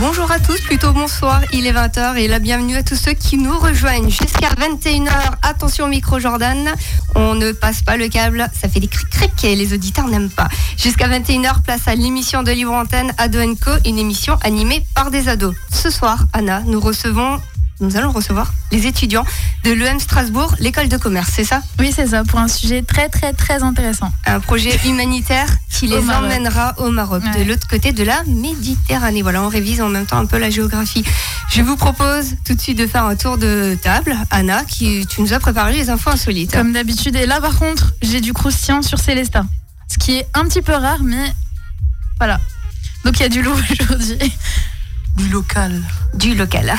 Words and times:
Bonjour 0.00 0.30
à 0.30 0.38
tous, 0.38 0.58
plutôt 0.62 0.92
bonsoir, 0.92 1.42
il 1.52 1.66
est 1.66 1.74
20h 1.74 2.16
et 2.16 2.26
la 2.26 2.38
bienvenue 2.38 2.74
à 2.74 2.82
tous 2.82 2.96
ceux 2.96 3.12
qui 3.12 3.36
nous 3.36 3.58
rejoignent 3.58 4.08
jusqu'à 4.08 4.48
21h. 4.48 5.10
Attention 5.42 5.88
micro 5.88 6.18
Jordan, 6.18 6.72
on 7.14 7.34
ne 7.34 7.52
passe 7.52 7.82
pas 7.82 7.98
le 7.98 8.08
câble, 8.08 8.48
ça 8.58 8.70
fait 8.70 8.80
des 8.80 8.86
cric-cric 8.86 9.44
et 9.44 9.54
les 9.56 9.74
auditeurs 9.74 10.08
n'aiment 10.08 10.30
pas. 10.30 10.48
Jusqu'à 10.78 11.06
21h, 11.06 11.60
place 11.62 11.86
à 11.86 11.94
l'émission 11.94 12.42
de 12.42 12.50
Libre 12.50 12.72
Antenne 12.72 13.12
Ado 13.18 13.40
Co, 13.56 13.72
une 13.84 13.98
émission 13.98 14.38
animée 14.42 14.82
par 14.94 15.10
des 15.10 15.28
ados. 15.28 15.54
Ce 15.70 15.90
soir, 15.90 16.24
Anna, 16.32 16.62
nous 16.64 16.80
recevons 16.80 17.38
nous 17.80 17.96
allons 17.96 18.12
recevoir 18.12 18.52
les 18.72 18.86
étudiants 18.86 19.24
de 19.64 19.72
l'EM 19.72 19.98
Strasbourg, 19.98 20.54
l'école 20.58 20.88
de 20.88 20.96
commerce, 20.96 21.30
c'est 21.32 21.44
ça? 21.44 21.62
Oui, 21.78 21.92
c'est 21.94 22.08
ça, 22.08 22.24
pour 22.24 22.38
un 22.38 22.48
sujet 22.48 22.82
très 22.82 23.08
très 23.08 23.32
très 23.32 23.62
intéressant. 23.62 24.12
Un 24.26 24.40
projet 24.40 24.78
humanitaire 24.84 25.48
qui 25.70 25.86
les 25.86 26.10
emmènera 26.10 26.74
au 26.78 26.90
Maroc, 26.90 27.22
de 27.36 27.44
l'autre 27.44 27.66
côté 27.68 27.92
de 27.92 28.04
la 28.04 28.22
Méditerranée. 28.24 29.22
Voilà, 29.22 29.42
on 29.42 29.48
révise 29.48 29.80
en 29.80 29.88
même 29.88 30.06
temps 30.06 30.18
un 30.18 30.26
peu 30.26 30.38
la 30.38 30.50
géographie. 30.50 31.04
Je 31.50 31.62
vous 31.62 31.76
propose 31.76 32.36
tout 32.44 32.54
de 32.54 32.60
suite 32.60 32.78
de 32.78 32.86
faire 32.86 33.04
un 33.04 33.16
tour 33.16 33.38
de 33.38 33.76
table. 33.82 34.16
Anna, 34.30 34.64
qui, 34.64 35.06
tu 35.06 35.22
nous 35.22 35.32
as 35.32 35.40
préparé 35.40 35.72
les 35.72 35.90
infos 35.90 36.10
insolites. 36.10 36.52
Comme 36.52 36.72
d'habitude, 36.72 37.16
et 37.16 37.26
là 37.26 37.40
par 37.40 37.58
contre, 37.58 37.94
j'ai 38.02 38.20
du 38.20 38.32
croustillant 38.32 38.82
sur 38.82 38.98
Célestin. 38.98 39.46
Ce 39.88 39.98
qui 39.98 40.18
est 40.18 40.26
un 40.34 40.44
petit 40.44 40.62
peu 40.62 40.74
rare, 40.74 41.02
mais 41.02 41.32
voilà. 42.18 42.38
Donc 43.04 43.18
il 43.18 43.22
y 43.22 43.26
a 43.26 43.28
du 43.28 43.42
loup 43.42 43.54
aujourd'hui. 43.80 44.32
Du 45.16 45.28
local. 45.28 45.82
Du 46.14 46.34
local. 46.34 46.72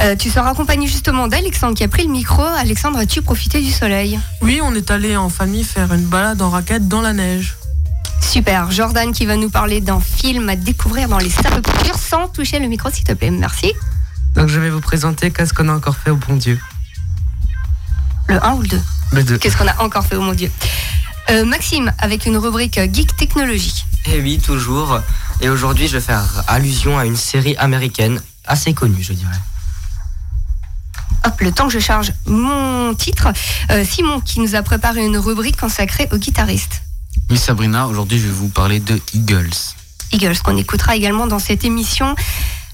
Euh, 0.00 0.16
tu 0.16 0.30
seras 0.30 0.50
accompagné 0.50 0.86
justement 0.86 1.28
d'Alexandre 1.28 1.74
qui 1.74 1.84
a 1.84 1.88
pris 1.88 2.04
le 2.04 2.10
micro. 2.10 2.42
Alexandre, 2.42 2.98
as-tu 2.98 3.22
profité 3.22 3.60
du 3.60 3.70
soleil? 3.70 4.18
Oui, 4.42 4.60
on 4.62 4.74
est 4.74 4.90
allé 4.90 5.16
en 5.16 5.28
famille 5.28 5.64
faire 5.64 5.92
une 5.92 6.04
balade 6.04 6.40
en 6.42 6.50
raquette 6.50 6.88
dans 6.88 7.00
la 7.00 7.12
neige. 7.12 7.56
Super. 8.20 8.70
Jordan 8.70 9.12
qui 9.12 9.26
va 9.26 9.36
nous 9.36 9.50
parler 9.50 9.80
d'un 9.80 10.00
film 10.00 10.48
à 10.48 10.56
découvrir 10.56 11.08
dans 11.08 11.18
les 11.18 11.30
salles 11.30 11.60
de 11.60 11.68
culture 11.68 11.96
sans 11.96 12.28
toucher 12.28 12.58
le 12.58 12.68
micro, 12.68 12.90
s'il 12.90 13.04
te 13.04 13.12
plaît. 13.12 13.30
Merci. 13.30 13.72
Donc 14.34 14.48
je 14.48 14.58
vais 14.58 14.70
vous 14.70 14.80
présenter 14.80 15.30
Qu'est-ce 15.30 15.54
qu'on 15.54 15.68
a 15.68 15.72
encore 15.74 15.96
fait 15.96 16.10
au 16.10 16.16
bon 16.16 16.36
Dieu? 16.36 16.58
Le 18.28 18.44
1 18.44 18.52
ou 18.54 18.62
le 18.62 18.68
2 18.68 18.80
Le 19.12 19.24
2. 19.24 19.38
Qu'est-ce 19.38 19.56
qu'on 19.56 19.68
a 19.68 19.82
encore 19.82 20.06
fait 20.06 20.16
au 20.16 20.20
bon 20.24 20.32
Dieu? 20.32 20.50
Euh, 21.30 21.44
Maxime, 21.44 21.92
avec 21.98 22.26
une 22.26 22.36
rubrique 22.36 22.78
Geek 22.92 23.16
Technologie. 23.16 23.84
Eh 24.06 24.20
oui, 24.20 24.38
toujours. 24.38 25.00
Et 25.40 25.48
aujourd'hui, 25.48 25.88
je 25.88 25.94
vais 25.94 26.00
faire 26.00 26.44
allusion 26.46 26.98
à 26.98 27.04
une 27.04 27.16
série 27.16 27.56
américaine 27.56 28.20
assez 28.46 28.72
connue, 28.72 29.02
je 29.02 29.12
dirais. 29.12 29.40
Hop, 31.26 31.40
le 31.40 31.52
temps 31.52 31.66
que 31.66 31.72
je 31.72 31.78
charge 31.78 32.12
mon 32.26 32.94
titre, 32.94 33.28
euh, 33.70 33.84
Simon 33.84 34.20
qui 34.20 34.40
nous 34.40 34.54
a 34.54 34.62
préparé 34.62 35.04
une 35.04 35.16
rubrique 35.16 35.56
consacrée 35.56 36.08
aux 36.12 36.18
guitaristes. 36.18 36.82
Oui, 37.30 37.38
Sabrina, 37.38 37.86
aujourd'hui 37.86 38.18
je 38.18 38.26
vais 38.26 38.32
vous 38.32 38.48
parler 38.48 38.80
de 38.80 39.00
Eagles. 39.14 39.54
Eagles, 40.12 40.38
qu'on 40.44 40.56
écoutera 40.56 40.96
également 40.96 41.26
dans 41.26 41.38
cette 41.38 41.64
émission. 41.64 42.14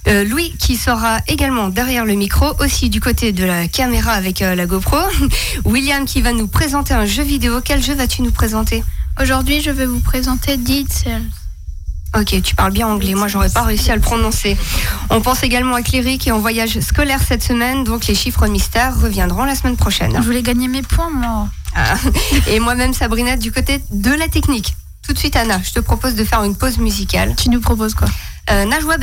Euh, 0.08 0.24
Louis 0.24 0.55
qui 0.58 0.77
sera 0.77 1.20
également 1.28 1.69
derrière 1.69 2.05
le 2.05 2.14
micro, 2.14 2.55
aussi 2.58 2.89
du 2.89 3.00
côté 3.00 3.33
de 3.33 3.45
la 3.45 3.69
caméra 3.69 4.12
avec 4.12 4.42
euh, 4.42 4.55
la 4.55 4.67
GoPro. 4.67 4.97
William 5.64 6.05
qui 6.05 6.22
va 6.22 6.33
nous 6.33 6.48
présenter 6.48 6.95
un 6.95 7.06
jeu 7.06 7.22
vidéo. 7.22 7.61
Quel 7.62 7.83
jeu 7.83 7.95
vas-tu 7.95 8.22
nous 8.22 8.33
présenter? 8.33 8.83
Aujourd'hui, 9.20 9.61
je 9.61 9.70
vais 9.70 9.86
vous 9.86 10.00
présenter 10.00 10.56
Dead 10.56 10.91
Cells. 10.91 11.39
Ok, 12.16 12.42
tu 12.42 12.55
parles 12.56 12.72
bien 12.72 12.89
anglais. 12.89 13.14
Moi, 13.14 13.28
j'aurais 13.28 13.50
pas 13.50 13.62
réussi 13.62 13.91
à 13.91 13.94
le 13.94 14.00
prononcer. 14.00 14.56
On 15.11 15.20
pense 15.20 15.42
également 15.44 15.77
à 15.77 15.83
Cléry 15.83 16.19
qui 16.19 16.30
est 16.30 16.33
en 16.33 16.41
voyage 16.41 16.80
scolaire 16.80 17.20
cette 17.27 17.42
semaine, 17.42 17.84
donc 17.84 18.06
les 18.06 18.17
chiffres 18.17 18.47
mystères 18.48 19.00
reviendront 19.00 19.44
la 19.44 19.55
semaine 19.55 19.77
prochaine. 19.77 20.12
Je 20.17 20.22
voulais 20.22 20.42
gagner 20.42 20.67
mes 20.67 20.83
points, 20.83 21.11
moi. 21.11 21.48
Ah. 21.75 21.94
Et 22.48 22.58
moi-même, 22.58 22.94
Sabrina, 22.94 23.36
du 23.36 23.52
côté 23.52 23.80
de 23.92 24.11
la 24.11 24.27
technique. 24.27 24.75
Tout 25.06 25.12
de 25.12 25.19
suite, 25.19 25.36
Anna, 25.36 25.61
je 25.62 25.72
te 25.72 25.80
propose 25.80 26.14
de 26.17 26.25
faire 26.25 26.42
une 26.42 26.56
pause 26.56 26.78
musicale. 26.78 27.34
Tu 27.36 27.48
nous 27.48 27.61
proposes 27.61 27.94
quoi? 27.94 28.08
Euh, 28.50 28.64
Najwa. 28.64 28.97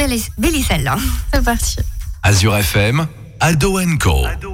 C'est 1.34 1.44
parti. 1.44 1.76
Azure 2.24 2.58
FM, 2.58 3.08
Ado 3.40 3.80
Co. 4.00 4.26
je 4.26 4.40
te 4.40 4.48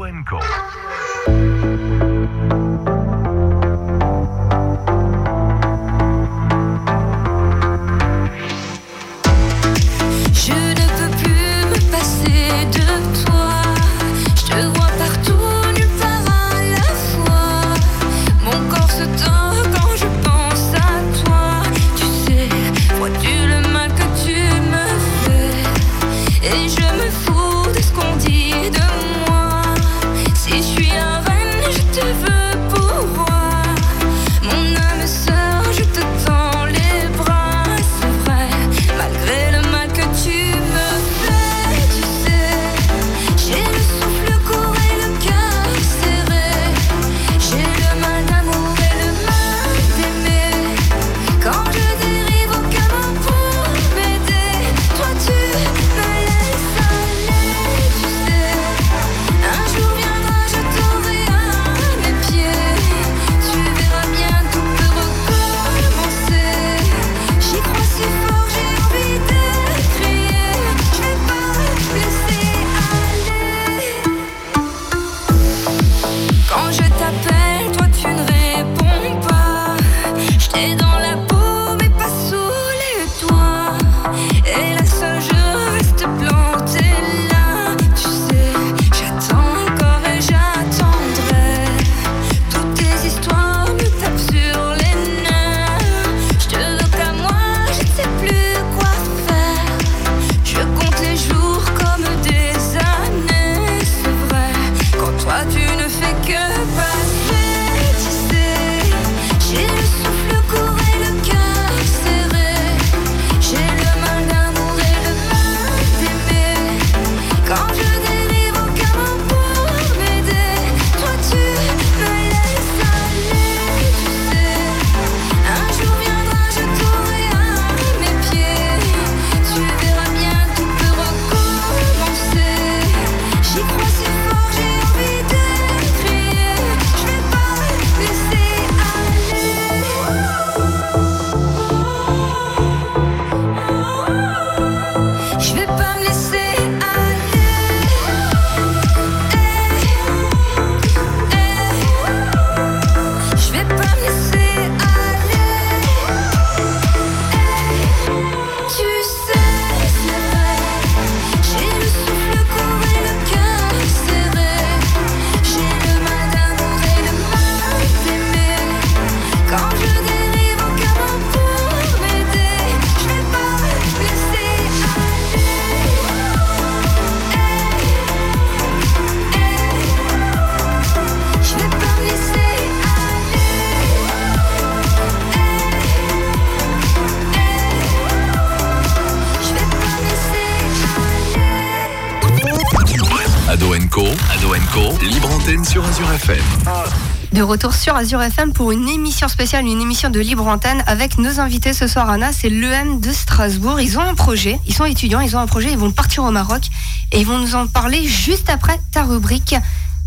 Retour 197.43 197.73
sur 197.73 197.95
Azure 197.95 198.21
FM 198.21 198.53
pour 198.53 198.71
une 198.71 198.87
émission 198.87 199.27
spéciale, 199.27 199.65
une 199.65 199.81
émission 199.81 200.09
de 200.09 200.19
libre 200.19 200.47
antenne 200.47 200.81
avec 200.87 201.17
nos 201.17 201.39
invités 201.41 201.73
ce 201.73 201.87
soir. 201.87 202.09
Anna, 202.09 202.31
c'est 202.31 202.49
l'EM 202.49 203.01
de 203.01 203.11
Strasbourg. 203.11 203.81
Ils 203.81 203.97
ont 203.97 204.01
un 204.01 204.15
projet, 204.15 204.59
ils 204.65 204.73
sont 204.73 204.85
étudiants, 204.85 205.19
ils 205.19 205.35
ont 205.35 205.39
un 205.39 205.45
projet, 205.45 205.71
ils 205.71 205.77
vont 205.77 205.91
partir 205.91 206.23
au 206.23 206.31
Maroc 206.31 206.63
et 207.11 207.19
ils 207.19 207.25
vont 207.25 207.39
nous 207.39 207.55
en 207.55 207.67
parler 207.67 208.07
juste 208.07 208.49
après 208.49 208.79
ta 208.91 209.03
rubrique. 209.03 209.55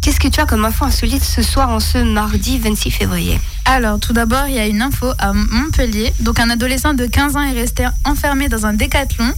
Qu'est-ce 0.00 0.18
que 0.18 0.28
tu 0.28 0.40
as 0.40 0.46
comme 0.46 0.64
info 0.64 0.86
insolite 0.86 1.24
ce 1.24 1.42
soir 1.42 1.68
en 1.68 1.80
ce 1.80 1.98
mardi 1.98 2.58
26 2.58 2.90
février? 2.90 3.40
Alors, 3.66 4.00
tout 4.00 4.12
d'abord, 4.12 4.46
il 4.48 4.54
y 4.54 4.58
a 4.58 4.66
une 4.66 4.80
info 4.80 5.12
à 5.18 5.32
Montpellier. 5.32 6.12
Donc, 6.20 6.40
un 6.40 6.48
adolescent 6.48 6.94
de 6.94 7.06
15 7.06 7.36
ans 7.36 7.42
est 7.42 7.52
resté 7.52 7.86
enfermé 8.04 8.48
dans 8.48 8.64
un 8.64 8.72
décathlon, 8.72 9.30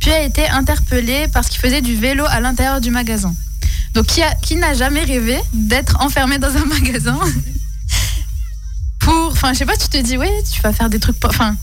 puis 0.00 0.12
a 0.12 0.22
été 0.22 0.48
interpellé 0.48 1.26
parce 1.32 1.48
qu'il 1.48 1.60
faisait 1.60 1.80
du 1.80 1.96
vélo 1.96 2.24
à 2.28 2.40
l'intérieur 2.40 2.80
du 2.80 2.90
magasin. 2.90 3.34
Donc, 3.94 4.06
qui, 4.06 4.22
a- 4.22 4.34
qui 4.36 4.56
n'a 4.56 4.74
jamais 4.74 5.04
rêvé 5.04 5.38
d'être 5.52 6.00
enfermé 6.00 6.38
dans 6.38 6.54
un 6.56 6.64
magasin 6.76 7.18
pour. 9.00 9.30
Enfin, 9.32 9.52
je 9.52 9.58
sais 9.58 9.66
pas, 9.66 9.76
tu 9.76 9.88
te 9.88 9.98
dis, 9.98 10.16
ouais, 10.16 10.30
tu 10.52 10.60
vas 10.62 10.72
faire 10.72 10.88
des 10.88 11.00
trucs. 11.00 11.16
Enfin, 11.24 11.56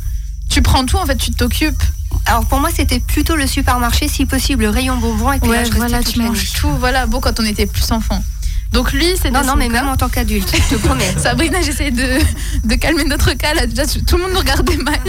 tu 0.49 0.61
prends 0.61 0.85
tout, 0.85 0.97
en 0.97 1.05
fait, 1.05 1.15
tu 1.17 1.31
t'occupes. 1.31 1.81
Alors 2.25 2.45
pour 2.45 2.59
moi, 2.59 2.69
c'était 2.75 2.99
plutôt 2.99 3.35
le 3.35 3.45
supermarché, 3.47 4.07
si 4.07 4.25
possible, 4.25 4.63
le 4.63 4.69
rayon 4.69 4.97
bonbons 4.97 5.31
et 5.31 5.39
puis 5.39 5.49
là, 5.51 5.59
Ouais, 5.59 5.65
je 5.65 5.71
voilà, 5.73 5.99
toute 6.03 6.13
tu 6.13 6.19
manges 6.19 6.53
tout. 6.53 6.69
Voilà, 6.79 7.05
bon, 7.05 7.19
quand 7.19 7.39
on 7.39 7.45
était 7.45 7.67
plus 7.67 7.91
enfant. 7.91 8.23
Donc, 8.71 8.91
lui, 8.93 9.07
c'est 9.19 9.31
Non, 9.31 9.43
non, 9.43 9.55
mais 9.55 9.67
même 9.67 9.87
en 9.87 9.97
tant 9.97 10.09
qu'adulte, 10.09 10.49
je 10.53 10.75
te 10.75 10.79
promets. 10.85 11.15
Sabrina, 11.17 11.61
j'essaie 11.61 11.91
de, 11.91 12.19
de 12.63 12.75
calmer 12.75 13.03
notre 13.05 13.33
cas. 13.33 13.53
Là, 13.53 13.65
déjà, 13.65 13.85
tout 13.85 14.17
le 14.17 14.23
monde 14.23 14.33
nous 14.33 14.39
regardait 14.39 14.77
mal. 14.77 14.99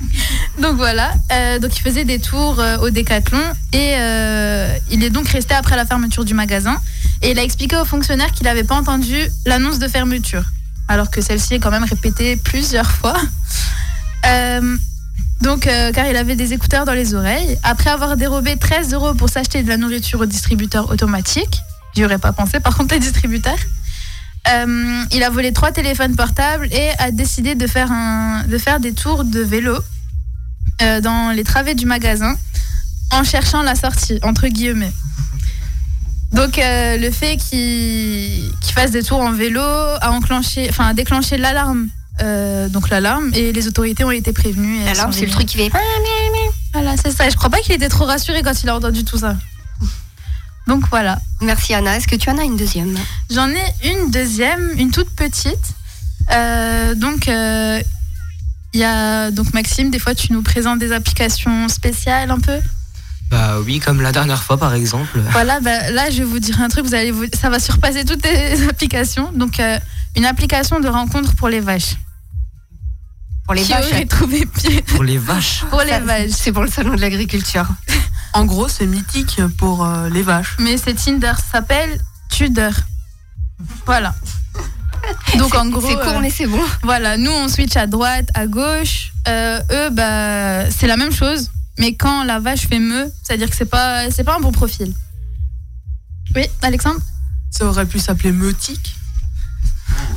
donc 0.60 0.76
voilà. 0.76 1.12
Euh, 1.32 1.58
donc 1.58 1.76
il 1.76 1.80
faisait 1.80 2.04
des 2.04 2.18
tours 2.18 2.60
euh, 2.60 2.78
au 2.78 2.90
décathlon 2.90 3.40
et 3.72 3.94
euh, 3.96 4.74
il 4.90 5.02
est 5.02 5.10
donc 5.10 5.28
resté 5.28 5.54
après 5.54 5.76
la 5.76 5.86
fermeture 5.86 6.24
du 6.24 6.34
magasin. 6.34 6.76
Et 7.22 7.30
il 7.30 7.38
a 7.38 7.42
expliqué 7.42 7.76
aux 7.76 7.84
fonctionnaires 7.84 8.32
qu'il 8.32 8.44
n'avait 8.44 8.64
pas 8.64 8.74
entendu 8.74 9.16
l'annonce 9.46 9.78
de 9.78 9.88
fermeture, 9.88 10.44
alors 10.88 11.10
que 11.10 11.20
celle-ci 11.22 11.54
est 11.54 11.58
quand 11.58 11.70
même 11.70 11.84
répétée 11.84 12.36
plusieurs 12.36 12.90
fois. 12.90 13.16
Donc, 15.40 15.60
car 15.60 16.06
il 16.08 16.16
avait 16.16 16.34
des 16.34 16.52
écouteurs 16.52 16.84
dans 16.84 16.94
les 16.94 17.14
oreilles. 17.14 17.56
Après 17.62 17.90
avoir 17.90 18.16
dérobé 18.16 18.56
13 18.56 18.92
euros 18.92 19.14
pour 19.14 19.28
s'acheter 19.28 19.62
de 19.62 19.68
la 19.68 19.76
nourriture 19.76 20.20
au 20.20 20.26
distributeur 20.26 20.90
automatique, 20.90 21.62
j'y 21.96 22.04
aurais 22.04 22.18
pas 22.18 22.32
pensé, 22.32 22.60
par 22.60 22.76
contre, 22.76 22.94
les 22.94 23.00
distributeurs. 23.00 23.58
Euh, 24.48 25.04
il 25.10 25.22
a 25.24 25.30
volé 25.30 25.52
trois 25.52 25.72
téléphones 25.72 26.14
portables 26.14 26.68
et 26.72 26.90
a 26.98 27.10
décidé 27.10 27.54
de 27.56 27.66
faire, 27.66 27.90
un, 27.90 28.44
de 28.46 28.58
faire 28.58 28.78
des 28.78 28.92
tours 28.92 29.24
de 29.24 29.40
vélo 29.40 29.76
euh, 30.82 31.00
dans 31.00 31.30
les 31.34 31.42
travées 31.42 31.74
du 31.74 31.86
magasin 31.86 32.36
en 33.10 33.24
cherchant 33.24 33.62
la 33.62 33.74
sortie, 33.74 34.20
entre 34.22 34.46
guillemets. 34.46 34.92
Donc 36.32 36.58
euh, 36.58 36.96
le 36.96 37.10
fait 37.10 37.38
qu'il 37.38 38.52
fasse 38.72 38.90
des 38.90 39.02
tours 39.02 39.20
en 39.20 39.32
vélo 39.32 39.60
a 39.60 40.12
enclenché, 40.12 40.66
enfin 40.68 40.88
a 40.88 40.94
déclenché 40.94 41.38
l'alarme, 41.38 41.88
donc 42.70 42.90
l'alarme 42.90 43.30
et 43.34 43.52
les 43.52 43.66
autorités 43.66 44.04
ont 44.04 44.10
été 44.10 44.32
prévenues. 44.32 44.80
sont 44.94 45.12
c'est 45.12 45.26
le 45.26 45.30
truc 45.32 45.46
qui 45.46 45.56
fait. 45.56 45.70
Voilà, 46.72 46.94
c'est 46.96 47.10
ça. 47.10 47.26
Et 47.26 47.30
Je 47.30 47.36
crois 47.36 47.50
pas 47.50 47.58
qu'il 47.60 47.72
était 47.72 47.88
trop 47.88 48.04
rassuré 48.04 48.42
quand 48.42 48.62
il 48.62 48.68
a 48.68 48.76
entendu 48.76 49.02
tout 49.04 49.18
ça. 49.18 49.36
Donc 50.66 50.84
voilà. 50.90 51.18
Merci 51.40 51.74
Anna. 51.74 51.96
Est-ce 51.96 52.08
que 52.08 52.16
tu 52.16 52.28
en 52.30 52.38
as 52.38 52.44
une 52.44 52.56
deuxième? 52.56 52.96
J'en 53.30 53.48
ai 53.48 53.64
une 53.84 54.10
deuxième, 54.10 54.72
une 54.78 54.90
toute 54.90 55.10
petite. 55.10 55.74
Euh, 56.32 56.94
donc, 56.94 57.28
euh, 57.28 57.80
il 58.74 58.80
y 58.80 58.84
a 58.84 59.30
donc 59.30 59.54
Maxime. 59.54 59.90
Des 59.90 59.98
fois, 59.98 60.14
tu 60.14 60.32
nous 60.32 60.42
présentes 60.42 60.78
des 60.80 60.92
applications 60.92 61.68
spéciales 61.68 62.30
un 62.30 62.40
peu? 62.40 62.58
Bah 63.30 63.58
oui, 63.64 63.80
comme 63.80 64.00
la 64.02 64.12
dernière 64.12 64.42
fois 64.42 64.56
par 64.56 64.74
exemple. 64.74 65.20
Voilà, 65.32 65.60
bah, 65.60 65.90
là, 65.90 66.10
je 66.10 66.18
vais 66.18 66.24
vous 66.24 66.38
dire 66.40 66.60
un 66.60 66.68
truc. 66.68 66.84
Vous 66.86 66.94
allez, 66.94 67.10
vous- 67.10 67.26
ça 67.34 67.48
va 67.50 67.58
surpasser 67.58 68.04
toutes 68.04 68.24
les 68.24 68.62
applications. 68.68 69.30
Donc, 69.32 69.60
euh, 69.60 69.78
une 70.16 70.24
application 70.26 70.80
de 70.80 70.88
rencontre 70.88 71.34
pour 71.36 71.48
les 71.48 71.60
vaches. 71.60 71.96
Pour 73.44 73.54
les 73.54 73.62
Qui 73.62 73.72
vaches. 73.72 73.86
aurait 73.92 74.06
trouvé 74.06 74.46
pied 74.46 74.82
Pour 74.82 75.04
les 75.04 75.18
vaches. 75.18 75.64
pour 75.70 75.82
les 75.82 75.98
vaches. 76.00 76.30
C'est 76.32 76.50
pour 76.52 76.62
le 76.64 76.70
salon 76.70 76.94
de 76.96 77.00
l'agriculture. 77.00 77.66
En 78.36 78.44
gros, 78.44 78.68
c'est 78.68 78.84
mythique 78.84 79.40
pour 79.56 79.82
euh, 79.86 80.10
les 80.10 80.20
vaches. 80.20 80.56
Mais 80.58 80.76
c'est 80.76 80.92
Tinder. 80.92 81.32
Ça 81.38 81.52
s'appelle 81.52 81.98
Tudor. 82.28 82.72
Voilà. 83.86 84.14
Donc 85.38 85.54
en 85.54 85.66
gros, 85.70 85.80
C'est 85.80 85.94
court, 85.94 86.16
euh, 86.16 86.20
mais 86.20 86.28
c'est 86.28 86.46
bon. 86.46 86.60
Voilà, 86.82 87.16
nous 87.16 87.30
on 87.30 87.48
switch 87.48 87.76
à 87.76 87.86
droite, 87.86 88.28
à 88.34 88.46
gauche. 88.46 89.12
Euh, 89.26 89.58
eux, 89.70 89.88
bah, 89.90 90.70
c'est 90.70 90.86
la 90.86 90.98
même 90.98 91.12
chose, 91.12 91.50
mais 91.78 91.94
quand 91.94 92.24
la 92.24 92.38
vache 92.38 92.66
fait 92.68 92.78
me, 92.78 93.10
c'est-à-dire 93.22 93.48
que 93.48 93.56
c'est 93.56 93.64
pas, 93.70 94.10
c'est 94.10 94.24
pas 94.24 94.36
un 94.36 94.40
bon 94.40 94.52
profil. 94.52 94.92
Oui, 96.34 96.42
Alexandre, 96.60 97.00
Ça 97.50 97.64
aurait 97.64 97.86
pu 97.86 97.98
s'appeler 97.98 98.32
meutique. 98.32 98.96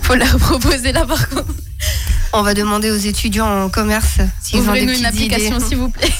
faut 0.01 0.15
la 0.15 0.25
reproposer 0.25 0.91
là 0.91 1.05
par 1.05 1.29
contre. 1.29 1.53
On 2.33 2.41
va 2.41 2.53
demander 2.53 2.91
aux 2.91 2.97
étudiants 2.97 3.63
en 3.65 3.69
commerce 3.69 4.17
s'ils 4.41 4.59
ont 4.59 4.63
des 4.63 4.67
Ouvrez-nous 4.67 4.97
une 4.97 5.05
application 5.05 5.59
s'il 5.61 5.77
vous 5.77 5.89
plaît. 5.89 6.11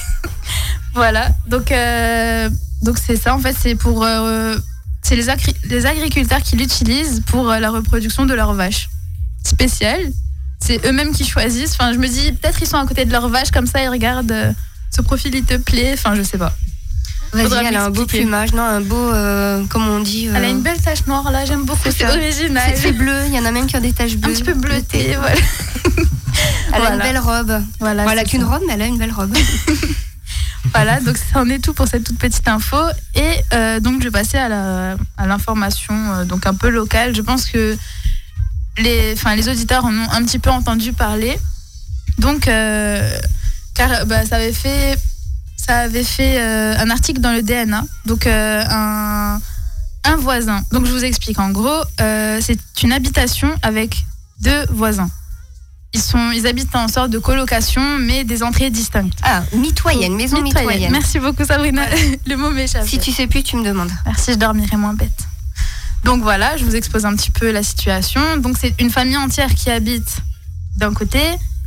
Voilà, 0.94 1.28
donc 1.46 1.70
euh, 1.72 2.48
donc 2.82 2.98
c'est 3.04 3.16
ça 3.16 3.34
en 3.34 3.38
fait, 3.38 3.54
c'est 3.58 3.74
pour 3.74 4.04
euh, 4.04 4.56
c'est 5.02 5.16
les, 5.16 5.28
agri- 5.28 5.54
les 5.64 5.86
agriculteurs 5.86 6.42
qui 6.42 6.56
l'utilisent 6.56 7.22
pour 7.26 7.50
euh, 7.50 7.58
la 7.58 7.70
reproduction 7.70 8.26
de 8.26 8.34
leurs 8.34 8.52
vaches. 8.54 8.88
Spécial, 9.44 9.98
c'est 10.58 10.84
eux-mêmes 10.86 11.12
qui 11.12 11.24
choisissent. 11.24 11.72
Enfin, 11.72 11.92
je 11.92 11.98
me 11.98 12.06
dis 12.08 12.32
peut-être 12.32 12.60
ils 12.60 12.66
sont 12.66 12.76
à 12.76 12.86
côté 12.86 13.04
de 13.04 13.12
leurs 13.12 13.28
vaches 13.28 13.50
comme 13.50 13.66
ça, 13.66 13.82
ils 13.82 13.88
regardent 13.88 14.54
ce 14.94 15.00
profil 15.00 15.34
il 15.34 15.44
te 15.44 15.56
plaît. 15.56 15.92
Enfin, 15.94 16.14
je 16.14 16.22
sais 16.22 16.38
pas. 16.38 16.52
Vas-y, 17.32 17.64
elle 17.64 17.76
a 17.76 17.84
un 17.84 17.90
beau 17.90 18.06
plumage, 18.06 18.52
non, 18.54 18.62
un 18.64 18.80
beau, 18.80 18.96
euh, 19.12 19.62
comment 19.70 19.92
on 19.92 20.00
dit. 20.00 20.26
Elle 20.34 20.44
a 20.44 20.48
une 20.48 20.62
belle 20.62 20.80
tache 20.82 21.06
noire 21.06 21.30
là, 21.30 21.44
j'aime 21.44 21.64
beaucoup, 21.64 21.88
C'est 21.96 22.04
original. 22.04 22.72
C'est 22.74 22.90
bleu, 22.92 23.14
il 23.28 23.34
y 23.34 23.38
en 23.38 23.44
a 23.44 23.52
même 23.52 23.66
qui 23.68 23.76
ont 23.76 23.80
des 23.80 23.92
taches 23.92 24.14
un 24.14 24.16
bleues. 24.16 24.32
petit 24.32 24.42
peu 24.42 24.54
bleuté, 24.54 25.14
voilà. 25.16 25.36
Elle 26.72 26.74
a 26.74 26.78
Voilà. 26.78 26.94
une 26.96 27.00
belle 27.02 27.18
robe. 27.18 27.62
Voilà, 27.78 28.02
Voilà, 28.02 28.24
qu'une 28.24 28.42
robe, 28.44 28.62
mais 28.66 28.72
elle 28.74 28.82
a 28.82 28.86
une 28.86 28.98
belle 28.98 29.12
robe. 29.12 29.32
Voilà, 30.74 31.00
donc 31.00 31.16
ça 31.16 31.40
en 31.40 31.48
est 31.48 31.58
tout 31.58 31.72
pour 31.74 31.88
cette 31.88 32.04
toute 32.04 32.18
petite 32.18 32.46
info. 32.46 32.76
Et 33.14 33.34
euh, 33.54 33.80
donc 33.80 34.00
je 34.00 34.04
vais 34.04 34.10
passer 34.10 34.38
à 34.38 34.48
la- 34.48 34.96
à 35.16 35.26
l'information 35.26 35.94
euh, 36.12 36.24
donc 36.24 36.46
un 36.46 36.54
peu 36.54 36.68
locale. 36.68 37.14
Je 37.14 37.22
pense 37.22 37.46
que 37.46 37.76
les, 38.78 39.14
les 39.36 39.48
auditeurs 39.48 39.84
en 39.84 39.92
ont 39.94 40.10
un 40.10 40.22
petit 40.24 40.38
peu 40.38 40.50
entendu 40.50 40.92
parler. 40.92 41.38
Donc, 42.18 42.48
euh, 42.48 43.18
car 43.74 44.04
bah, 44.06 44.24
ça 44.26 44.36
avait 44.36 44.52
fait, 44.52 44.96
ça 45.56 45.78
avait 45.80 46.04
fait 46.04 46.38
un 46.40 46.90
article 46.90 47.20
dans 47.20 47.32
le 47.32 47.42
DNA. 47.42 47.84
Donc 48.04 48.26
un, 48.26 49.40
un 50.04 50.16
voisin. 50.16 50.62
Donc 50.72 50.86
je 50.86 50.92
vous 50.92 51.04
explique. 51.04 51.38
En 51.38 51.50
gros, 51.50 51.82
c'est 51.98 52.58
une 52.82 52.92
habitation 52.92 53.50
avec 53.62 54.04
deux 54.40 54.64
voisins. 54.70 55.10
Ils, 55.92 56.00
sont, 56.00 56.30
ils 56.30 56.46
habitent 56.46 56.74
en 56.76 56.86
sorte 56.86 57.10
de 57.10 57.18
colocation, 57.18 57.98
mais 57.98 58.24
des 58.24 58.42
entrées 58.42 58.70
distinctes. 58.70 59.18
Ah, 59.22 59.42
mitoyenne, 59.52 60.14
maison 60.14 60.40
mitoyenne. 60.40 60.92
Merci 60.92 61.18
beaucoup 61.18 61.44
Sabrina. 61.44 61.82
Le 62.26 62.36
mot 62.36 62.50
m'échappe. 62.50 62.86
Si 62.86 62.98
tu 62.98 63.10
sais 63.10 63.26
plus, 63.26 63.42
tu 63.42 63.56
me 63.56 63.64
demandes. 63.64 63.90
Merci, 64.06 64.32
je 64.32 64.36
dormirai 64.36 64.76
moins 64.76 64.94
bête. 64.94 65.10
Donc 66.04 66.22
voilà, 66.22 66.56
je 66.56 66.64
vous 66.64 66.76
expose 66.76 67.04
un 67.04 67.14
petit 67.16 67.30
peu 67.30 67.50
la 67.50 67.62
situation. 67.62 68.36
Donc 68.38 68.56
c'est 68.58 68.74
une 68.80 68.90
famille 68.90 69.16
entière 69.16 69.54
qui 69.54 69.70
habite 69.70 70.18
d'un 70.76 70.94
côté 70.94 71.20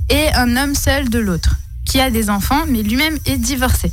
et 0.10 0.34
un 0.34 0.56
homme 0.58 0.76
seul 0.76 1.10
de 1.10 1.20
l'autre, 1.20 1.56
qui 1.86 2.00
a 2.00 2.10
des 2.10 2.30
enfants, 2.30 2.64
mais 2.68 2.82
lui-même 2.82 3.18
est 3.26 3.38
divorcé. 3.38 3.92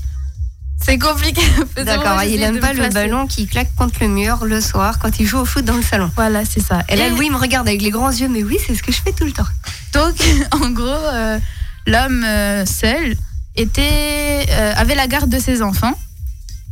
C'est 0.84 0.98
compliqué. 0.98 1.42
D'accord, 1.84 2.22
il 2.22 2.30
J'essaie 2.32 2.42
aime 2.44 2.54
de 2.56 2.60
pas 2.60 2.72
le 2.72 2.78
placer. 2.78 2.94
ballon 2.94 3.26
qui 3.26 3.46
claque 3.46 3.74
contre 3.76 3.96
le 4.00 4.08
mur 4.08 4.44
le 4.44 4.60
soir 4.60 4.98
quand 4.98 5.20
il 5.20 5.26
joue 5.26 5.38
au 5.38 5.44
foot 5.44 5.64
dans 5.64 5.76
le 5.76 5.82
salon. 5.82 6.10
Voilà, 6.16 6.44
c'est 6.44 6.60
ça. 6.60 6.82
Et 6.88 6.96
là, 6.96 7.08
Louis 7.10 7.28
me 7.30 7.36
regarde 7.36 7.68
avec 7.68 7.82
les 7.82 7.90
grands 7.90 8.10
yeux, 8.10 8.28
mais 8.28 8.42
oui, 8.42 8.56
c'est 8.66 8.74
ce 8.74 8.82
que 8.82 8.90
je 8.90 9.00
fais 9.02 9.12
tout 9.12 9.24
le 9.24 9.32
temps. 9.32 9.46
Donc, 9.92 10.14
en 10.52 10.70
gros, 10.70 10.86
euh, 10.86 11.38
l'homme 11.86 12.24
euh, 12.24 12.64
seul 12.64 13.14
était, 13.56 14.46
euh, 14.50 14.72
avait 14.76 14.94
la 14.94 15.06
garde 15.06 15.28
de 15.28 15.38
ses 15.38 15.60
enfants 15.62 15.98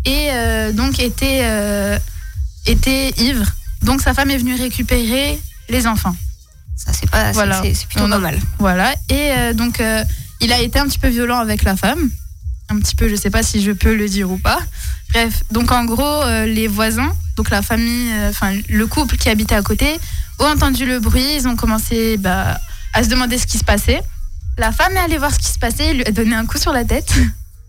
et 0.06 0.28
euh, 0.32 0.72
donc 0.72 0.98
était, 1.00 1.40
euh, 1.42 1.98
était 2.66 3.10
ivre. 3.18 3.44
Donc, 3.82 4.00
sa 4.00 4.14
femme 4.14 4.30
est 4.30 4.38
venue 4.38 4.54
récupérer 4.54 5.38
les 5.68 5.86
enfants. 5.86 6.16
Ça, 6.76 6.92
c'est 6.92 7.10
pas, 7.10 7.32
Voilà. 7.32 7.60
c'est 7.62 7.86
plutôt 7.86 8.04
On 8.04 8.10
a- 8.10 8.14
pas 8.16 8.20
mal. 8.20 8.38
Voilà. 8.58 8.92
Et 9.10 9.32
euh, 9.36 9.52
donc, 9.52 9.82
il 10.40 10.52
a 10.52 10.60
été 10.60 10.78
un 10.78 10.86
petit 10.86 10.98
peu 10.98 11.08
violent 11.08 11.38
avec 11.38 11.62
la 11.62 11.76
femme. 11.76 12.08
Un 12.70 12.78
petit 12.78 12.94
peu, 12.94 13.08
je 13.08 13.16
sais 13.16 13.30
pas 13.30 13.42
si 13.42 13.62
je 13.62 13.72
peux 13.72 13.94
le 13.94 14.08
dire 14.08 14.30
ou 14.30 14.38
pas. 14.38 14.58
Bref, 15.12 15.42
donc 15.50 15.72
en 15.72 15.84
gros, 15.84 16.04
euh, 16.04 16.44
les 16.44 16.68
voisins, 16.68 17.12
donc 17.36 17.50
la 17.50 17.62
famille, 17.62 18.12
euh, 18.12 18.30
enfin 18.30 18.52
le 18.68 18.86
couple 18.86 19.16
qui 19.16 19.28
habitait 19.30 19.54
à 19.54 19.62
côté, 19.62 19.98
ont 20.38 20.44
entendu 20.44 20.84
le 20.84 21.00
bruit. 21.00 21.36
Ils 21.36 21.48
ont 21.48 21.56
commencé 21.56 22.18
bah, 22.18 22.60
à 22.92 23.02
se 23.02 23.08
demander 23.08 23.38
ce 23.38 23.46
qui 23.46 23.58
se 23.58 23.64
passait. 23.64 24.02
La 24.58 24.72
femme 24.72 24.92
est 24.96 25.00
allée 25.00 25.18
voir 25.18 25.32
ce 25.32 25.38
qui 25.38 25.48
se 25.48 25.58
passait, 25.58 25.94
lui 25.94 26.04
a 26.04 26.10
donné 26.10 26.34
un 26.34 26.44
coup 26.44 26.58
sur 26.58 26.72
la 26.72 26.84
tête. 26.84 27.14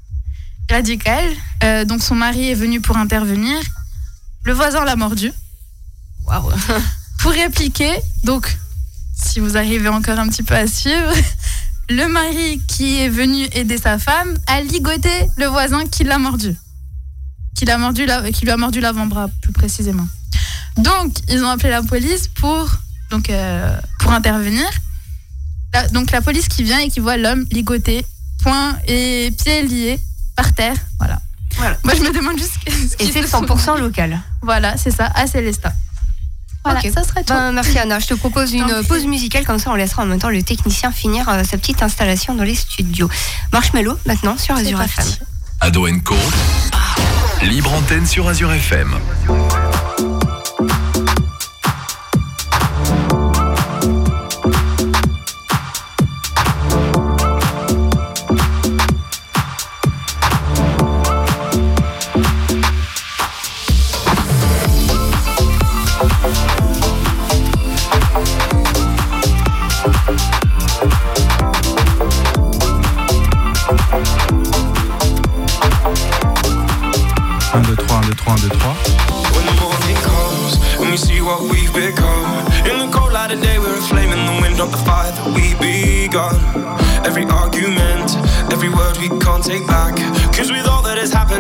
Radical. 0.70 1.24
Euh, 1.64 1.86
donc 1.86 2.04
son 2.04 2.16
mari 2.16 2.50
est 2.50 2.56
venu 2.56 2.82
pour 2.82 2.98
intervenir. 2.98 3.58
Le 4.44 4.54
voisin 4.54 4.84
l'a 4.84 4.96
mordu. 4.96 5.32
Waouh. 6.26 6.52
Pour 7.20 7.32
répliquer, 7.32 7.92
donc, 8.24 8.58
si 9.14 9.40
vous 9.40 9.58
arrivez 9.58 9.90
encore 9.90 10.20
un 10.20 10.28
petit 10.30 10.44
peu 10.44 10.56
à 10.56 10.68
suivre, 10.68 11.14
le 11.90 12.08
mari 12.08 12.62
qui 12.68 13.00
est 13.00 13.10
venu 13.10 13.48
aider 13.54 13.78
sa 13.78 13.98
femme 13.98 14.38
a 14.48 14.62
ligoté 14.62 15.10
le 15.38 15.46
voisin 15.48 15.86
qui 15.88 16.04
l'a 16.04 16.20
mordu. 16.20 16.56
Qui, 17.56 17.66
l'a 17.66 17.78
mordu 17.78 18.06
la- 18.06 18.32
qui 18.32 18.46
lui 18.46 18.52
a 18.52 18.58
mordu 18.58 18.80
l'avant-bras, 18.80 19.28
plus 19.42 19.52
précisément. 19.52 20.08
Donc, 20.78 21.18
ils 21.30 21.44
ont 21.44 21.50
appelé 21.50 21.70
la 21.72 21.82
police 21.84 22.28
pour, 22.30 22.70
donc, 23.10 23.30
euh, 23.30 23.76
pour 24.00 24.12
intervenir. 24.14 24.66
La- 25.74 25.88
donc, 25.90 26.12
la 26.12 26.22
police 26.22 26.48
qui 26.48 26.64
vient 26.64 26.80
et 26.80 26.90
qui 26.90 27.00
voit 27.00 27.18
l'homme 27.18 27.46
ligoté, 27.52 28.06
poings 28.44 28.78
et 28.88 29.32
pieds 29.44 29.64
liés 29.64 30.00
par 30.36 30.54
terre. 30.54 30.76
Voilà. 31.00 31.20
Voilà. 31.58 31.78
Moi, 31.84 31.94
je 31.96 32.02
me 32.02 32.14
demande 32.14 32.38
juste 32.38 32.54
ce 32.66 33.04
Et 33.04 33.12
c'est 33.12 33.24
se 33.24 33.28
100% 33.28 33.78
local. 33.80 34.22
Voilà, 34.42 34.78
c'est 34.78 34.92
ça, 34.92 35.08
à 35.16 35.28
Célestat. 35.28 35.74
Voilà, 36.64 36.80
Ok. 36.84 36.92
ça 36.94 37.04
serait 37.04 37.24
tout. 37.24 37.34
Ben, 37.34 37.52
merci 37.52 37.78
Anna. 37.80 38.00
Je 38.00 38.08
te 38.08 38.14
propose 38.14 38.54
une 38.54 38.84
pause 38.88 39.06
musicale, 39.06 39.46
comme 39.46 39.60
ça 39.60 39.72
on 39.72 39.76
laissera 39.76 40.04
en 40.04 40.06
même 40.06 40.20
temps 40.20 40.30
le 40.30 40.44
technicien 40.44 40.92
finir 40.92 41.28
euh, 41.30 41.44
sa 41.44 41.58
petite 41.58 41.82
installation 41.84 42.36
dans 42.36 42.44
les 42.44 42.56
studios. 42.56 43.10
Marshmello 43.54 43.98
maintenant 44.06 44.38
sur 44.38 44.56
Azure 44.56 44.78
parti. 44.78 44.94
FM. 45.00 45.26
Ado 45.62 45.88
Co. 46.04 46.16
Libre 47.44 47.74
antenne 47.74 48.06
sur 48.06 48.28
Azure 48.28 48.52
FM. 48.52 48.94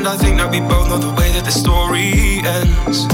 I 0.10 0.18
think 0.18 0.38
that 0.38 0.50
we 0.50 0.60
both 0.60 0.90
know 0.90 0.98
the 0.98 1.12
way 1.22 1.32
that 1.34 1.46
the 1.46 1.52
story 1.52 2.42
ends 2.44 3.06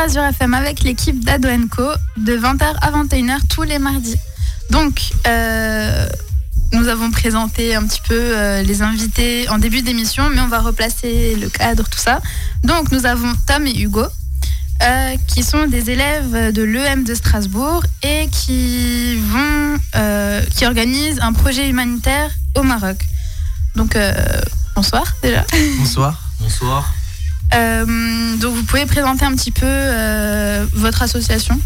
Azure 0.00 0.24
FM 0.24 0.54
avec 0.54 0.80
l'équipe 0.80 1.22
d'Ado 1.22 1.48
Co 1.70 1.82
de 2.16 2.34
20h 2.34 2.64
à 2.80 2.90
21h 2.90 3.36
tous 3.50 3.64
les 3.64 3.78
mardis. 3.78 4.16
Donc, 4.70 4.98
euh, 5.26 6.08
nous 6.72 6.88
avons 6.88 7.10
présenté 7.10 7.74
un 7.74 7.84
petit 7.84 8.00
peu 8.08 8.18
euh, 8.18 8.62
les 8.62 8.80
invités 8.80 9.46
en 9.50 9.58
début 9.58 9.82
d'émission, 9.82 10.30
mais 10.30 10.40
on 10.40 10.48
va 10.48 10.60
replacer 10.60 11.36
le 11.36 11.50
cadre, 11.50 11.86
tout 11.86 11.98
ça. 11.98 12.20
Donc, 12.64 12.90
nous 12.92 13.04
avons 13.04 13.30
Tom 13.46 13.66
et 13.66 13.78
Hugo, 13.78 14.06
euh, 14.82 15.16
qui 15.26 15.42
sont 15.42 15.66
des 15.66 15.90
élèves 15.90 16.50
de 16.50 16.62
l'EM 16.62 17.04
de 17.04 17.14
Strasbourg 17.14 17.84
et 18.02 18.26
qui 18.28 19.18
vont, 19.18 19.76
qui 20.56 20.64
organisent 20.64 21.20
un 21.20 21.34
projet 21.34 21.68
humanitaire 21.68 22.30
au 22.56 22.62
Maroc. 22.62 22.96
Donc, 23.76 23.98
bonsoir 24.74 25.04
déjà. 25.22 25.44
Bonsoir. 25.78 26.18
Bonsoir. 26.40 26.90
Euh, 27.54 28.36
donc 28.36 28.54
vous 28.54 28.62
pouvez 28.64 28.86
présenter 28.86 29.24
un 29.24 29.34
petit 29.34 29.50
peu 29.50 29.66
euh, 29.66 30.66
votre 30.72 31.02
association? 31.02 31.60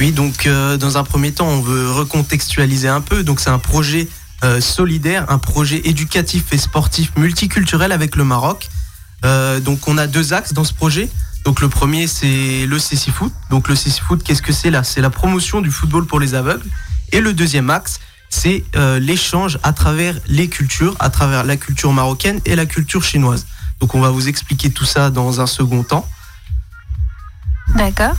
Oui, 0.00 0.12
donc 0.12 0.46
euh, 0.46 0.76
dans 0.76 0.96
un 0.96 1.04
premier 1.04 1.32
temps, 1.32 1.48
on 1.48 1.60
veut 1.60 1.90
recontextualiser 1.90 2.88
un 2.88 3.00
peu. 3.00 3.22
Donc 3.22 3.40
c'est 3.40 3.50
un 3.50 3.58
projet 3.58 4.08
solidaire, 4.60 5.24
un 5.30 5.38
projet 5.38 5.80
éducatif 5.82 6.52
et 6.52 6.58
sportif 6.58 7.10
multiculturel 7.16 7.90
avec 7.90 8.14
le 8.14 8.22
Maroc. 8.22 8.68
Donc 9.24 9.88
on 9.88 9.98
a 9.98 10.06
deux 10.06 10.32
axes 10.32 10.52
dans 10.52 10.62
ce 10.62 10.72
projet. 10.72 11.10
Donc 11.44 11.60
le 11.60 11.68
premier 11.68 12.06
c'est 12.06 12.64
le 12.64 12.78
CC 12.78 13.10
Foot. 13.10 13.32
Donc 13.50 13.66
le 13.66 13.74
CC 13.74 14.00
Foot, 14.00 14.22
qu'est-ce 14.22 14.42
que 14.42 14.52
c'est 14.52 14.70
là? 14.70 14.84
C'est 14.84 15.00
la 15.00 15.10
promotion 15.10 15.60
du 15.60 15.72
football 15.72 16.06
pour 16.06 16.20
les 16.20 16.36
aveugles. 16.36 16.70
Et 17.10 17.20
le 17.20 17.32
deuxième 17.32 17.68
axe, 17.68 17.98
c'est 18.30 18.62
l'échange 19.00 19.58
à 19.64 19.72
travers 19.72 20.14
les 20.28 20.46
cultures, 20.46 20.94
à 21.00 21.10
travers 21.10 21.42
la 21.42 21.56
culture 21.56 21.92
marocaine 21.92 22.40
et 22.44 22.54
la 22.54 22.66
culture 22.66 23.02
chinoise. 23.02 23.44
Donc 23.80 23.94
on 23.94 24.00
va 24.00 24.10
vous 24.10 24.28
expliquer 24.28 24.70
tout 24.70 24.84
ça 24.84 25.10
dans 25.10 25.40
un 25.40 25.46
second 25.46 25.82
temps. 25.82 26.08
D'accord. 27.76 28.14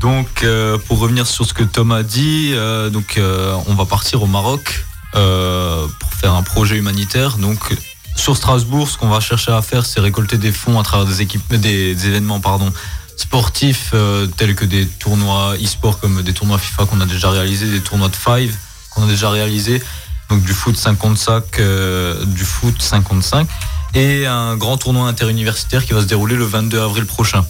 Donc, 0.00 0.44
euh, 0.44 0.78
pour 0.78 0.98
revenir 0.98 1.26
sur 1.26 1.44
ce 1.44 1.52
que 1.52 1.62
Tom 1.62 1.92
a 1.92 2.02
dit, 2.02 2.52
euh, 2.54 2.88
donc 2.88 3.18
euh, 3.18 3.54
on 3.66 3.74
va 3.74 3.84
partir 3.84 4.22
au 4.22 4.26
Maroc 4.26 4.86
euh, 5.14 5.86
pour 5.98 6.14
faire 6.14 6.34
un 6.34 6.42
projet 6.42 6.76
humanitaire. 6.76 7.36
Donc, 7.36 7.76
sur 8.16 8.36
Strasbourg, 8.36 8.88
ce 8.88 8.96
qu'on 8.96 9.08
va 9.08 9.20
chercher 9.20 9.52
à 9.52 9.60
faire, 9.60 9.84
c'est 9.84 10.00
récolter 10.00 10.38
des 10.38 10.52
fonds 10.52 10.78
à 10.80 10.82
travers 10.82 11.06
des 11.06 11.20
équipes, 11.20 11.54
des, 11.54 11.94
des 11.94 12.06
événements, 12.06 12.40
pardon, 12.40 12.72
sportifs 13.16 13.90
euh, 13.92 14.26
tels 14.26 14.54
que 14.54 14.64
des 14.64 14.86
tournois 14.86 15.54
e-sport 15.62 16.00
comme 16.00 16.22
des 16.22 16.32
tournois 16.32 16.58
FIFA 16.58 16.86
qu'on 16.86 17.00
a 17.02 17.06
déjà 17.06 17.30
réalisés, 17.30 17.70
des 17.70 17.80
tournois 17.80 18.08
de 18.08 18.16
Five 18.16 18.56
qu'on 18.90 19.04
a 19.04 19.06
déjà 19.06 19.30
réalisés, 19.30 19.82
donc 20.30 20.42
du 20.42 20.52
foot 20.52 20.76
55, 20.76 21.44
euh, 21.58 22.24
du 22.24 22.44
foot 22.44 22.80
55 22.80 23.46
et 23.94 24.26
un 24.26 24.56
grand 24.56 24.76
tournoi 24.76 25.08
interuniversitaire 25.08 25.84
qui 25.84 25.92
va 25.92 26.00
se 26.00 26.06
dérouler 26.06 26.36
le 26.36 26.44
22 26.44 26.80
avril 26.80 27.06
prochain. 27.06 27.44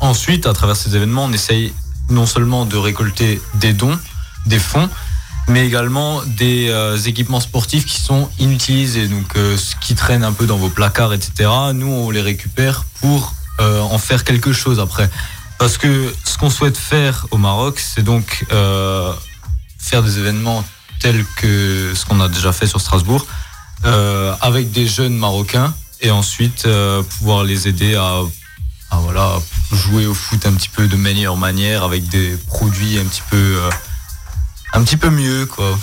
Ensuite, 0.00 0.46
à 0.46 0.52
travers 0.52 0.76
ces 0.76 0.94
événements, 0.94 1.24
on 1.24 1.32
essaye 1.32 1.72
non 2.10 2.26
seulement 2.26 2.64
de 2.64 2.76
récolter 2.76 3.40
des 3.54 3.72
dons, 3.72 3.98
des 4.46 4.58
fonds, 4.58 4.88
mais 5.48 5.66
également 5.66 6.22
des 6.24 6.68
euh, 6.68 6.96
équipements 6.96 7.40
sportifs 7.40 7.86
qui 7.86 8.00
sont 8.00 8.28
inutilisés, 8.38 9.08
donc 9.08 9.36
euh, 9.36 9.56
ce 9.56 9.74
qui 9.76 9.94
traîne 9.94 10.22
un 10.22 10.32
peu 10.32 10.46
dans 10.46 10.56
vos 10.56 10.68
placards, 10.68 11.14
etc. 11.14 11.50
Nous, 11.74 11.86
on 11.86 12.10
les 12.10 12.20
récupère 12.20 12.84
pour 13.00 13.34
euh, 13.60 13.80
en 13.80 13.98
faire 13.98 14.24
quelque 14.24 14.52
chose 14.52 14.78
après. 14.78 15.10
Parce 15.58 15.78
que 15.78 16.14
ce 16.24 16.38
qu'on 16.38 16.50
souhaite 16.50 16.76
faire 16.76 17.26
au 17.30 17.38
Maroc, 17.38 17.80
c'est 17.80 18.02
donc 18.02 18.46
faire 19.78 20.02
des 20.04 20.18
événements 20.18 20.64
tels 21.00 21.24
que 21.36 21.92
ce 21.94 22.04
qu'on 22.04 22.20
a 22.20 22.28
déjà 22.28 22.52
fait 22.52 22.68
sur 22.68 22.80
Strasbourg, 22.80 23.26
avec 23.84 24.70
des 24.70 24.86
jeunes 24.86 25.16
Marocains, 25.16 25.74
et 26.00 26.10
ensuite 26.10 26.64
euh, 26.66 27.02
pouvoir 27.02 27.44
les 27.44 27.68
aider 27.68 27.94
à, 27.94 28.22
voilà, 28.92 29.38
jouer 29.72 30.06
au 30.06 30.14
foot 30.14 30.46
un 30.46 30.52
petit 30.52 30.68
peu 30.68 30.86
de 30.86 30.96
meilleure 30.96 31.36
manière, 31.36 31.82
avec 31.82 32.08
des 32.08 32.36
produits 32.46 32.98
un 32.98 33.04
petit 33.04 33.22
peu, 33.30 33.36
euh, 33.36 33.70
un 34.72 34.82
petit 34.82 34.96
peu 34.96 35.10
mieux, 35.10 35.46
quoi. 35.46 35.78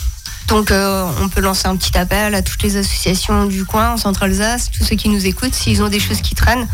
Donc 0.47 0.69
euh, 0.71 1.09
on 1.21 1.27
peut 1.27 1.41
lancer 1.41 1.67
un 1.67 1.75
petit 1.75 1.97
appel 1.97 2.35
à 2.35 2.41
toutes 2.41 2.61
les 2.61 2.77
associations 2.77 3.45
du 3.45 3.65
coin, 3.65 3.93
en 3.93 3.97
Centre-Alsace, 3.97 4.69
tous 4.71 4.83
ceux 4.83 4.95
qui 4.95 5.09
nous 5.09 5.25
écoutent, 5.25 5.55
s'ils 5.55 5.81
ont 5.81 5.89
des 5.89 5.99
choses 5.99 6.21
qui 6.21 6.35
traînent. 6.35 6.67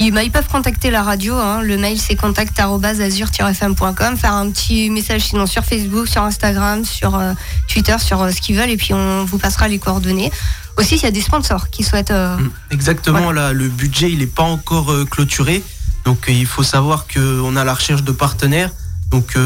Ils, 0.00 0.12
bah, 0.12 0.24
ils 0.24 0.30
peuvent 0.30 0.48
contacter 0.48 0.90
la 0.90 1.04
radio, 1.04 1.36
hein. 1.36 1.62
le 1.62 1.78
mail 1.78 2.00
c'est 2.00 2.16
contact.azur-fm.com, 2.16 4.16
faire 4.16 4.32
un 4.32 4.50
petit 4.50 4.90
message 4.90 5.22
sinon 5.22 5.46
sur 5.46 5.64
Facebook, 5.64 6.08
sur 6.08 6.22
Instagram, 6.22 6.84
sur 6.84 7.14
euh, 7.14 7.32
Twitter, 7.68 7.94
sur 8.00 8.20
euh, 8.20 8.32
ce 8.32 8.40
qu'ils 8.40 8.56
veulent 8.56 8.70
et 8.70 8.76
puis 8.76 8.92
on 8.92 9.24
vous 9.24 9.38
passera 9.38 9.68
les 9.68 9.78
coordonnées. 9.78 10.32
Aussi, 10.76 10.96
il 10.96 11.02
y 11.02 11.06
a 11.06 11.12
des 11.12 11.20
sponsors 11.20 11.70
qui 11.70 11.84
souhaitent... 11.84 12.10
euh, 12.10 12.36
Exactement, 12.72 13.30
là, 13.30 13.52
le 13.52 13.68
budget, 13.68 14.10
il 14.10 14.18
n'est 14.18 14.26
pas 14.26 14.42
encore 14.42 14.92
clôturé. 15.08 15.62
Donc, 16.04 16.24
il 16.28 16.46
faut 16.46 16.64
savoir 16.64 17.06
qu'on 17.06 17.54
a 17.54 17.62
la 17.62 17.74
recherche 17.74 18.02
de 18.02 18.10
partenaires. 18.10 18.70
Donc, 19.12 19.36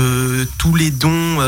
tous 0.57 0.75
les 0.75 0.91
dons, 0.91 1.39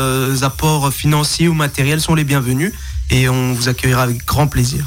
apports 0.43 0.93
financiers 0.93 1.47
ou 1.47 1.55
matériels 1.55 1.99
sont 1.99 2.13
les 2.13 2.23
bienvenus. 2.23 2.71
Et 3.09 3.27
on 3.27 3.53
vous 3.53 3.69
accueillera 3.69 4.03
avec 4.03 4.23
grand 4.23 4.45
plaisir. 4.45 4.85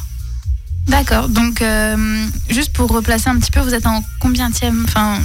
D'accord. 0.87 1.29
Donc, 1.29 1.63
euh, 1.63 2.27
juste 2.49 2.73
pour 2.73 2.91
replacer 2.91 3.31
un 3.31 3.39
petit 3.39 3.51
peu, 3.51 3.61
vous 3.61 3.75
êtes 3.75 3.87
en 3.87 4.03
combien 4.21 4.51
Enfin, 4.85 5.19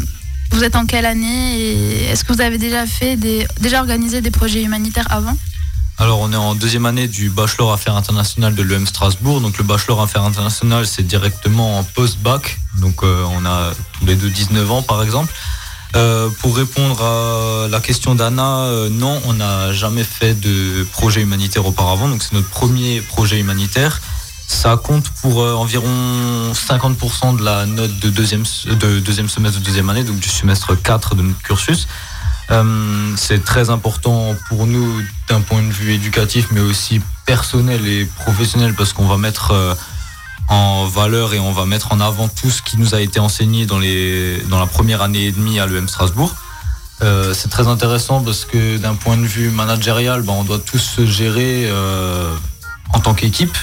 vous 0.52 0.64
êtes 0.64 0.76
en 0.76 0.86
quelle 0.86 1.06
année 1.06 1.60
et 1.60 2.06
est-ce 2.06 2.24
que 2.24 2.34
vous 2.34 2.42
avez 2.42 2.58
déjà 2.58 2.86
fait 2.86 3.18
déjà 3.18 3.80
organisé 3.80 4.22
des 4.22 4.32
projets 4.32 4.64
humanitaires 4.64 5.08
avant? 5.10 5.38
Alors, 5.98 6.22
on 6.22 6.32
est 6.32 6.38
en 6.38 6.56
deuxième 6.56 6.86
année 6.86 7.10
du 7.10 7.30
Bachelor 7.30 7.74
Affaires 7.74 7.96
internationales 7.96 8.56
de 8.56 8.64
l'EM 8.64 8.88
Strasbourg. 8.88 9.42
Donc, 9.42 9.58
le 9.58 9.66
Bachelor 9.66 10.02
Affaires 10.02 10.24
internationales, 10.24 10.88
c'est 10.88 11.06
directement 11.06 11.78
en 11.78 11.84
post-bac. 11.84 12.58
Donc, 12.80 13.04
euh, 13.04 13.26
on 13.30 13.46
a 13.46 13.74
tous 14.00 14.06
les 14.06 14.16
deux 14.16 14.30
19 14.30 14.72
ans, 14.72 14.82
par 14.82 15.04
exemple. 15.04 15.34
Euh, 15.98 16.30
pour 16.40 16.56
répondre 16.56 17.04
à 17.04 17.68
la 17.68 17.82
question 17.82 18.16
d'Anna, 18.16 18.70
non, 18.92 19.22
on 19.26 19.34
n'a 19.34 19.74
jamais 19.74 20.06
fait 20.06 20.40
de 20.40 20.84
projet 20.94 21.22
humanitaire 21.22 21.66
auparavant. 21.66 22.08
Donc, 22.08 22.24
c'est 22.24 22.34
notre 22.34 22.50
premier 22.50 23.02
projet 23.02 23.38
humanitaire. 23.38 24.00
Ça 24.50 24.78
compte 24.78 25.08
pour 25.22 25.44
euh, 25.44 25.54
environ 25.54 25.88
50% 26.54 27.38
de 27.38 27.44
la 27.46 27.68
note 27.68 28.00
de 28.00 28.10
deuxième, 28.10 28.44
de 28.66 29.00
deuxième 29.00 29.30
semestre 29.30 29.60
de 29.60 29.64
deuxième 29.64 29.92
année, 29.92 30.04
donc 30.04 30.18
du 30.20 30.28
semestre 30.28 30.74
4 30.74 31.14
de 31.14 31.22
notre 31.22 31.40
cursus. 31.44 31.88
Euh, 32.50 33.14
c'est 33.16 33.46
très 33.46 33.70
important 33.70 34.36
pour 34.48 34.66
nous 34.66 35.04
d'un 35.28 35.42
point 35.42 35.62
de 35.62 35.72
vue 35.72 35.94
éducatif, 35.94 36.48
mais 36.50 36.62
aussi 36.62 37.00
personnel 37.28 37.86
et 37.88 38.06
professionnel, 38.06 38.74
parce 38.74 38.92
qu'on 38.92 39.06
va 39.06 39.18
mettre 39.18 39.52
euh, 39.52 39.76
en 40.48 40.88
valeur 40.88 41.36
et 41.36 41.40
on 41.40 41.52
va 41.52 41.68
mettre 41.68 41.92
en 41.92 42.00
avant 42.02 42.28
tout 42.28 42.50
ce 42.50 42.64
qui 42.64 42.78
nous 42.78 42.96
a 42.96 43.02
été 43.02 43.20
enseigné 43.20 43.68
dans, 43.68 43.78
les, 43.78 44.42
dans 44.50 44.60
la 44.60 44.66
première 44.66 45.04
année 45.04 45.26
et 45.26 45.32
demie 45.32 45.60
à 45.60 45.68
l'EM 45.68 45.88
Strasbourg. 45.88 46.34
C'est 47.02 47.50
très 47.50 47.68
intéressant 47.68 48.22
parce 48.22 48.46
que 48.46 48.78
d'un 48.78 48.96
point 48.96 49.16
de 49.16 49.26
vue 49.26 49.52
managérial, 49.52 50.24
ben, 50.24 50.34
on 50.34 50.44
doit 50.44 50.60
tous 50.60 50.80
se 50.80 51.06
gérer 51.06 51.72
en 52.94 53.00
tant 53.00 53.14
qu'équipe. 53.14 53.56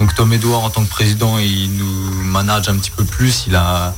Donc 0.00 0.14
Tom 0.14 0.32
Edouard 0.32 0.64
en 0.64 0.70
tant 0.70 0.82
que 0.82 0.88
président, 0.88 1.38
il 1.38 1.76
nous 1.76 2.10
manage 2.24 2.70
un 2.70 2.76
petit 2.76 2.90
peu 2.90 3.04
plus. 3.04 3.44
Il 3.46 3.54
a, 3.54 3.94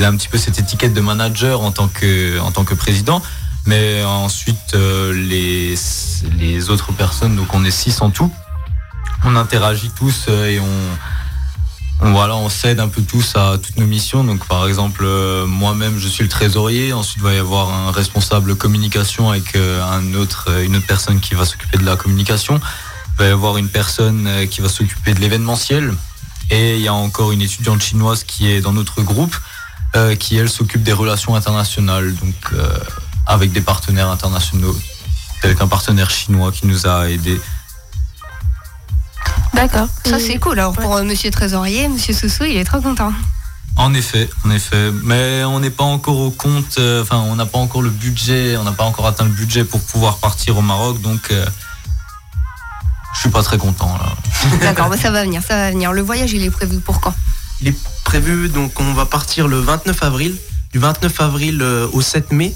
un 0.00 0.16
petit 0.16 0.28
peu 0.28 0.38
cette 0.38 0.60
étiquette 0.60 0.94
de 0.94 1.00
manager 1.00 1.60
en 1.60 1.72
tant 1.72 1.88
que, 1.88 2.74
président. 2.74 3.20
Mais 3.66 4.04
ensuite, 4.04 4.74
euh, 4.74 5.12
les, 5.12 6.70
autres 6.70 6.92
personnes, 6.92 7.34
donc 7.34 7.52
on 7.52 7.64
est 7.64 7.70
six 7.72 8.00
en 8.00 8.10
tout, 8.10 8.32
on 9.24 9.34
interagit 9.36 9.90
tous 9.90 10.26
euh, 10.28 10.46
et 10.46 10.60
on, 10.60 12.12
voilà, 12.12 12.36
on 12.36 12.48
s'aide 12.48 12.80
un 12.80 12.88
peu 12.88 13.02
tous 13.02 13.34
à 13.34 13.58
toutes 13.58 13.76
nos 13.76 13.86
missions. 13.86 14.22
Donc 14.22 14.46
par 14.46 14.68
exemple, 14.68 15.02
euh, 15.04 15.46
moi-même, 15.46 15.98
je 15.98 16.06
suis 16.06 16.22
le 16.22 16.30
trésorier. 16.30 16.92
Ensuite, 16.92 17.16
il 17.18 17.24
va 17.24 17.34
y 17.34 17.38
avoir 17.38 17.70
un 17.70 17.90
responsable 17.90 18.54
communication 18.54 19.30
avec 19.30 19.56
une 19.56 20.14
autre 20.14 20.48
personne 20.86 21.18
qui 21.18 21.34
va 21.34 21.44
s'occuper 21.44 21.76
de 21.76 21.84
la 21.84 21.96
communication. 21.96 22.60
Il 23.20 23.24
va 23.24 23.28
y 23.28 23.32
avoir 23.32 23.58
une 23.58 23.68
personne 23.68 24.26
euh, 24.26 24.46
qui 24.46 24.62
va 24.62 24.70
s'occuper 24.70 25.12
de 25.12 25.20
l'événementiel. 25.20 25.92
Et 26.50 26.76
il 26.76 26.80
y 26.80 26.88
a 26.88 26.94
encore 26.94 27.32
une 27.32 27.42
étudiante 27.42 27.82
chinoise 27.82 28.24
qui 28.24 28.50
est 28.50 28.62
dans 28.62 28.72
notre 28.72 29.02
groupe, 29.02 29.36
euh, 29.94 30.16
qui 30.16 30.38
elle 30.38 30.48
s'occupe 30.48 30.82
des 30.82 30.94
relations 30.94 31.34
internationales, 31.34 32.14
donc 32.14 32.34
euh, 32.54 32.66
avec 33.26 33.52
des 33.52 33.60
partenaires 33.60 34.08
internationaux, 34.08 34.74
tel 35.42 35.54
qu'un 35.54 35.68
partenaire 35.68 36.08
chinois 36.08 36.50
qui 36.50 36.66
nous 36.66 36.86
a 36.86 37.10
aidés. 37.10 37.38
D'accord. 39.52 39.88
Ça 40.06 40.18
c'est 40.18 40.38
cool. 40.38 40.58
Alors 40.58 40.72
pour 40.72 40.96
euh, 40.96 41.04
Monsieur 41.04 41.30
Trésorier, 41.30 41.88
Monsieur 41.88 42.14
Soussou, 42.14 42.44
il 42.44 42.56
est 42.56 42.64
trop 42.64 42.80
content. 42.80 43.12
En 43.76 43.92
effet, 43.92 44.30
en 44.46 44.50
effet. 44.50 44.92
Mais 45.04 45.44
on 45.44 45.60
n'est 45.60 45.68
pas 45.68 45.84
encore 45.84 46.18
au 46.18 46.30
compte, 46.30 46.76
euh, 46.78 47.02
enfin, 47.02 47.18
on 47.18 47.36
n'a 47.36 47.44
pas 47.44 47.58
encore 47.58 47.82
le 47.82 47.90
budget, 47.90 48.56
on 48.56 48.64
n'a 48.64 48.72
pas 48.72 48.84
encore 48.84 49.06
atteint 49.06 49.24
le 49.24 49.30
budget 49.30 49.64
pour 49.64 49.82
pouvoir 49.82 50.16
partir 50.16 50.56
au 50.56 50.62
Maroc, 50.62 51.02
donc 51.02 51.30
euh, 51.30 51.44
je 53.14 53.20
suis 53.20 53.30
pas 53.30 53.42
très 53.42 53.58
content 53.58 53.96
là. 53.98 54.14
D'accord, 54.60 54.88
bah, 54.88 54.96
ça 54.96 55.10
va 55.10 55.24
venir, 55.24 55.42
ça 55.42 55.56
va 55.56 55.70
venir. 55.70 55.92
Le 55.92 56.02
voyage, 56.02 56.32
il 56.32 56.42
est 56.42 56.50
prévu 56.50 56.78
pour 56.80 57.00
quand? 57.00 57.14
Il 57.60 57.68
est 57.68 57.76
prévu, 58.04 58.48
donc 58.48 58.78
on 58.80 58.92
va 58.92 59.06
partir 59.06 59.48
le 59.48 59.58
29 59.58 60.02
avril, 60.02 60.36
du 60.72 60.78
29 60.78 61.20
avril 61.20 61.60
euh, 61.60 61.86
au 61.92 62.00
7 62.00 62.32
mai. 62.32 62.54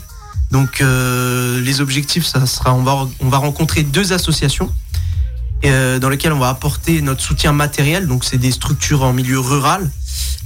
Donc 0.50 0.80
euh, 0.80 1.60
les 1.60 1.80
objectifs, 1.80 2.24
ça 2.24 2.46
sera, 2.46 2.74
on 2.74 2.82
va, 2.82 3.08
on 3.20 3.28
va 3.28 3.38
rencontrer 3.38 3.82
deux 3.82 4.12
associations 4.12 4.70
euh, 5.64 5.98
dans 5.98 6.10
lesquelles 6.10 6.32
on 6.32 6.38
va 6.38 6.50
apporter 6.50 7.00
notre 7.00 7.22
soutien 7.22 7.52
matériel. 7.52 8.06
Donc 8.06 8.24
c'est 8.24 8.38
des 8.38 8.50
structures 8.50 9.02
en 9.02 9.12
milieu 9.12 9.40
rural 9.40 9.90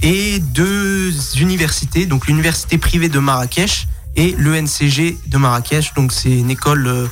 et 0.01 0.39
deux 0.39 1.13
universités, 1.37 2.05
donc 2.05 2.27
l'université 2.27 2.77
privée 2.77 3.09
de 3.09 3.19
Marrakech 3.19 3.87
et 4.15 4.33
l'ENCG 4.37 5.17
de 5.27 5.37
Marrakech. 5.37 5.93
Donc 5.95 6.13
c'est 6.13 6.31
une 6.31 6.49
école 6.49 6.87
euh, 6.87 7.07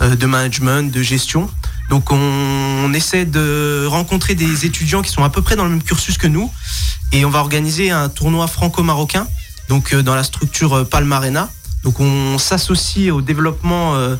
euh, 0.00 0.16
de 0.16 0.26
management, 0.26 0.90
de 0.90 1.02
gestion. 1.02 1.50
Donc 1.90 2.10
on, 2.12 2.16
on 2.16 2.92
essaie 2.94 3.26
de 3.26 3.84
rencontrer 3.86 4.34
des 4.34 4.64
étudiants 4.64 5.02
qui 5.02 5.10
sont 5.10 5.24
à 5.24 5.28
peu 5.28 5.42
près 5.42 5.56
dans 5.56 5.64
le 5.64 5.70
même 5.70 5.82
cursus 5.82 6.16
que 6.16 6.28
nous 6.28 6.50
et 7.12 7.24
on 7.24 7.30
va 7.30 7.40
organiser 7.40 7.90
un 7.90 8.08
tournoi 8.08 8.46
franco-marocain 8.46 9.26
donc 9.68 9.92
euh, 9.92 10.02
dans 10.02 10.14
la 10.14 10.22
structure 10.24 10.72
euh, 10.78 10.84
Palmarena. 10.84 11.50
Donc 11.84 11.98
on 12.00 12.38
s'associe 12.38 13.10
au 13.12 13.20
développement 13.22 13.94
euh, 13.96 14.16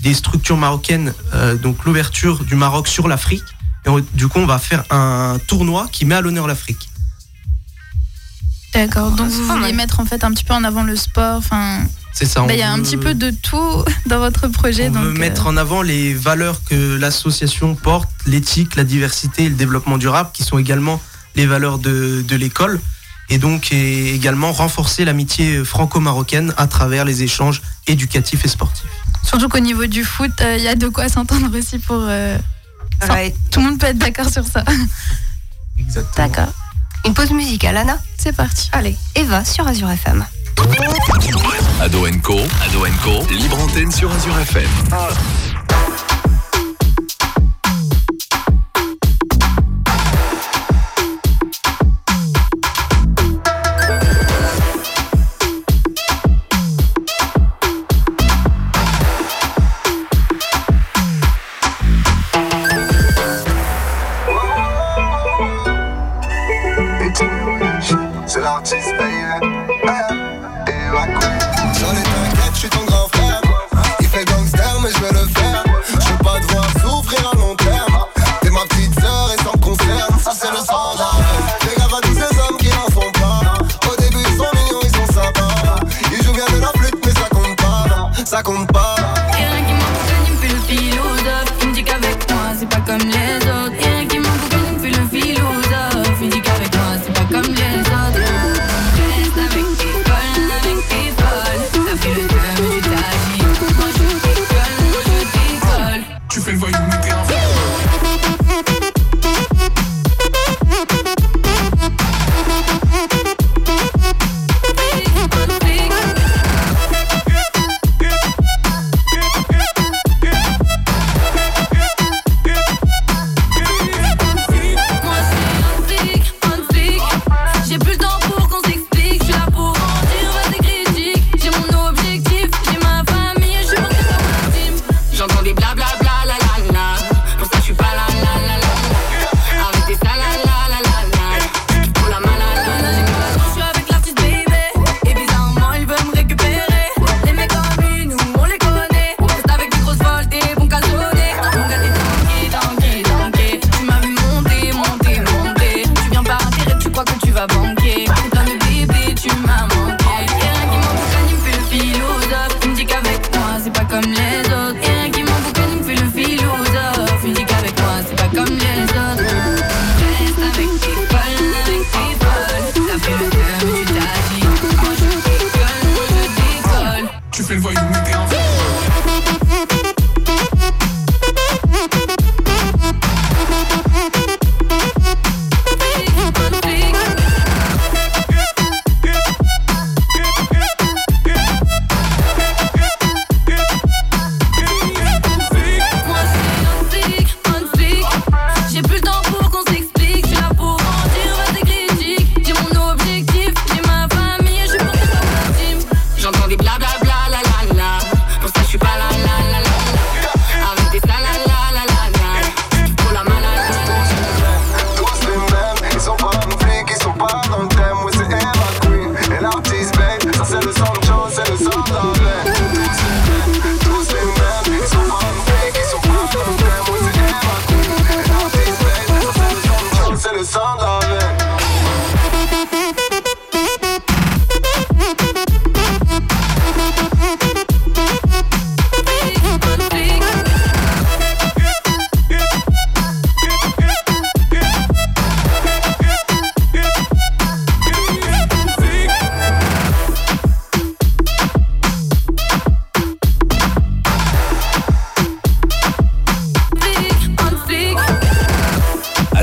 des 0.00 0.14
structures 0.14 0.56
marocaines, 0.56 1.14
euh, 1.34 1.54
donc 1.56 1.84
l'ouverture 1.84 2.44
du 2.44 2.54
Maroc 2.56 2.88
sur 2.88 3.06
l'Afrique. 3.08 3.44
Et 3.84 3.88
on- 3.88 4.04
du 4.14 4.28
coup, 4.28 4.38
on 4.40 4.46
va 4.46 4.58
faire 4.58 4.84
un 4.90 5.38
tournoi 5.46 5.88
qui 5.92 6.04
met 6.04 6.14
à 6.14 6.20
l'honneur 6.20 6.46
l'Afrique. 6.46 6.88
D'accord. 8.74 9.10
Donc 9.12 9.30
c'est 9.30 9.36
vous 9.36 9.48
voulez 9.48 9.72
mettre 9.72 10.00
en 10.00 10.04
fait 10.06 10.24
un 10.24 10.30
petit 10.32 10.44
peu 10.44 10.54
en 10.54 10.64
avant 10.64 10.82
le 10.82 10.96
sport. 10.96 11.36
Enfin, 11.38 11.80
c'est 12.12 12.26
ça. 12.26 12.42
Bah, 12.42 12.52
il 12.52 12.58
y 12.58 12.62
a 12.62 12.70
un 12.70 12.80
petit 12.80 12.96
peu 12.96 13.14
de 13.14 13.30
tout 13.30 13.84
dans 14.06 14.18
votre 14.18 14.48
projet. 14.48 14.90
Euh, 14.94 15.12
mettre 15.12 15.46
en 15.46 15.56
avant 15.56 15.82
les 15.82 16.14
valeurs 16.14 16.62
que 16.64 16.96
l'association 16.96 17.74
porte, 17.74 18.08
l'éthique, 18.26 18.76
la 18.76 18.84
diversité 18.84 19.44
et 19.44 19.48
le 19.48 19.54
développement 19.54 19.98
durable, 19.98 20.30
qui 20.32 20.42
sont 20.42 20.58
également 20.58 21.00
les 21.34 21.46
valeurs 21.46 21.78
de, 21.78 22.22
de 22.26 22.36
l'école. 22.36 22.80
Et 23.30 23.38
donc 23.38 23.72
également 23.72 24.52
renforcer 24.52 25.06
l'amitié 25.06 25.64
franco-marocaine 25.64 26.52
à 26.58 26.66
travers 26.66 27.06
les 27.06 27.22
échanges 27.22 27.62
éducatifs 27.86 28.44
et 28.44 28.48
sportifs. 28.48 28.84
Surtout 29.22 29.48
qu'au 29.48 29.60
niveau 29.60 29.86
du 29.86 30.04
foot, 30.04 30.32
euh, 30.42 30.56
il 30.58 30.62
y 30.62 30.68
a 30.68 30.74
de 30.74 30.88
quoi 30.88 31.08
s'entendre 31.08 31.56
aussi 31.56 31.78
pour... 31.78 32.04
Euh, 32.08 32.36
tout 33.50 33.60
le 33.60 33.66
monde 33.66 33.78
peut 33.78 33.86
être 33.86 33.98
d'accord 33.98 34.28
sur 34.28 34.44
ça. 34.44 34.64
Exactement. 35.78 36.28
D'accord. 36.28 36.52
Une 37.06 37.14
pause 37.14 37.30
musicale, 37.30 37.76
Anna? 37.76 37.98
C'est 38.18 38.36
parti. 38.36 38.68
Allez, 38.72 38.96
Eva 39.16 39.44
sur 39.44 39.66
Azure 39.66 39.90
FM. 39.90 40.24
Ado 41.80 42.06
Co, 42.22 42.36
Ado 42.64 42.86
Co, 43.02 43.26
libre 43.30 43.60
antenne 43.60 43.92
sur 43.92 44.10
Azure 44.10 44.42
FM. 44.42 45.51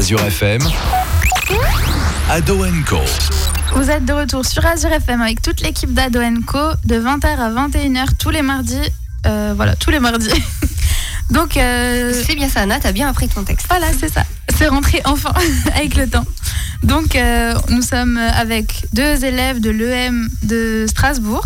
Azure 0.10 0.26
FM. 0.26 0.62
Ado 2.32 2.66
Vous 3.76 3.92
êtes 3.92 4.06
de 4.06 4.14
retour 4.14 4.44
sur 4.44 4.66
Azure 4.66 4.92
FM 4.92 5.22
avec 5.22 5.40
toute 5.40 5.62
l'équipe 5.62 5.94
d'Ado 5.94 6.20
Co 6.48 6.58
de 6.84 6.96
20h 6.96 7.28
à 7.28 7.52
21h 7.52 8.08
tous 8.18 8.32
les 8.32 8.42
mardis. 8.42 8.90
Euh, 9.28 9.54
voilà, 9.56 9.76
tous 9.76 9.92
les 9.92 10.00
mardis. 10.00 10.32
Donc. 11.30 11.58
Euh... 11.58 12.12
C'est 12.26 12.34
bien 12.34 12.50
ça, 12.50 12.62
Anna, 12.62 12.80
t'as 12.80 12.92
bien 12.92 13.08
appris 13.08 13.28
ton 13.28 13.44
texte. 13.44 13.68
Voilà, 13.70 13.86
c'est 14.00 14.12
ça. 14.12 14.24
C'est 14.58 14.68
rentré 14.68 15.00
enfin 15.06 15.32
avec 15.76 15.94
le 15.94 16.10
temps. 16.10 16.26
Donc, 16.82 17.16
euh, 17.16 17.54
nous 17.70 17.84
sommes 17.84 18.18
avec 18.18 18.88
deux 18.94 19.24
élèves 19.24 19.60
de 19.60 19.70
l'EM 19.70 20.28
de 20.42 20.88
Strasbourg. 20.90 21.46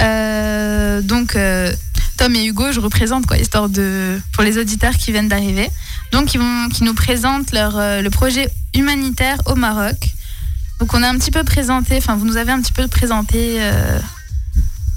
Euh, 0.00 1.02
donc, 1.02 1.36
Tom 2.16 2.34
et 2.36 2.44
Hugo, 2.44 2.72
je 2.72 2.80
représente 2.80 3.26
quoi, 3.26 3.38
histoire 3.38 3.68
de 3.68 4.20
pour 4.32 4.42
les 4.44 4.58
auditeurs 4.58 4.94
qui 4.94 5.12
viennent 5.12 5.28
d'arriver. 5.28 5.68
Donc 6.12 6.34
ils 6.34 6.40
vont, 6.40 6.68
qui 6.68 6.84
nous 6.84 6.94
présentent 6.94 7.52
leur 7.52 7.76
euh, 7.76 8.00
le 8.00 8.10
projet 8.10 8.48
humanitaire 8.74 9.38
au 9.46 9.54
Maroc. 9.54 9.96
Donc 10.80 10.94
on 10.94 11.02
a 11.02 11.08
un 11.08 11.18
petit 11.18 11.30
peu 11.30 11.44
présenté, 11.44 11.96
enfin 11.96 12.16
vous 12.16 12.24
nous 12.24 12.36
avez 12.36 12.52
un 12.52 12.60
petit 12.60 12.72
peu 12.72 12.88
présenté 12.88 13.56
euh, 13.58 13.98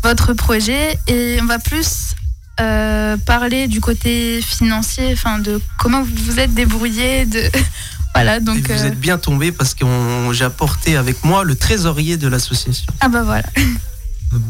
votre 0.03 0.33
projet 0.33 0.97
et 1.07 1.39
on 1.41 1.45
va 1.45 1.59
plus 1.59 2.15
euh, 2.59 3.17
parler 3.17 3.67
du 3.67 3.81
côté 3.81 4.41
financier, 4.41 5.09
enfin 5.13 5.39
de 5.39 5.61
comment 5.79 6.03
vous 6.03 6.15
vous 6.25 6.39
êtes 6.39 6.53
débrouillé, 6.53 7.25
de 7.25 7.43
voilà 8.15 8.39
donc. 8.39 8.69
Vous 8.69 8.85
êtes 8.85 8.99
bien 8.99 9.17
tombé 9.17 9.51
parce 9.51 9.73
que 9.73 9.85
j'ai 10.33 10.45
apporté 10.45 10.97
avec 10.97 11.23
moi 11.23 11.43
le 11.43 11.55
trésorier 11.55 12.17
de 12.17 12.27
l'association. 12.27 12.85
Ah 12.99 13.09
bah 13.09 13.23
voilà. 13.23 13.45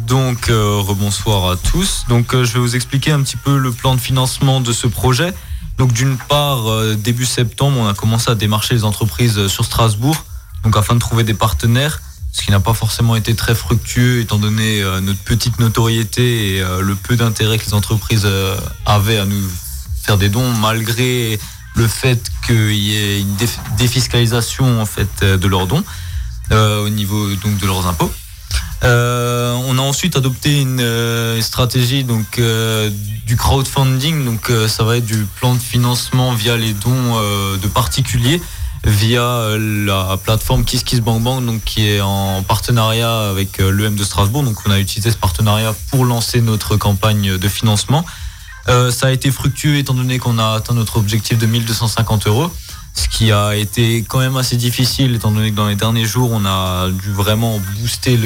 Donc 0.08 0.50
euh, 0.50 0.80
rebonsoir 0.80 1.52
à 1.52 1.56
tous. 1.56 2.06
Donc 2.10 2.34
euh, 2.34 2.43
je 2.43 2.54
vais 2.54 2.60
vous 2.60 2.76
expliquer 2.76 3.12
un 3.12 3.21
petit 3.21 3.38
peu 3.38 3.58
le 3.58 3.71
plan 3.71 3.95
de 3.95 4.02
financement 4.02 4.62
de 4.62 4.73
ce 4.73 4.88
projet. 4.88 5.34
Donc 5.78 5.93
d'une 5.93 6.17
part, 6.17 6.69
euh, 6.69 6.95
début 6.95 7.26
septembre, 7.26 7.78
on 7.80 7.88
a 7.88 7.93
commencé 7.93 8.30
à 8.30 8.36
démarcher 8.36 8.73
les 8.73 8.84
entreprises 8.84 9.47
sur 9.47 9.65
Strasbourg, 9.65 10.15
donc 10.63 10.76
afin 10.76 10.95
de 10.95 11.00
trouver 11.00 11.23
des 11.23 11.34
partenaires, 11.34 12.02
ce 12.32 12.41
qui 12.41 12.52
n'a 12.52 12.60
pas 12.60 12.73
forcément 12.73 13.15
été 13.15 13.36
très 13.36 13.56
fructueux 13.56 14.21
étant 14.21 14.38
donné 14.38 14.82
notre 15.02 15.19
petite 15.19 15.60
notoriété 15.60 16.58
et 16.58 16.62
le 16.62 16.95
peu 16.95 17.15
d'intérêt 17.15 17.58
que 17.58 17.65
les 17.65 17.73
entreprises 17.73 18.28
avaient 18.86 19.17
à 19.17 19.26
nous 19.26 19.41
faire 20.04 20.17
des 20.17 20.30
dons, 20.30 20.52
malgré 20.54 21.39
le 21.76 21.88
fait 21.88 22.32
qu'il 22.45 22.73
y 22.73 22.95
ait 22.95 23.21
une 23.21 23.36
défiscalisation 23.78 24.82
en 24.82 24.86
fait 24.86 25.23
de 25.23 25.47
leurs 25.47 25.67
dons 25.67 25.84
au 26.52 26.89
niveau 26.89 27.34
donc 27.36 27.58
de 27.58 27.65
leurs 27.65 27.88
impôts. 27.88 28.12
Euh, 28.84 29.54
on 29.68 29.78
a 29.80 29.82
ensuite 29.82 30.16
adopté 30.16 30.62
une 30.62 30.82
euh, 30.82 31.42
stratégie 31.42 32.04
donc 32.04 32.38
euh, 32.38 32.92
du 33.26 33.36
crowdfunding, 33.36 34.24
donc 34.24 34.52
ça 34.68 34.84
va 34.84 34.98
être 34.98 35.06
du 35.06 35.26
plan 35.40 35.56
de 35.56 35.60
financement 35.60 36.34
via 36.34 36.56
les 36.58 36.74
dons 36.74 37.20
de 37.62 37.68
particuliers 37.68 38.42
via 38.86 39.58
la 39.58 40.18
plateforme 40.24 40.63
KissKissBankBank 40.63 41.46
donc 41.46 41.63
qui 41.66 41.90
est 41.90 42.00
en 42.00 42.42
partenariat 42.44 43.30
avec 43.30 43.58
l'EM 43.58 43.96
de 43.96 44.04
Strasbourg. 44.04 44.44
Donc 44.44 44.60
on 44.66 44.72
a 44.72 44.80
utilisé 44.80 45.12
ce 45.12 45.18
partenariat 45.18 45.76
pour 45.92 46.06
lancer 46.06 46.40
notre 46.40 46.78
campagne 46.78 47.38
de 47.38 47.48
financement. 47.50 48.06
Ça 48.68 49.08
a 49.08 49.12
été 49.12 49.30
fructueux 49.30 49.78
étant 49.78 49.94
donné 49.94 50.20
qu'on 50.20 50.40
a 50.40 50.54
atteint 50.54 50.74
notre 50.74 50.98
objectif 50.98 51.38
de 51.38 51.46
1250 51.48 52.28
euros 52.28 52.50
ce 52.97 53.07
qui 53.07 53.31
a 53.31 53.55
été 53.55 54.03
quand 54.07 54.19
même 54.19 54.38
assez 54.38 54.57
difficile 54.57 55.15
étant 55.15 55.31
donné 55.31 55.51
que 55.51 55.55
dans 55.55 55.67
les 55.67 55.75
derniers 55.75 56.05
jours 56.05 56.31
on 56.31 56.45
a 56.45 56.89
dû 56.89 57.12
vraiment 57.12 57.60
booster 57.79 58.19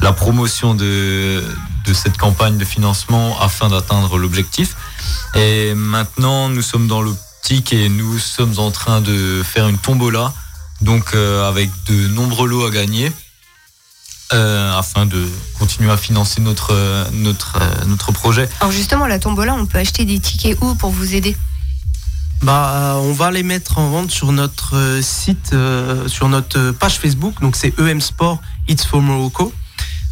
la 0.00 0.12
promotion 0.12 0.74
de, 0.74 1.44
cette 1.92 2.16
campagne 2.16 2.56
de 2.56 2.64
financement 2.64 3.38
afin 3.40 3.68
d'atteindre 3.68 4.16
l'objectif. 4.16 4.74
Et 5.34 5.74
maintenant 5.74 6.48
nous 6.48 6.62
sommes 6.62 6.88
dans 6.88 7.02
l'optique 7.02 7.72
et 7.74 7.90
nous 7.90 8.18
sommes 8.18 8.58
en 8.58 8.70
train 8.70 9.02
de 9.02 9.42
faire 9.44 9.68
une 9.68 9.78
tombola 9.78 10.32
donc 10.80 11.14
euh, 11.14 11.48
avec 11.48 11.70
de 11.86 12.08
nombreux 12.08 12.48
lots 12.48 12.66
à 12.66 12.70
gagner 12.70 13.12
euh, 14.32 14.78
afin 14.78 15.04
de 15.04 15.28
continuer 15.58 15.90
à 15.90 15.98
financer 15.98 16.40
euh, 16.40 17.04
notre 17.12 18.12
projet. 18.12 18.48
Alors 18.60 18.72
justement, 18.72 19.06
la 19.06 19.18
tombola, 19.18 19.54
on 19.54 19.66
peut 19.66 19.78
acheter 19.78 20.06
des 20.06 20.18
tickets 20.18 20.56
où 20.62 20.74
pour 20.74 20.90
vous 20.90 21.14
aider? 21.14 21.36
Bah, 22.42 22.72
euh, 22.74 22.94
on 22.94 23.12
va 23.12 23.30
les 23.30 23.44
mettre 23.44 23.78
en 23.78 23.88
vente 23.88 24.10
sur 24.10 24.32
notre 24.32 24.76
euh, 24.76 25.00
site, 25.00 25.50
euh, 25.52 26.08
sur 26.08 26.28
notre 26.28 26.72
page 26.72 26.98
Facebook. 26.98 27.40
Donc 27.40 27.54
c'est 27.54 27.78
EM 27.78 28.00
Sport 28.00 28.40
It's 28.66 28.84
for 28.84 29.00
Morocco. 29.00 29.52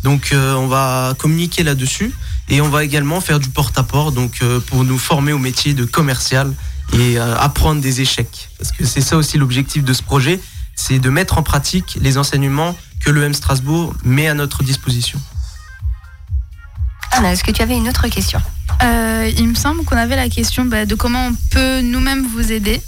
Donc 0.05 0.33
on 0.33 0.67
va 0.67 1.13
communiquer 1.19 1.63
là-dessus 1.63 2.11
et 2.49 2.63
on 2.63 2.71
va 2.71 2.85
également 2.85 3.21
faire 3.21 3.39
du 3.39 3.51
porte-à-porte 3.51 4.15
donc 4.15 4.43
pour 4.69 4.83
nous 4.83 4.97
former 4.97 5.35
au 5.35 5.39
métier 5.39 5.75
de 5.75 5.85
commercial 5.85 6.55
et 6.95 7.19
apprendre 7.19 7.83
des 7.83 8.01
échecs. 8.01 8.49
Parce 8.57 8.73
que 8.73 8.87
c'est 8.87 9.03
ça 9.03 9.19
aussi 9.19 9.37
l'objectif 9.37 9.85
de 9.85 9.93
ce 9.93 10.03
projet, 10.03 10.41
c'est 10.75 11.01
de 11.01 11.11
mettre 11.11 11.37
en 11.37 11.43
pratique 11.43 11.99
les 12.01 12.17
enseignements 12.17 12.75
que 13.05 13.11
l'EM 13.11 13.35
Strasbourg 13.35 13.93
met 14.03 14.27
à 14.27 14.33
notre 14.33 14.63
disposition. 14.63 15.21
Anna, 17.13 17.33
est-ce 17.33 17.45
que 17.45 17.51
tu 17.51 17.63
avais 17.63 17.77
une 17.77 17.89
autre 17.89 18.09
question? 18.09 18.41
Euh, 18.83 19.31
il 19.37 19.49
me 19.49 19.55
semble 19.55 19.85
qu'on 19.85 19.97
avait 19.97 20.17
la 20.17 20.29
question 20.29 20.65
bah, 20.65 20.87
de 20.87 20.95
comment 20.95 21.27
on 21.29 21.35
peut 21.51 21.81
nous-mêmes 21.81 22.27
vous 22.27 22.53
aider. 22.53 22.81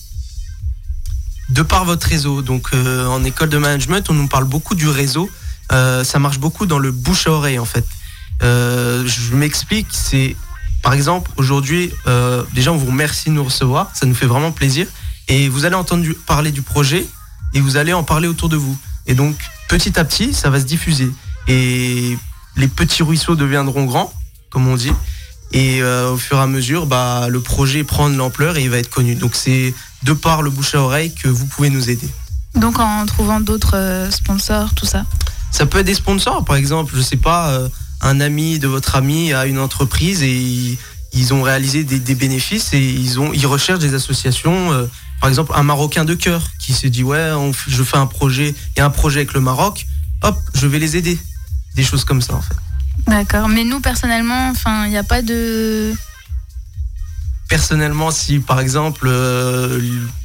de 1.51 1.63
par 1.63 1.85
votre 1.85 2.07
réseau. 2.09 2.41
Donc 2.43 2.69
euh, 2.73 3.07
en 3.07 3.25
école 3.25 3.49
de 3.51 3.59
management, 3.59 4.09
on 4.09 4.15
nous 4.15 4.29
parle 4.29 4.45
beaucoup 4.45 4.75
du 4.75 4.89
réseau. 4.89 5.29
Euh, 5.73 6.05
ça 6.05 6.19
marche 6.19 6.39
beaucoup 6.39 6.67
dans 6.67 6.79
le 6.79 6.93
bouche 6.93 7.27
à 7.27 7.31
oreille 7.33 7.59
en 7.59 7.65
fait. 7.65 7.85
Euh, 8.43 9.07
je 9.07 9.35
m'explique, 9.35 9.89
c'est 9.91 10.35
par 10.83 10.95
exemple 10.95 11.31
aujourd'hui, 11.37 11.93
euh, 12.07 12.43
déjà 12.55 12.73
on 12.73 12.77
vous 12.77 12.87
remercie 12.87 13.29
de 13.29 13.35
nous 13.35 13.45
recevoir, 13.45 13.91
ça 13.95 14.07
nous 14.07 14.15
fait 14.15 14.27
vraiment 14.27 14.51
plaisir. 14.53 14.87
Et 15.29 15.49
vous 15.49 15.65
allez 15.65 15.77
entendre 15.77 16.03
du- 16.03 16.15
parler 16.15 16.51
du 16.53 16.63
projet 16.63 17.07
et 17.55 17.61
vous 17.61 17.77
allez 17.77 17.93
en 17.93 18.03
parler 18.03 18.29
autour 18.29 18.49
de 18.49 18.57
vous. 18.57 18.77
Et 19.07 19.15
donc 19.15 19.37
petit 19.69 19.99
à 19.99 20.05
petit, 20.05 20.33
ça 20.33 20.49
va 20.51 20.59
se 20.59 20.65
diffuser. 20.65 21.11
Et 21.49 22.17
les 22.57 22.69
petits 22.69 23.03
ruisseaux 23.03 23.35
deviendront 23.35 23.85
grands, 23.85 24.13
comme 24.51 24.67
on 24.67 24.77
dit. 24.77 24.93
Et 25.53 25.83
euh, 25.83 26.13
au 26.13 26.17
fur 26.17 26.39
et 26.39 26.41
à 26.41 26.47
mesure, 26.47 26.87
bah, 26.87 27.27
le 27.29 27.41
projet 27.41 27.85
prend 27.85 28.09
de 28.09 28.17
l'ampleur 28.17 28.57
et 28.57 28.63
il 28.63 28.71
va 28.71 28.79
être 28.79 28.91
connu. 28.91 29.15
Donc 29.15 29.35
c'est 29.35 29.75
de 30.03 30.13
par 30.13 30.43
le 30.43 30.51
bouche 30.51 30.75
à 30.75 30.81
oreille 30.81 31.15
que 31.15 31.29
vous 31.29 31.47
pouvez 31.47 31.71
nous 31.71 31.91
aider. 31.91 32.09
Donc 32.55 32.79
en 32.79 33.05
trouvant 33.07 33.41
d'autres 33.41 33.77
euh, 33.77 34.11
sponsors, 34.11 34.75
tout 34.75 34.87
ça? 34.87 35.05
Ça 35.51 35.67
peut 35.67 35.79
être 35.79 35.87
des 35.87 35.95
sponsors, 35.95 36.45
par 36.45 36.57
exemple, 36.57 36.95
je 36.97 37.03
sais 37.03 37.17
pas, 37.17 37.51
euh, 37.51 37.69
un 38.01 38.21
ami 38.21 38.59
de 38.59 38.67
votre 38.67 38.97
ami 38.97 39.33
a 39.35 39.47
une 39.47 39.59
entreprise 39.59 40.23
et 40.23 40.79
ils, 41.13 41.35
ont 41.35 41.43
réalisé 41.43 41.85
des, 41.85 41.99
des 41.99 42.15
bénéfices 42.15 42.73
et 42.73 42.81
ils 42.81 43.21
ont 43.21 43.33
ils 43.35 43.47
recherchent 43.47 43.81
des 43.81 43.95
associations. 43.95 44.89
par 45.21 45.29
exemple, 45.29 45.53
un 45.55 45.63
Marocain 45.63 46.07
de 46.07 46.15
cœur 46.15 46.43
qui 46.59 46.73
se 46.73 46.87
dit 46.87 47.05
ouais, 47.05 47.33
on 47.33 47.53
je 47.53 47.83
fais 47.83 47.99
un 47.99 48.07
projet, 48.07 48.55
il 48.75 48.79
y 48.79 48.83
a 48.83 48.87
un 48.87 48.91
projet 48.91 49.19
avec 49.19 49.35
le 49.35 49.41
Maroc, 49.41 49.87
hop, 50.23 50.37
je 50.55 50.67
vais 50.67 50.79
les 50.79 50.97
aider. 50.97 51.19
Des 51.75 51.83
choses 51.83 52.05
comme 52.05 52.21
ça 52.21 52.35
en 52.35 52.43
fait. 52.43 52.57
D'accord. 53.07 53.49
Mais 53.49 53.65
nous, 53.65 53.81
personnellement, 53.81 54.51
enfin, 54.51 54.87
il 54.87 54.91
n'y 54.91 54.97
a 54.97 55.03
pas 55.03 55.23
de. 55.23 55.95
personnellement, 57.49 58.11
si 58.11 58.39
par 58.39 58.61
exemple 58.61 59.07
euh, 59.07 59.81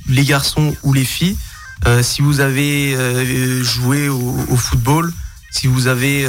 les 0.08 0.24
garçons 0.24 0.76
ou 0.84 0.94
les 0.94 1.06
filles, 1.06 1.38
euh, 1.86 2.04
si 2.04 2.22
vous 2.22 2.40
avez 2.40 2.96
euh, 2.96 3.64
joué 3.64 4.10
au, 4.10 4.36
au 4.50 4.56
football, 4.58 5.12
si 5.52 5.68
vous 5.68 5.88
avez 5.88 6.24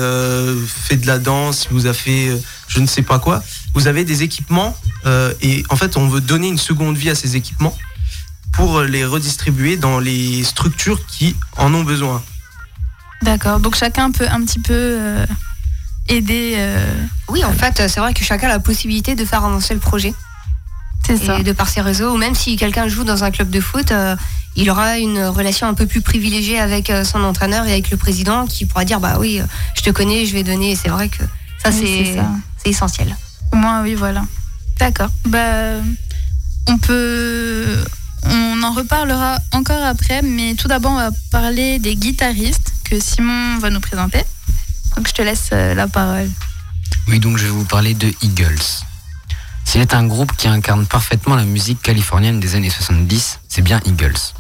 fait 0.66 0.96
de 0.96 1.07
la 1.07 1.18
danse, 1.18 1.62
si 1.62 1.68
vous 1.70 1.87
avez 1.87 1.98
fait 1.98 2.40
je 2.68 2.81
ne 2.81 2.87
sais 2.87 3.02
pas 3.02 3.18
quoi, 3.18 3.42
vous 3.74 3.87
avez 3.87 4.04
des 4.04 4.22
équipements 4.22 4.74
et 5.42 5.64
en 5.68 5.76
fait 5.76 5.96
on 5.98 6.09
veut 6.09 6.22
donner 6.22 6.48
une 6.48 6.57
seconde 6.57 6.96
vie 6.96 7.11
à 7.11 7.14
ces 7.14 7.37
équipements 7.37 7.76
pour 8.52 8.81
les 8.83 9.04
redistribuer 9.04 9.76
dans 9.76 9.98
les 9.98 10.44
structures 10.44 11.04
qui 11.07 11.37
en 11.57 11.74
ont 11.74 11.85
besoin. 11.85 12.22
D'accord. 13.22 13.61
Donc 13.61 13.74
chacun 13.76 14.11
peut 14.11 14.26
un 14.31 14.40
petit 14.44 14.61
peu 14.61 14.72
euh, 14.74 15.26
aider. 16.09 16.54
euh, 16.57 16.87
Oui, 17.28 17.44
en 17.44 17.52
fait, 17.52 17.88
c'est 17.88 18.00
vrai 18.00 18.14
que 18.14 18.24
chacun 18.24 18.46
a 18.46 18.50
la 18.50 18.61
possibilité 18.61 19.14
de 19.14 19.24
faire 19.24 19.44
avancer 19.44 19.74
le 19.74 19.81
projet. 19.81 20.14
C'est 21.07 21.14
Et 21.22 21.26
ça. 21.26 21.38
de 21.40 21.52
par 21.52 21.68
ses 21.68 21.81
réseaux, 21.81 22.12
ou 22.14 22.16
même 22.16 22.35
si 22.35 22.57
quelqu'un 22.57 22.87
joue 22.88 23.04
dans 23.04 23.24
un 23.24 23.31
club 23.31 23.50
de 23.50 23.61
foot, 23.61 23.92
euh, 23.92 24.14
il 24.57 24.68
aura 24.70 24.98
une 24.98 25.22
relation 25.24 25.66
un 25.66 25.74
peu 25.74 25.87
plus 25.87 26.00
privilégiée 26.00 26.59
avec 26.59 26.90
euh, 26.90 27.04
son 27.04 27.22
entraîneur 27.24 27.66
et 27.66 27.72
avec 27.72 27.90
le 27.90 27.96
président 27.96 28.46
qui 28.46 28.66
pourra 28.66 28.85
dire 28.85 29.00
bah 29.00 29.16
oui, 29.18 29.40
euh, 29.40 29.44
je 29.74 29.83
te 29.83 29.90
connais, 29.90 30.26
je 30.26 30.33
vais 30.35 30.42
donner. 30.42 30.72
Et 30.72 30.76
c'est 30.76 30.88
vrai 30.88 31.09
que 31.09 31.22
Oui, 31.70 32.14
ça. 32.14 32.24
c'est 32.62 32.70
essentiel. 32.70 33.16
Au 33.52 33.57
moins, 33.57 33.83
oui, 33.83 33.94
voilà. 33.94 34.24
D'accord. 34.78 35.11
Bah, 35.26 35.81
on 36.68 36.78
peut. 36.78 37.78
On 38.24 38.62
en 38.62 38.72
reparlera 38.72 39.38
encore 39.52 39.83
après, 39.85 40.22
mais 40.22 40.54
tout 40.54 40.68
d'abord, 40.68 40.90
on 40.92 40.96
va 40.96 41.11
parler 41.31 41.78
des 41.78 41.94
guitaristes 41.94 42.72
Simon 42.98 43.59
va 43.59 43.70
nous 43.70 43.81
présenter. 43.81 44.24
Donc, 44.96 45.09
je 45.09 45.12
te 45.12 45.22
laisse 45.22 45.51
euh, 45.53 45.74
la 45.74 45.88
parole. 45.88 46.31
Oui, 47.09 47.20
donc 47.20 47.37
je 47.37 47.44
vais 47.44 47.51
vous 47.51 47.64
parler 47.64 47.94
de 47.94 48.12
Eagles. 48.22 48.83
S'il 49.64 49.81
est 49.81 49.94
un 49.94 50.07
groupe 50.07 50.35
qui 50.37 50.48
incarne 50.48 50.87
parfaitement 50.87 51.37
la 51.37 51.44
musique 51.44 51.83
californienne 51.83 52.40
des 52.40 52.55
années 52.55 52.70
70, 52.70 53.40
c'est 53.48 53.62
bien 53.62 53.81
Eagles. 53.85 54.33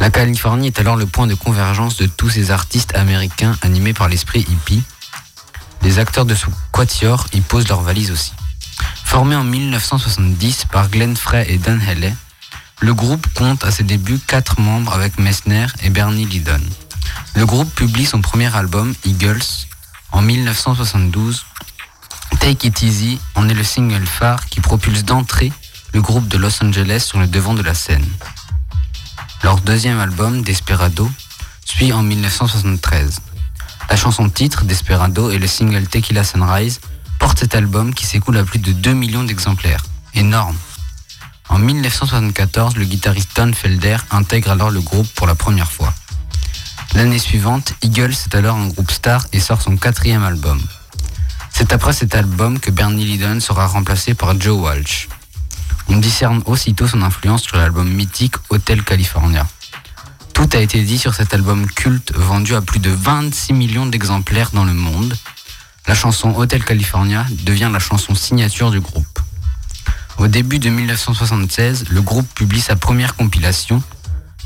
La 0.00 0.10
Californie 0.10 0.66
est 0.66 0.78
alors 0.78 0.96
le 0.96 1.06
point 1.06 1.26
de 1.26 1.34
convergence 1.34 1.96
de 1.96 2.06
tous 2.06 2.28
ces 2.28 2.50
artistes 2.50 2.94
américains 2.94 3.56
animés 3.62 3.94
par 3.94 4.08
l'esprit 4.08 4.40
hippie. 4.40 4.82
Les 5.82 5.98
acteurs 5.98 6.26
de 6.26 6.34
ce 6.34 6.46
quatuor 6.72 7.26
y 7.32 7.40
posent 7.40 7.68
leurs 7.68 7.80
valises 7.80 8.10
aussi. 8.10 8.32
Formé 9.04 9.36
en 9.36 9.44
1970 9.44 10.66
par 10.70 10.90
Glenn 10.90 11.16
Frey 11.16 11.46
et 11.48 11.58
Dan 11.58 11.80
Healy, 11.80 12.12
le 12.80 12.94
groupe 12.94 13.26
compte 13.34 13.64
à 13.64 13.70
ses 13.70 13.84
débuts 13.84 14.18
quatre 14.18 14.60
membres 14.60 14.92
avec 14.92 15.18
Messner 15.18 15.66
et 15.82 15.90
Bernie 15.90 16.26
Lydon. 16.26 16.60
Le 17.34 17.46
groupe 17.46 17.74
publie 17.74 18.06
son 18.06 18.20
premier 18.20 18.54
album, 18.54 18.94
Eagles, 19.04 19.66
en 20.12 20.22
1972 20.22 21.44
Take 22.40 22.68
It 22.68 22.82
Easy 22.82 23.18
en 23.34 23.48
est 23.48 23.54
le 23.54 23.64
single 23.64 24.06
phare 24.06 24.46
qui 24.46 24.60
propulse 24.60 25.04
d'entrée 25.04 25.52
le 25.92 26.02
groupe 26.02 26.28
de 26.28 26.36
Los 26.36 26.62
Angeles 26.62 27.00
sur 27.00 27.18
le 27.18 27.26
devant 27.26 27.54
de 27.54 27.62
la 27.62 27.74
scène. 27.74 28.06
Leur 29.42 29.60
deuxième 29.60 29.98
album, 29.98 30.42
Desperado, 30.42 31.10
suit 31.64 31.92
en 31.92 32.02
1973. 32.02 33.20
La 33.90 33.96
chanson 33.96 34.28
titre, 34.28 34.64
Desperado, 34.64 35.30
et 35.30 35.38
le 35.38 35.46
single 35.46 35.86
Tequila 35.86 36.24
Sunrise 36.24 36.80
portent 37.18 37.38
cet 37.38 37.54
album 37.54 37.94
qui 37.94 38.06
s'écoule 38.06 38.36
à 38.36 38.44
plus 38.44 38.58
de 38.58 38.72
2 38.72 38.92
millions 38.92 39.24
d'exemplaires. 39.24 39.84
Énorme. 40.14 40.56
En 41.48 41.58
1974, 41.58 42.76
le 42.76 42.84
guitariste 42.84 43.30
Don 43.36 43.52
Felder 43.52 43.96
intègre 44.10 44.50
alors 44.50 44.70
le 44.70 44.80
groupe 44.80 45.08
pour 45.14 45.26
la 45.26 45.34
première 45.34 45.70
fois. 45.70 45.92
L'année 46.94 47.18
suivante, 47.18 47.74
Eagles 47.82 48.12
est 48.12 48.34
alors 48.36 48.56
un 48.56 48.68
groupe 48.68 48.92
star 48.92 49.26
et 49.32 49.40
sort 49.40 49.60
son 49.60 49.76
quatrième 49.76 50.22
album. 50.22 50.60
C'est 51.50 51.72
après 51.72 51.92
cet 51.92 52.14
album 52.14 52.60
que 52.60 52.70
Bernie 52.70 53.04
Lydon 53.04 53.40
sera 53.40 53.66
remplacé 53.66 54.14
par 54.14 54.40
Joe 54.40 54.60
Walsh. 54.60 55.08
On 55.88 55.96
discerne 55.96 56.42
aussitôt 56.46 56.86
son 56.86 57.02
influence 57.02 57.42
sur 57.42 57.56
l'album 57.56 57.88
mythique 57.88 58.36
Hotel 58.48 58.84
California. 58.84 59.44
Tout 60.34 60.48
a 60.52 60.58
été 60.58 60.82
dit 60.82 60.98
sur 60.98 61.14
cet 61.14 61.34
album 61.34 61.66
culte 61.66 62.12
vendu 62.14 62.54
à 62.54 62.60
plus 62.60 62.80
de 62.80 62.90
26 62.90 63.52
millions 63.54 63.86
d'exemplaires 63.86 64.50
dans 64.52 64.64
le 64.64 64.72
monde. 64.72 65.16
La 65.88 65.94
chanson 65.96 66.32
Hotel 66.36 66.64
California 66.64 67.26
devient 67.42 67.70
la 67.72 67.80
chanson 67.80 68.14
signature 68.14 68.70
du 68.70 68.80
groupe. 68.80 69.18
Au 70.18 70.28
début 70.28 70.60
de 70.60 70.70
1976, 70.70 71.86
le 71.90 72.02
groupe 72.02 72.32
publie 72.34 72.60
sa 72.60 72.76
première 72.76 73.16
compilation. 73.16 73.82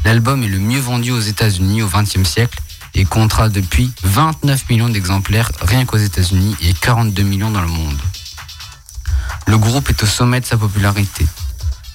L'album 0.04 0.42
est 0.42 0.48
le 0.48 0.58
mieux 0.58 0.80
vendu 0.80 1.11
aux 1.11 1.20
États-Unis 1.20 1.82
au 1.82 1.88
XXe 1.88 2.28
siècle 2.28 2.58
et 2.94 3.04
comptera 3.04 3.48
depuis 3.48 3.92
29 4.04 4.68
millions 4.70 4.88
d'exemplaires 4.88 5.50
rien 5.61 5.84
qu'aux 5.84 5.98
États-Unis 5.98 6.56
et 6.62 6.72
42 6.72 7.22
millions 7.22 7.50
dans 7.50 7.61
le 7.61 7.68
monde. 7.68 7.98
Le 9.46 9.58
groupe 9.58 9.90
est 9.90 10.02
au 10.02 10.06
sommet 10.06 10.40
de 10.40 10.46
sa 10.46 10.56
popularité. 10.56 11.26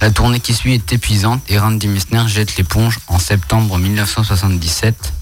La 0.02 0.12
tournée 0.12 0.40
qui 0.40 0.54
suit 0.54 0.74
est 0.74 0.92
épuisante 0.94 1.42
et 1.48 1.58
Randy 1.58 1.88
Messner 1.88 2.24
jette 2.28 2.58
l'éponge 2.58 3.00
en 3.08 3.20
septembre 3.20 3.78
1977. 3.78 5.14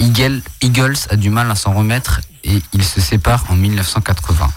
Eagle- 0.00 0.42
Eagles 0.62 0.96
a 1.10 1.16
du 1.16 1.30
mal 1.30 1.50
à 1.50 1.54
s'en 1.54 1.72
remettre 1.72 2.20
et 2.42 2.62
il 2.72 2.84
se 2.84 3.00
sépare 3.00 3.44
en 3.48 3.54
1980. 3.56 4.50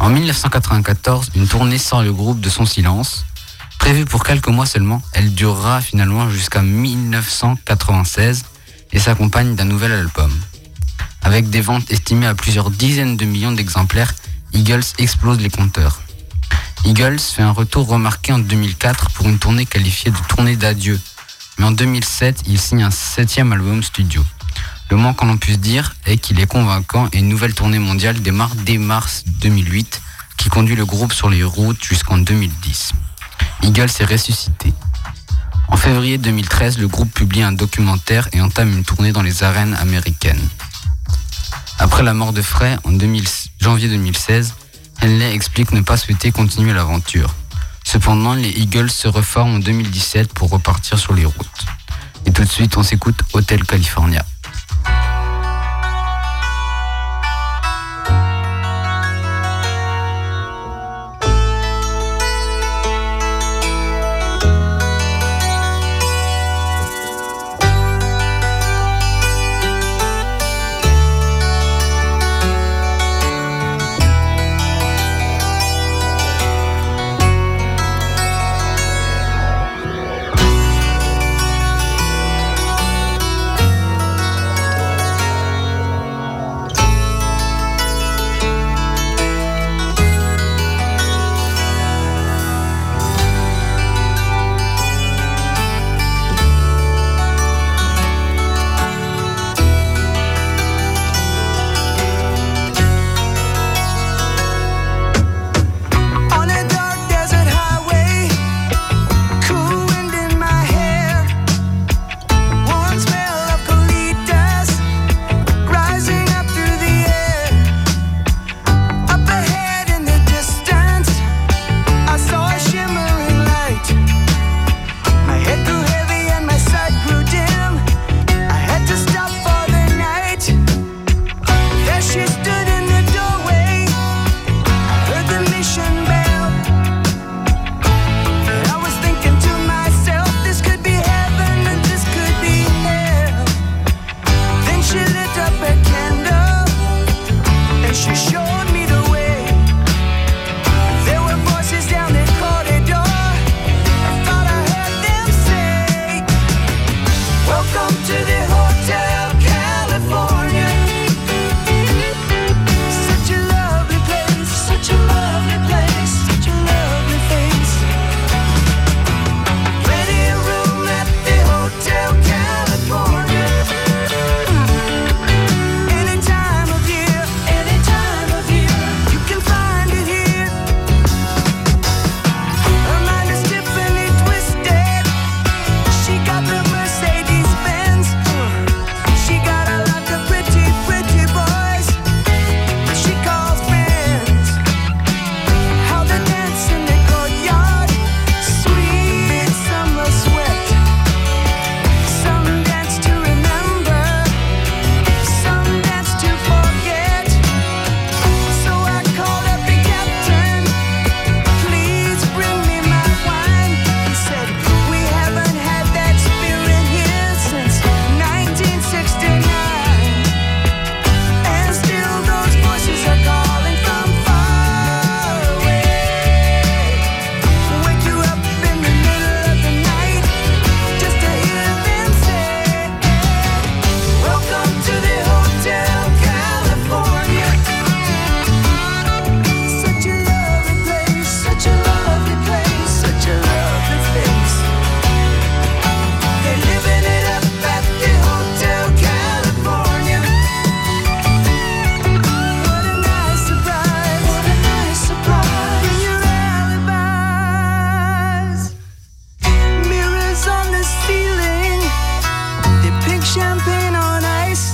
En 0.00 0.08
1994, 0.08 1.30
une 1.34 1.46
tournée 1.46 1.78
sort 1.78 2.02
le 2.02 2.12
groupe 2.12 2.40
de 2.40 2.48
son 2.48 2.64
silence. 2.64 3.24
Prévue 3.82 4.04
pour 4.04 4.22
quelques 4.22 4.46
mois 4.46 4.64
seulement, 4.64 5.02
elle 5.12 5.34
durera 5.34 5.80
finalement 5.80 6.30
jusqu'à 6.30 6.62
1996 6.62 8.44
et 8.92 9.00
s'accompagne 9.00 9.56
d'un 9.56 9.64
nouvel 9.64 9.90
album. 9.90 10.30
Avec 11.20 11.50
des 11.50 11.60
ventes 11.60 11.90
estimées 11.90 12.28
à 12.28 12.36
plusieurs 12.36 12.70
dizaines 12.70 13.16
de 13.16 13.24
millions 13.24 13.50
d'exemplaires, 13.50 14.14
Eagles 14.52 14.84
explose 14.98 15.40
les 15.40 15.50
compteurs. 15.50 16.00
Eagles 16.84 17.18
fait 17.18 17.42
un 17.42 17.50
retour 17.50 17.88
remarqué 17.88 18.32
en 18.32 18.38
2004 18.38 19.10
pour 19.10 19.28
une 19.28 19.40
tournée 19.40 19.66
qualifiée 19.66 20.12
de 20.12 20.16
tournée 20.28 20.54
d'adieu. 20.54 21.00
Mais 21.58 21.64
en 21.64 21.72
2007, 21.72 22.44
il 22.46 22.60
signe 22.60 22.84
un 22.84 22.92
septième 22.92 23.52
album 23.52 23.82
studio. 23.82 24.24
Le 24.90 24.96
moins 24.96 25.12
qu'on 25.12 25.28
en 25.28 25.38
puisse 25.38 25.58
dire 25.58 25.96
est 26.06 26.18
qu'il 26.18 26.38
est 26.38 26.46
convaincant 26.46 27.08
et 27.12 27.18
une 27.18 27.28
nouvelle 27.28 27.54
tournée 27.54 27.80
mondiale 27.80 28.22
démarre 28.22 28.54
dès 28.54 28.78
mars 28.78 29.24
2008 29.40 30.00
qui 30.36 30.50
conduit 30.50 30.76
le 30.76 30.86
groupe 30.86 31.12
sur 31.12 31.28
les 31.28 31.42
routes 31.42 31.82
jusqu'en 31.82 32.18
2010. 32.18 32.92
Eagles 33.62 33.90
est 34.00 34.04
ressuscité. 34.04 34.72
En 35.68 35.76
février 35.76 36.18
2013, 36.18 36.78
le 36.78 36.88
groupe 36.88 37.12
publie 37.12 37.42
un 37.42 37.52
documentaire 37.52 38.28
et 38.32 38.40
entame 38.40 38.72
une 38.72 38.84
tournée 38.84 39.12
dans 39.12 39.22
les 39.22 39.42
arènes 39.42 39.74
américaines. 39.74 40.48
Après 41.78 42.02
la 42.02 42.14
mort 42.14 42.32
de 42.32 42.42
Frey 42.42 42.76
en 42.84 42.92
2000 42.92 43.24
janvier 43.58 43.88
2016, 43.88 44.54
Henley 45.02 45.34
explique 45.34 45.72
ne 45.72 45.80
pas 45.80 45.96
souhaiter 45.96 46.30
continuer 46.30 46.72
l'aventure. 46.72 47.34
Cependant, 47.84 48.34
les 48.34 48.50
Eagles 48.50 48.90
se 48.90 49.08
reforment 49.08 49.56
en 49.56 49.58
2017 49.58 50.32
pour 50.32 50.50
repartir 50.50 50.98
sur 50.98 51.14
les 51.14 51.24
routes. 51.24 51.66
Et 52.26 52.32
tout 52.32 52.44
de 52.44 52.48
suite, 52.48 52.76
on 52.76 52.82
s'écoute 52.82 53.20
Hotel 53.32 53.64
California. 53.64 54.24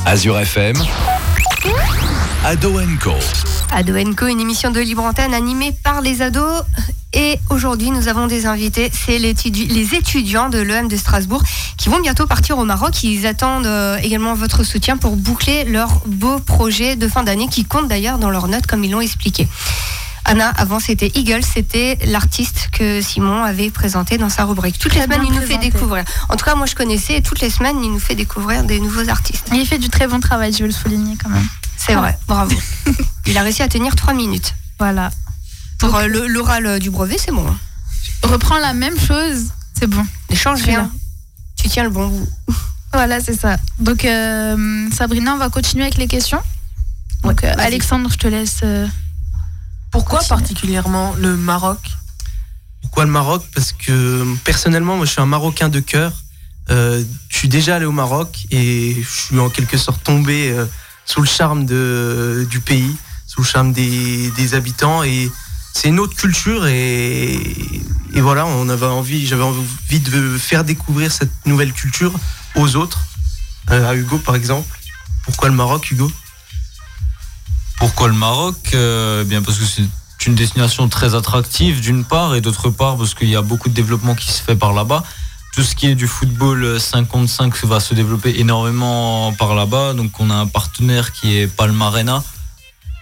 Azure 0.09 0.39
FM, 0.39 0.75
Ado 2.43 2.81
Co. 2.99 3.13
Ado 3.71 3.93
Co, 4.17 4.27
une 4.27 4.41
émission 4.41 4.71
de 4.71 4.81
libre 4.81 5.03
antenne 5.03 5.35
animée 5.35 5.75
par 5.85 6.01
les 6.01 6.23
ados. 6.23 6.63
Et 7.13 7.39
aujourd'hui, 7.51 7.91
nous 7.91 8.09
avons 8.09 8.27
des 8.27 8.47
invités. 8.47 8.91
C'est 8.91 9.19
les 9.19 9.95
étudiants 9.95 10.49
de 10.49 10.61
l'EM 10.61 10.89
de 10.89 10.97
Strasbourg 10.97 11.43
qui 11.77 11.91
vont 11.91 12.01
bientôt 12.01 12.27
partir 12.27 12.57
au 12.57 12.65
Maroc. 12.65 13.03
Ils 13.03 13.27
attendent 13.27 13.67
euh, 13.67 13.99
également 13.99 14.33
votre 14.33 14.65
soutien 14.65 14.97
pour 14.97 15.15
boucler 15.15 15.65
leur 15.65 16.01
beau 16.07 16.39
projet 16.39 16.97
de 16.97 17.07
fin 17.07 17.23
d'année 17.23 17.49
qui 17.49 17.67
compte 17.67 17.87
d'ailleurs 17.87 18.17
dans 18.17 18.31
leurs 18.31 18.49
notes 18.49 18.67
comme 18.67 18.85
ils 18.85 18.91
l'ont 18.91 19.03
expliqué. 19.03 19.47
Anna, 20.29 20.51
avant 20.51 20.79
c'était 20.79 21.11
Eagle, 21.14 21.43
c'était 21.43 21.99
l'artiste 22.05 22.68
que 22.72 23.01
Simon 23.01 23.43
avait 23.45 23.70
présenté 23.70 24.18
dans 24.18 24.29
sa 24.29 24.45
rubrique. 24.45 24.79
Toutes 24.79 24.95
les 24.95 25.03
semaines, 25.03 25.22
il 25.26 25.33
nous 25.33 25.41
fait 25.41 25.57
découvrir. 25.57 26.05
En 26.29 26.37
tout 26.37 26.45
cas, 26.45 26.55
moi 26.55 26.66
je 26.66 26.74
connaissais 26.74 27.16
et 27.16 27.22
toutes 27.22 27.41
les 27.41 27.49
semaines, 27.49 27.83
il 27.83 27.91
nous 27.91 27.99
fait 27.99 28.14
découvrir 28.14 28.64
des 28.64 28.79
nouveaux 28.79 29.09
artistes. 29.09 29.51
Et 29.53 29.57
il 29.57 29.66
fait 29.66 29.79
du 29.79 29.89
très 29.89 30.07
bon 30.07 30.20
travail, 30.20 30.53
je 30.53 30.59
veux 30.59 30.66
le 30.66 30.72
souligner 30.72 31.16
quand 31.22 31.31
même. 31.31 31.49
C'est 31.79 31.95
vrai, 31.95 32.18
bravo. 32.26 32.55
il 33.26 33.39
a 33.39 33.43
réussi 33.43 33.62
à 33.62 33.68
tenir 33.68 33.97
trois 33.97 34.12
minutes. 34.12 34.55
Voilà. 34.79 35.11
Pour 35.79 35.97
euh, 35.97 36.07
l'oral 36.07 36.66
euh, 36.66 36.79
du 36.79 36.91
brevet, 36.91 37.16
c'est 37.18 37.33
bon. 37.33 37.47
Reprends 38.22 38.59
la 38.59 38.74
même 38.74 38.99
chose, 39.01 39.47
c'est 39.79 39.87
bon. 39.87 40.05
Change 40.35 40.62
rien. 40.62 40.91
Tu 41.57 41.68
tiens 41.68 41.85
le 41.85 41.91
bon 41.91 42.09
bout. 42.09 42.29
Voilà, 42.93 43.20
c'est 43.20 43.39
ça. 43.39 43.57
Donc, 43.79 44.05
euh, 44.05 44.89
Sabrina, 44.93 45.35
on 45.35 45.39
va 45.39 45.51
continuer 45.51 45.85
avec 45.85 45.97
les 45.97 46.07
questions. 46.07 46.41
Donc, 47.22 47.45
euh, 47.45 47.53
Alexandre, 47.59 48.11
je 48.11 48.16
te 48.16 48.26
laisse. 48.26 48.61
Pourquoi 49.91 50.20
particulièrement 50.28 51.14
le 51.18 51.36
Maroc? 51.36 51.78
Pourquoi 52.82 53.05
le 53.05 53.11
Maroc? 53.11 53.45
Parce 53.55 53.72
que 53.72 54.24
personnellement, 54.45 54.97
moi, 54.97 55.07
je 55.07 55.12
suis 55.12 55.20
un 55.20 55.26
Marocain 55.26 55.68
de 55.68 55.80
cœur. 55.80 56.12
Euh, 56.70 57.03
je 57.28 57.36
suis 57.36 57.49
déjà 57.49 57.76
allé 57.76 57.86
au 57.86 57.93
Maroc 57.93 58.47
et 58.51 58.97
je 59.03 59.09
suis 59.09 59.39
en 59.39 59.49
quelque 59.49 59.78
sorte 59.78 60.03
tombé 60.05 60.51
euh, 60.51 60.66
sous 61.07 61.22
le 61.22 61.26
charme 61.26 61.64
de, 61.64 62.47
du 62.51 62.61
pays, 62.61 62.95
sous 63.26 63.41
le 63.41 63.47
charme 63.47 63.72
des, 63.72 64.30
des 64.32 64.55
habitants. 64.55 65.03
Et 65.03 65.30
c'est 65.74 65.89
une 65.89 65.99
autre 65.99 66.14
culture 66.16 66.66
et, 66.66 67.34
et 68.14 68.20
voilà, 68.20 68.45
on 68.47 68.68
avait 68.68 68.86
envie, 68.86 69.26
j'avais 69.26 69.43
envie 69.43 70.01
de 70.01 70.36
faire 70.36 70.64
découvrir 70.64 71.11
cette 71.12 71.47
nouvelle 71.47 71.72
culture 71.72 72.12
aux 72.57 72.76
autres, 72.76 73.01
Euh, 73.70 73.91
à 73.91 73.95
Hugo 73.95 74.18
par 74.18 74.34
exemple. 74.34 74.78
Pourquoi 75.24 75.51
le 75.51 75.55
Maroc, 75.55 75.91
Hugo? 75.91 76.11
Pourquoi 77.79 78.09
le 78.09 78.14
Maroc 78.14 78.57
Euh, 78.74 79.24
Bien 79.24 79.43
parce 79.43 79.59
que 79.59 79.64
c'est 79.64 79.85
une 80.26 80.35
destination 80.35 80.89
très 80.89 81.14
attractive 81.14 81.81
d'une 81.81 82.05
part 82.05 82.35
et 82.35 82.41
d'autre 82.41 82.70
part 82.70 82.97
parce 82.97 83.14
qu'il 83.14 83.29
y 83.29 83.37
a 83.37 83.43
beaucoup 83.43 83.68
de 83.68 83.74
développement 83.74 84.14
qui 84.14 84.33
se 84.33 84.43
fait 84.43 84.57
par 84.57 84.72
là-bas. 84.72 85.05
Tout 85.55 85.62
ce 85.62 85.74
qui 85.74 85.87
est 85.87 85.95
du 85.95 86.07
football 86.07 86.81
5 86.81 87.07
contre 87.09 87.31
5 87.31 87.64
va 87.64 87.81
se 87.81 87.95
développer 87.95 88.39
énormément 88.39 89.33
par 89.33 89.55
là-bas. 89.55 89.93
Donc 89.95 90.18
on 90.18 90.31
a 90.31 90.35
un 90.35 90.47
partenaire 90.47 91.12
qui 91.12 91.37
est 91.37 91.47
Palmarena 91.47 92.22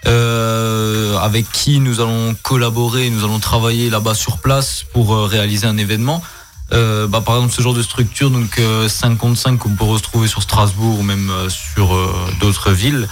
euh, 0.05 1.17
avec 1.17 1.51
qui 1.51 1.79
nous 1.79 1.99
allons 1.99 2.35
collaborer, 2.43 3.09
nous 3.09 3.23
allons 3.23 3.39
travailler 3.39 3.89
là-bas 3.89 4.13
sur 4.13 4.37
place 4.37 4.85
pour 4.93 5.13
euh, 5.13 5.25
réaliser 5.25 5.65
un 5.67 5.77
événement. 5.77 6.21
Bah, 6.69 7.21
par 7.25 7.35
exemple 7.37 7.53
ce 7.53 7.61
genre 7.61 7.73
de 7.73 7.81
structure 7.81 8.29
donc 8.29 8.59
euh, 8.59 8.89
5 8.89 9.17
contre 9.17 9.39
5 9.39 9.57
qu'on 9.57 9.69
peut 9.69 9.85
retrouver 9.85 10.27
sur 10.27 10.43
Strasbourg 10.43 10.99
ou 10.99 11.03
même 11.03 11.31
sur 11.49 11.97
d'autres 12.39 12.71
villes 12.71 13.07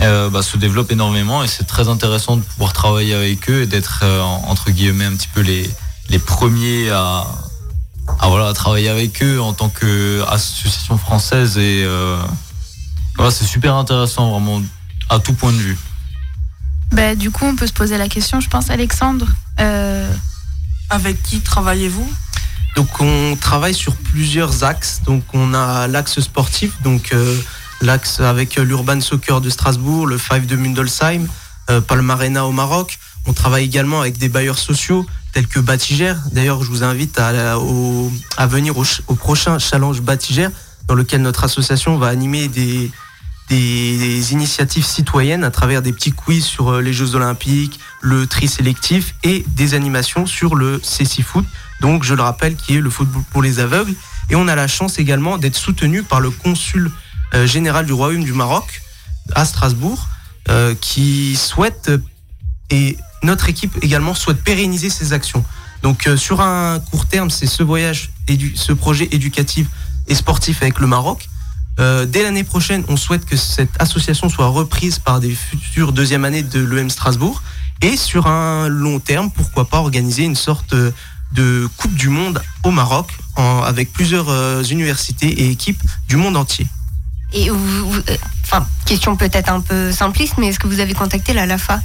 euh, 0.00 0.28
bah, 0.30 0.42
se 0.42 0.56
développe 0.56 0.90
énormément 0.92 1.42
et 1.42 1.48
c'est 1.48 1.64
très 1.66 1.88
intéressant 1.88 2.36
de 2.36 2.42
pouvoir 2.42 2.72
travailler 2.72 3.14
avec 3.14 3.48
eux 3.50 3.62
et 3.62 3.66
d'être 3.66 4.00
euh, 4.02 4.20
entre 4.20 4.70
guillemets 4.70 5.06
un 5.06 5.16
petit 5.16 5.28
peu 5.28 5.40
les, 5.40 5.70
les 6.10 6.18
premiers 6.18 6.90
à, 6.90 7.26
à, 8.20 8.28
voilà, 8.28 8.48
à 8.48 8.52
travailler 8.52 8.88
avec 8.88 9.22
eux 9.22 9.40
en 9.40 9.52
tant 9.52 9.68
qu'association 9.68 10.98
française 10.98 11.56
et 11.58 11.82
euh, 11.84 12.18
voilà, 13.16 13.30
c'est 13.30 13.46
super 13.46 13.74
intéressant 13.76 14.30
vraiment 14.30 14.60
à 15.08 15.18
tout 15.18 15.32
point 15.32 15.52
de 15.52 15.58
vue. 15.58 15.78
bah, 16.92 17.14
du 17.14 17.30
coup, 17.30 17.44
on 17.46 17.56
peut 17.56 17.66
se 17.66 17.72
poser 17.72 17.96
la 17.98 18.08
question, 18.08 18.40
je 18.40 18.48
pense, 18.48 18.70
Alexandre. 18.70 19.26
Euh, 19.60 20.12
Avec 20.90 21.22
qui 21.22 21.40
travaillez-vous? 21.40 22.08
Donc 22.76 23.00
on 23.00 23.36
travaille 23.40 23.74
sur 23.74 23.96
plusieurs 23.96 24.62
axes. 24.62 25.00
Donc 25.06 25.24
on 25.32 25.54
a 25.54 25.88
l'axe 25.88 26.20
sportif, 26.20 26.80
donc 26.82 27.12
euh, 27.12 27.40
l'axe 27.80 28.20
avec 28.20 28.58
euh, 28.58 28.64
l'Urban 28.64 29.00
Soccer 29.00 29.40
de 29.40 29.50
Strasbourg, 29.50 30.06
le 30.06 30.18
Five 30.18 30.46
de 30.46 30.56
Mundelsheim, 30.56 31.26
euh, 31.70 31.80
Palmarena 31.80 32.46
au 32.46 32.52
Maroc. 32.52 32.98
On 33.26 33.32
travaille 33.32 33.64
également 33.64 34.00
avec 34.00 34.18
des 34.18 34.28
bailleurs 34.28 34.58
sociaux 34.58 35.06
tels 35.32 35.46
que 35.46 35.60
Batigère. 35.60 36.16
D'ailleurs, 36.32 36.62
je 36.62 36.70
vous 36.70 36.82
invite 36.84 37.18
à, 37.18 38.46
venir 38.46 38.78
au, 38.78 38.84
ch- 38.84 39.02
au 39.08 39.14
prochain 39.14 39.58
challenge 39.58 40.00
Batigère, 40.00 40.50
dans 40.86 40.94
lequel 40.94 41.22
notre 41.22 41.44
association 41.44 41.98
va 41.98 42.06
animer 42.06 42.48
des, 42.48 42.90
des, 43.48 44.32
initiatives 44.32 44.84
citoyennes 44.84 45.44
à 45.44 45.50
travers 45.50 45.82
des 45.82 45.92
petits 45.92 46.12
quiz 46.12 46.44
sur 46.44 46.70
euh, 46.74 46.80
les 46.80 46.92
Jeux 46.92 47.16
Olympiques, 47.16 47.80
le 48.00 48.26
tri 48.26 48.48
sélectif 48.48 49.14
et 49.24 49.44
des 49.48 49.74
animations 49.74 50.26
sur 50.26 50.54
le 50.54 50.80
CC 50.82 51.22
Foot. 51.22 51.44
Donc, 51.80 52.04
je 52.04 52.14
le 52.14 52.22
rappelle, 52.22 52.56
qui 52.56 52.76
est 52.76 52.80
le 52.80 52.90
football 52.90 53.22
pour 53.32 53.42
les 53.42 53.58
aveugles. 53.58 53.94
Et 54.30 54.36
on 54.36 54.48
a 54.48 54.54
la 54.54 54.68
chance 54.68 54.98
également 54.98 55.36
d'être 55.36 55.56
soutenu 55.56 56.02
par 56.02 56.20
le 56.20 56.30
consul 56.30 56.90
général 57.46 57.86
du 57.86 57.92
Royaume 57.92 58.24
du 58.24 58.32
Maroc 58.32 58.82
à 59.34 59.44
Strasbourg, 59.44 60.06
euh, 60.48 60.74
qui 60.80 61.36
souhaite 61.36 61.88
euh, 61.88 61.98
et 62.70 62.96
notre 63.22 63.48
équipe 63.48 63.76
également 63.82 64.14
souhaite 64.14 64.42
pérenniser 64.42 64.90
ces 64.90 65.12
actions. 65.12 65.44
Donc 65.82 66.06
euh, 66.06 66.16
sur 66.16 66.40
un 66.40 66.80
court 66.80 67.06
terme, 67.06 67.30
c'est 67.30 67.46
ce 67.46 67.62
voyage, 67.62 68.10
ce 68.54 68.72
projet 68.72 69.08
éducatif 69.12 69.66
et 70.08 70.14
sportif 70.14 70.62
avec 70.62 70.78
le 70.78 70.86
Maroc. 70.86 71.28
Euh, 71.78 72.06
dès 72.06 72.22
l'année 72.22 72.44
prochaine, 72.44 72.84
on 72.88 72.96
souhaite 72.96 73.24
que 73.26 73.36
cette 73.36 73.70
association 73.80 74.28
soit 74.28 74.46
reprise 74.48 74.98
par 74.98 75.20
des 75.20 75.34
futures 75.34 75.92
deuxième 75.92 76.24
années 76.24 76.42
de 76.42 76.60
l'EM 76.60 76.88
Strasbourg. 76.90 77.42
Et 77.82 77.96
sur 77.96 78.26
un 78.26 78.68
long 78.68 79.00
terme, 79.00 79.30
pourquoi 79.30 79.68
pas 79.68 79.78
organiser 79.78 80.22
une 80.24 80.36
sorte 80.36 80.72
euh, 80.72 80.90
de 81.32 81.68
Coupe 81.76 81.94
du 81.94 82.08
Monde 82.08 82.40
au 82.64 82.70
Maroc 82.70 83.12
en- 83.36 83.62
avec 83.62 83.92
plusieurs 83.92 84.28
euh, 84.30 84.62
universités 84.62 85.28
et 85.28 85.50
équipes 85.50 85.82
du 86.08 86.16
monde 86.16 86.36
entier. 86.36 86.66
Et 87.32 87.50
vous, 87.50 87.94
euh, 88.08 88.16
enfin, 88.44 88.66
question 88.86 89.16
peut-être 89.16 89.50
un 89.50 89.60
peu 89.60 89.92
simpliste, 89.92 90.34
mais 90.38 90.48
est-ce 90.48 90.58
que 90.58 90.66
vous 90.68 90.80
avez 90.80 90.94
contacté 90.94 91.32
la 91.32 91.46
LAFA? 91.46 91.80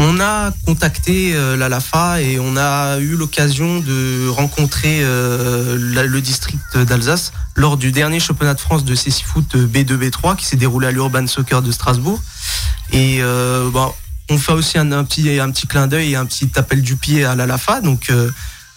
On 0.00 0.20
a 0.20 0.52
contacté 0.64 1.34
euh, 1.34 1.56
la 1.56 1.68
LAFA 1.68 2.20
et 2.22 2.38
on 2.38 2.56
a 2.56 2.98
eu 2.98 3.16
l'occasion 3.16 3.80
de 3.80 4.28
rencontrer 4.28 5.00
euh, 5.02 5.76
le 6.06 6.20
district 6.20 6.78
d'Alsace 6.78 7.32
lors 7.56 7.76
du 7.76 7.90
dernier 7.90 8.20
championnat 8.20 8.54
de 8.54 8.60
France 8.60 8.84
de 8.84 8.94
CC 8.94 9.24
Foot 9.24 9.56
B2 9.56 9.96
B3 9.96 10.36
qui 10.36 10.44
s'est 10.46 10.56
déroulé 10.56 10.86
à 10.86 10.90
l'Urban 10.92 11.26
Soccer 11.26 11.62
de 11.62 11.72
Strasbourg. 11.72 12.22
Et 12.92 13.18
euh, 13.22 13.70
bon, 13.70 13.92
on 14.30 14.38
fait 14.38 14.52
aussi 14.52 14.78
un, 14.78 14.86
petit, 15.04 15.66
clin 15.68 15.88
d'œil 15.88 16.12
et 16.12 16.16
un 16.16 16.26
petit 16.26 16.50
appel 16.54 16.80
du 16.82 16.94
pied 16.96 17.24
à 17.24 17.34
la 17.34 17.46
LAFA. 17.46 17.80
Donc 17.80 18.12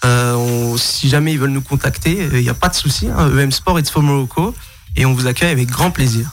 on- 0.04 0.76
si 0.78 1.08
jamais 1.10 1.34
ils 1.34 1.40
veulent 1.40 1.52
nous 1.52 1.62
contacter, 1.62 2.30
il 2.34 2.40
n'y 2.42 2.50
a 2.50 2.56
pas 2.56 2.70
de 2.70 2.76
souci. 2.76 3.08
hein. 3.16 3.30
EM 3.38 3.52
Sport, 3.52 3.78
it's 3.80 3.92
for 3.92 4.02
Morocco. 4.02 4.56
Et 4.96 5.06
on 5.06 5.14
vous 5.14 5.28
accueille 5.28 5.52
avec 5.52 5.68
grand 5.70 5.92
plaisir. 5.92 6.32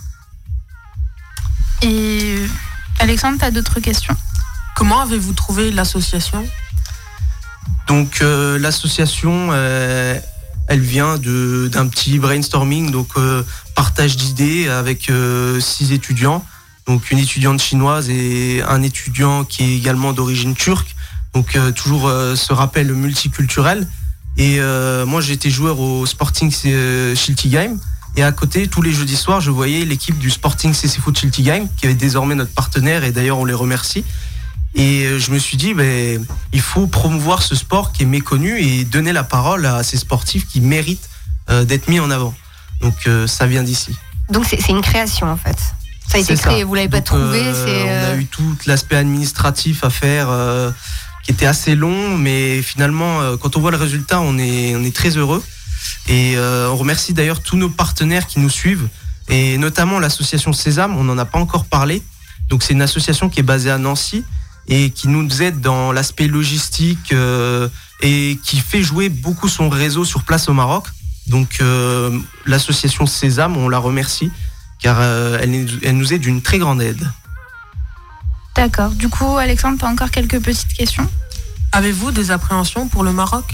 et 1.82 2.36
Alexandre, 2.98 3.38
tu 3.38 3.44
as 3.44 3.50
d'autres 3.50 3.80
questions? 3.80 4.16
Comment 4.74 5.00
avez-vous 5.00 5.32
trouvé 5.32 5.70
l'association? 5.70 6.46
Donc 7.86 8.18
euh, 8.20 8.58
l'association, 8.58 9.48
euh, 9.52 10.18
elle 10.66 10.80
vient 10.80 11.16
de- 11.18 11.68
d'un 11.72 11.86
petit 11.88 12.18
brainstorming, 12.18 12.90
donc 12.90 13.08
euh, 13.16 13.42
partage 13.74 14.16
d'idées 14.16 14.68
avec 14.68 15.08
euh, 15.10 15.60
six 15.60 15.92
étudiants, 15.92 16.44
donc 16.86 17.10
une 17.10 17.18
étudiante 17.18 17.60
chinoise 17.62 18.10
et 18.10 18.62
un 18.66 18.82
étudiant 18.82 19.44
qui 19.44 19.62
est 19.64 19.76
également 19.76 20.12
d'origine 20.12 20.54
turque. 20.54 20.94
Donc 21.34 21.54
euh, 21.56 21.70
toujours 21.72 22.08
euh, 22.08 22.34
ce 22.34 22.52
rappel 22.52 22.92
multiculturel. 22.92 23.86
Et 24.36 24.56
euh, 24.60 25.06
moi 25.06 25.20
j'étais 25.20 25.50
joueur 25.50 25.78
au 25.80 26.04
Sporting 26.06 26.52
euh, 26.66 27.14
Schiltigheim. 27.14 27.76
Et 28.18 28.22
à 28.24 28.32
côté, 28.32 28.66
tous 28.66 28.82
les 28.82 28.90
jeudis 28.92 29.14
soirs, 29.14 29.40
je 29.40 29.52
voyais 29.52 29.84
l'équipe 29.84 30.18
du 30.18 30.28
Sporting 30.28 30.74
CC 30.74 30.98
Foot 31.00 31.16
Schiltigheim, 31.16 31.68
qui 31.76 31.86
est 31.86 31.94
désormais 31.94 32.34
notre 32.34 32.50
partenaire, 32.50 33.04
et 33.04 33.12
d'ailleurs 33.12 33.38
on 33.38 33.44
les 33.44 33.54
remercie. 33.54 34.04
Et 34.74 35.04
euh, 35.04 35.20
je 35.20 35.30
me 35.30 35.38
suis 35.38 35.56
dit, 35.56 35.72
ben, 35.72 36.26
il 36.52 36.60
faut 36.60 36.88
promouvoir 36.88 37.42
ce 37.44 37.54
sport 37.54 37.92
qui 37.92 38.02
est 38.02 38.06
méconnu 38.06 38.58
et 38.60 38.82
donner 38.84 39.12
la 39.12 39.22
parole 39.22 39.66
à 39.66 39.84
ces 39.84 39.96
sportifs 39.98 40.48
qui 40.48 40.60
méritent 40.60 41.08
euh, 41.48 41.64
d'être 41.64 41.86
mis 41.86 42.00
en 42.00 42.10
avant. 42.10 42.34
Donc 42.80 43.06
euh, 43.06 43.28
ça 43.28 43.46
vient 43.46 43.62
d'ici. 43.62 43.96
Donc 44.32 44.46
c'est 44.46 44.68
une 44.68 44.82
création 44.82 45.28
en 45.30 45.36
fait. 45.36 45.56
Ça 46.08 46.18
a 46.18 46.20
été 46.20 46.34
créé, 46.34 46.64
vous 46.64 46.74
l'avez 46.74 46.88
pas 46.88 47.00
trouvé. 47.02 47.40
euh, 47.44 48.10
On 48.10 48.14
a 48.14 48.16
eu 48.16 48.26
tout 48.26 48.56
l'aspect 48.66 48.96
administratif 48.96 49.84
à 49.84 49.90
faire 49.90 50.26
qui 51.22 51.30
était 51.30 51.46
assez 51.46 51.76
long, 51.76 52.18
mais 52.18 52.62
finalement, 52.62 53.36
quand 53.36 53.56
on 53.56 53.60
voit 53.60 53.70
le 53.70 53.76
résultat, 53.76 54.18
on 54.20 54.38
est, 54.38 54.74
on 54.74 54.82
est 54.82 54.94
très 54.96 55.16
heureux. 55.16 55.40
Et 56.08 56.36
euh, 56.36 56.70
on 56.70 56.76
remercie 56.76 57.12
d'ailleurs 57.12 57.40
tous 57.42 57.56
nos 57.56 57.68
partenaires 57.68 58.26
qui 58.26 58.40
nous 58.40 58.50
suivent, 58.50 58.88
et 59.28 59.58
notamment 59.58 59.98
l'association 59.98 60.52
Sésame, 60.52 60.96
on 60.96 61.04
n'en 61.04 61.18
a 61.18 61.24
pas 61.24 61.38
encore 61.38 61.64
parlé. 61.66 62.02
Donc 62.48 62.62
c'est 62.62 62.72
une 62.72 62.82
association 62.82 63.28
qui 63.28 63.40
est 63.40 63.42
basée 63.44 63.70
à 63.70 63.78
Nancy 63.78 64.24
et 64.68 64.90
qui 64.90 65.08
nous 65.08 65.42
aide 65.42 65.60
dans 65.60 65.92
l'aspect 65.92 66.26
logistique 66.28 67.12
euh, 67.12 67.68
et 68.00 68.38
qui 68.44 68.60
fait 68.60 68.82
jouer 68.82 69.08
beaucoup 69.10 69.48
son 69.48 69.68
réseau 69.68 70.04
sur 70.04 70.22
place 70.22 70.48
au 70.48 70.54
Maroc. 70.54 70.86
Donc 71.26 71.58
euh, 71.60 72.18
l'association 72.46 73.04
Sésame, 73.06 73.56
on 73.58 73.68
la 73.68 73.78
remercie 73.78 74.30
car 74.80 74.96
euh, 75.00 75.38
elle, 75.42 75.50
nous- 75.50 75.78
elle 75.82 75.96
nous 75.98 76.12
est 76.14 76.18
d'une 76.18 76.40
très 76.40 76.58
grande 76.58 76.80
aide. 76.80 77.06
D'accord. 78.54 78.90
Du 78.90 79.08
coup, 79.08 79.36
Alexandre, 79.36 79.78
tu 79.78 79.84
as 79.84 79.88
encore 79.88 80.10
quelques 80.10 80.40
petites 80.40 80.72
questions? 80.72 81.08
Avez-vous 81.72 82.10
des 82.12 82.30
appréhensions 82.30 82.88
pour 82.88 83.04
le 83.04 83.12
Maroc? 83.12 83.44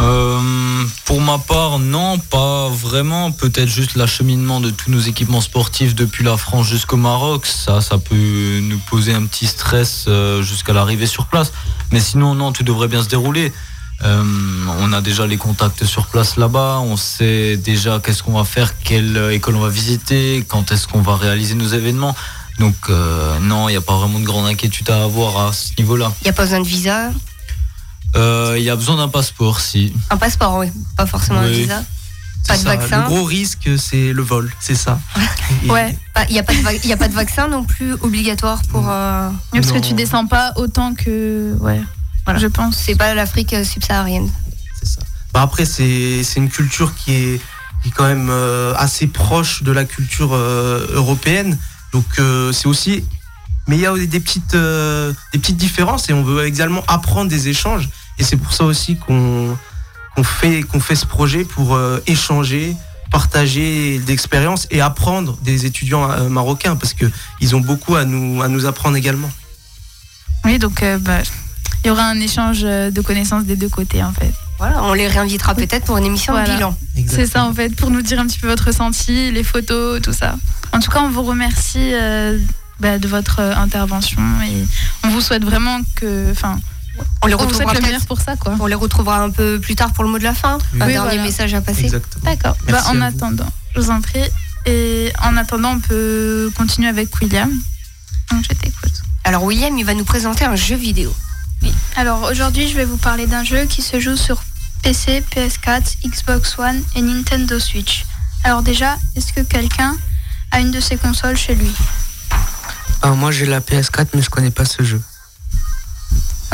Euh, 0.00 0.84
pour 1.04 1.20
ma 1.20 1.38
part, 1.38 1.78
non, 1.78 2.18
pas 2.18 2.68
vraiment. 2.68 3.32
Peut-être 3.32 3.68
juste 3.68 3.96
l'acheminement 3.96 4.60
de 4.60 4.70
tous 4.70 4.90
nos 4.90 5.00
équipements 5.00 5.40
sportifs 5.40 5.94
depuis 5.94 6.24
la 6.24 6.36
France 6.36 6.66
jusqu'au 6.66 6.96
Maroc. 6.96 7.46
Ça, 7.46 7.80
ça 7.80 7.98
peut 7.98 8.60
nous 8.62 8.78
poser 8.90 9.12
un 9.12 9.24
petit 9.26 9.46
stress 9.46 10.04
euh, 10.08 10.42
jusqu'à 10.42 10.72
l'arrivée 10.72 11.06
sur 11.06 11.26
place. 11.26 11.52
Mais 11.90 12.00
sinon, 12.00 12.34
non, 12.34 12.52
tout 12.52 12.62
devrait 12.62 12.88
bien 12.88 13.02
se 13.02 13.08
dérouler. 13.08 13.52
Euh, 14.04 14.22
on 14.80 14.92
a 14.92 15.00
déjà 15.00 15.26
les 15.26 15.38
contacts 15.38 15.84
sur 15.84 16.06
place 16.06 16.36
là-bas. 16.36 16.80
On 16.84 16.96
sait 16.96 17.56
déjà 17.56 17.98
qu'est-ce 17.98 18.22
qu'on 18.22 18.38
va 18.38 18.44
faire, 18.44 18.78
quelle 18.78 19.30
école 19.32 19.56
on 19.56 19.60
va 19.60 19.68
visiter, 19.68 20.44
quand 20.46 20.70
est-ce 20.70 20.86
qu'on 20.86 21.02
va 21.02 21.16
réaliser 21.16 21.54
nos 21.54 21.66
événements. 21.66 22.14
Donc, 22.58 22.74
euh, 22.88 23.38
non, 23.40 23.68
il 23.68 23.72
n'y 23.72 23.78
a 23.78 23.80
pas 23.80 23.96
vraiment 23.96 24.18
de 24.18 24.24
grande 24.24 24.46
inquiétude 24.46 24.90
à 24.90 25.02
avoir 25.02 25.48
à 25.48 25.52
ce 25.52 25.70
niveau-là. 25.78 26.12
Il 26.22 26.24
n'y 26.24 26.30
a 26.30 26.32
pas 26.32 26.44
besoin 26.44 26.60
de 26.60 26.66
visa? 26.66 27.10
Euh, 28.16 28.54
Il 28.58 28.64
y 28.64 28.70
a 28.70 28.76
besoin 28.76 28.96
d'un 28.96 29.08
passeport, 29.08 29.60
si. 29.60 29.92
Un 30.10 30.16
passeport, 30.16 30.56
oui. 30.58 30.68
Pas 30.96 31.06
forcément 31.06 31.40
un 31.40 31.46
Oui. 31.46 31.62
visa. 31.62 31.82
Pas 32.46 32.54
de 32.54 32.58
C'est 32.60 32.64
ça, 32.64 32.76
vaccin. 32.76 33.02
Le 33.02 33.08
gros 33.08 33.24
risque, 33.24 33.68
c'est 33.78 34.12
le 34.12 34.22
vol, 34.22 34.50
c'est 34.60 34.74
ça. 34.74 34.98
Et- 35.64 35.70
Ouais. 35.70 35.96
Pas- 36.14 36.24
Il 36.28 36.32
n'y 36.32 36.38
a, 36.38 36.42
pas 36.42 36.54
de 36.54 36.60
va- 36.62 36.72
il 36.74 36.86
y 36.86 36.92
a 36.92 36.96
pas 36.96 37.08
de 37.08 37.14
vaccin 37.14 37.48
non 37.48 37.64
plus 37.64 37.92
obligatoire 38.00 38.62
pour. 38.70 38.88
euh, 38.88 39.28
Oui, 39.52 39.60
parce 39.60 39.72
que 39.72 39.76
Non. 39.78 39.82
tu 39.82 39.92
descends 39.94 40.26
pas 40.26 40.52
autant 40.56 40.94
que. 40.94 41.54
Ouais, 41.60 41.80
Voilà. 42.24 42.38
je 42.40 42.46
pense. 42.46 42.76
C'est 42.76 42.94
pas 42.96 43.12
l'Afrique 43.14 43.52
euh, 43.52 43.64
subsaharienne. 43.64 44.30
Bah 45.34 45.42
après, 45.42 45.66
c'est 45.66 46.22
c'est 46.24 46.40
une 46.40 46.48
culture 46.48 46.94
qui 46.94 47.12
est, 47.12 47.40
qui 47.82 47.88
est 47.88 47.92
quand 47.92 48.06
même 48.08 48.28
euh, 48.30 48.72
assez 48.76 49.06
proche 49.08 49.62
de 49.62 49.70
la 49.72 49.84
culture 49.84 50.30
euh, 50.32 50.86
européenne. 50.94 51.58
Donc 51.92 52.06
euh, 52.18 52.50
c'est 52.52 52.66
aussi. 52.66 53.04
Mais 53.68 53.76
il 53.76 53.82
y 53.82 53.86
a 53.86 53.94
des 53.96 54.20
petites, 54.20 54.54
euh, 54.54 55.12
des 55.32 55.38
petites 55.38 55.56
différences 55.58 56.08
et 56.10 56.12
on 56.14 56.22
veut 56.24 56.44
également 56.46 56.82
apprendre 56.88 57.30
des 57.30 57.48
échanges. 57.48 57.88
Et 58.18 58.24
c'est 58.24 58.36
pour 58.36 58.52
ça 58.52 58.64
aussi 58.64 58.96
qu'on 58.96 59.56
qu'on 60.16 60.24
fait, 60.24 60.62
qu'on 60.62 60.80
fait 60.80 60.96
ce 60.96 61.06
projet 61.06 61.44
pour 61.44 61.76
euh, 61.76 62.02
échanger, 62.08 62.74
partager 63.12 64.00
d'expériences 64.00 64.66
et 64.72 64.80
apprendre 64.80 65.36
des 65.42 65.64
étudiants 65.64 66.10
euh, 66.10 66.28
marocains 66.28 66.74
parce 66.74 66.92
qu'ils 66.92 67.54
ont 67.54 67.60
beaucoup 67.60 67.94
à 67.94 68.04
nous, 68.04 68.42
à 68.42 68.48
nous 68.48 68.66
apprendre 68.66 68.96
également. 68.96 69.30
Oui, 70.44 70.58
donc 70.58 70.82
euh, 70.82 70.98
bah, 70.98 71.18
il 71.84 71.88
y 71.88 71.90
aura 71.90 72.02
un 72.06 72.18
échange 72.18 72.62
de 72.62 73.00
connaissances 73.00 73.44
des 73.44 73.54
deux 73.54 73.68
côtés 73.68 74.02
en 74.02 74.12
fait. 74.12 74.32
Voilà, 74.58 74.82
on 74.82 74.92
les 74.92 75.06
réinvitera 75.06 75.54
peut-être 75.54 75.84
pour 75.84 75.96
une 75.98 76.06
émission 76.06 76.32
Voilà. 76.32 76.48
de 76.48 76.54
bilan. 76.54 76.76
C'est 77.06 77.26
ça 77.26 77.44
en 77.44 77.52
fait, 77.54 77.76
pour 77.76 77.90
nous 77.90 78.02
dire 78.02 78.18
un 78.18 78.26
petit 78.26 78.40
peu 78.40 78.48
votre 78.48 78.64
ressenti, 78.66 79.30
les 79.30 79.44
photos, 79.44 80.02
tout 80.02 80.12
ça. 80.12 80.34
En 80.72 80.80
tout 80.80 80.90
cas, 80.90 81.00
on 81.00 81.10
vous 81.10 81.22
remercie 81.22 81.94
euh, 81.94 82.38
bah, 82.80 82.98
de 82.98 83.08
votre 83.08 83.40
euh, 83.40 83.54
intervention 83.56 84.22
et 84.42 84.64
on 85.04 85.08
vous 85.10 85.20
souhaite 85.20 85.44
vraiment 85.44 85.80
que. 85.96 86.30
Enfin, 86.30 86.58
On 87.22 87.26
les 87.26 87.34
vous 87.34 87.38
souhaite 87.40 87.50
retrouvera 87.50 87.72
le 87.74 87.78
peut-être- 87.80 87.86
meilleur 87.86 88.06
pour 88.06 88.20
ça 88.20 88.36
quoi. 88.36 88.54
On 88.60 88.66
les 88.66 88.74
retrouvera 88.74 89.20
un 89.20 89.30
peu 89.30 89.58
plus 89.60 89.74
tard 89.76 89.92
pour 89.92 90.04
le 90.04 90.10
mot 90.10 90.18
de 90.18 90.24
la 90.24 90.34
fin. 90.34 90.54
Un 90.80 90.86
Oui, 90.86 90.92
dernier 90.92 90.98
voilà. 90.98 91.22
message 91.22 91.54
à 91.54 91.60
passer. 91.60 91.90
D'accord. 92.22 92.56
Bah, 92.68 92.82
en 92.88 93.00
attendant, 93.00 93.48
je 93.74 93.80
vous 93.80 93.90
en 93.90 94.00
prie. 94.00 94.20
Et 94.66 95.12
en 95.22 95.36
attendant, 95.36 95.72
on 95.74 95.80
peut 95.80 96.50
continuer 96.56 96.88
avec 96.88 97.08
William. 97.20 97.50
Donc 98.30 98.42
je 98.42 98.48
t'écoute. 98.54 98.92
Alors 99.24 99.44
William, 99.44 99.76
il 99.78 99.84
va 99.84 99.94
nous 99.94 100.04
présenter 100.04 100.44
un 100.44 100.56
jeu 100.56 100.76
vidéo. 100.76 101.14
Alors 101.96 102.22
aujourd'hui, 102.30 102.68
je 102.68 102.76
vais 102.76 102.84
vous 102.84 102.96
parler 102.98 103.26
d'un 103.26 103.42
jeu 103.44 103.64
qui 103.64 103.82
se 103.82 103.98
joue 103.98 104.16
sur 104.16 104.42
PC, 104.82 105.24
PS4, 105.34 105.96
Xbox 106.06 106.56
One 106.58 106.80
et 106.94 107.02
Nintendo 107.02 107.58
Switch. 107.58 108.04
Alors 108.44 108.62
déjà, 108.62 108.96
est-ce 109.16 109.32
que 109.32 109.40
quelqu'un 109.40 109.96
a 110.52 110.60
une 110.60 110.70
de 110.70 110.78
ces 110.80 110.96
consoles 110.96 111.36
chez 111.36 111.54
lui? 111.56 111.72
Ah, 113.02 113.10
moi 113.10 113.30
j'ai 113.30 113.46
la 113.46 113.60
PS4 113.60 114.08
mais 114.14 114.22
je 114.22 114.30
connais 114.30 114.50
pas 114.50 114.64
ce 114.64 114.82
jeu. 114.82 115.00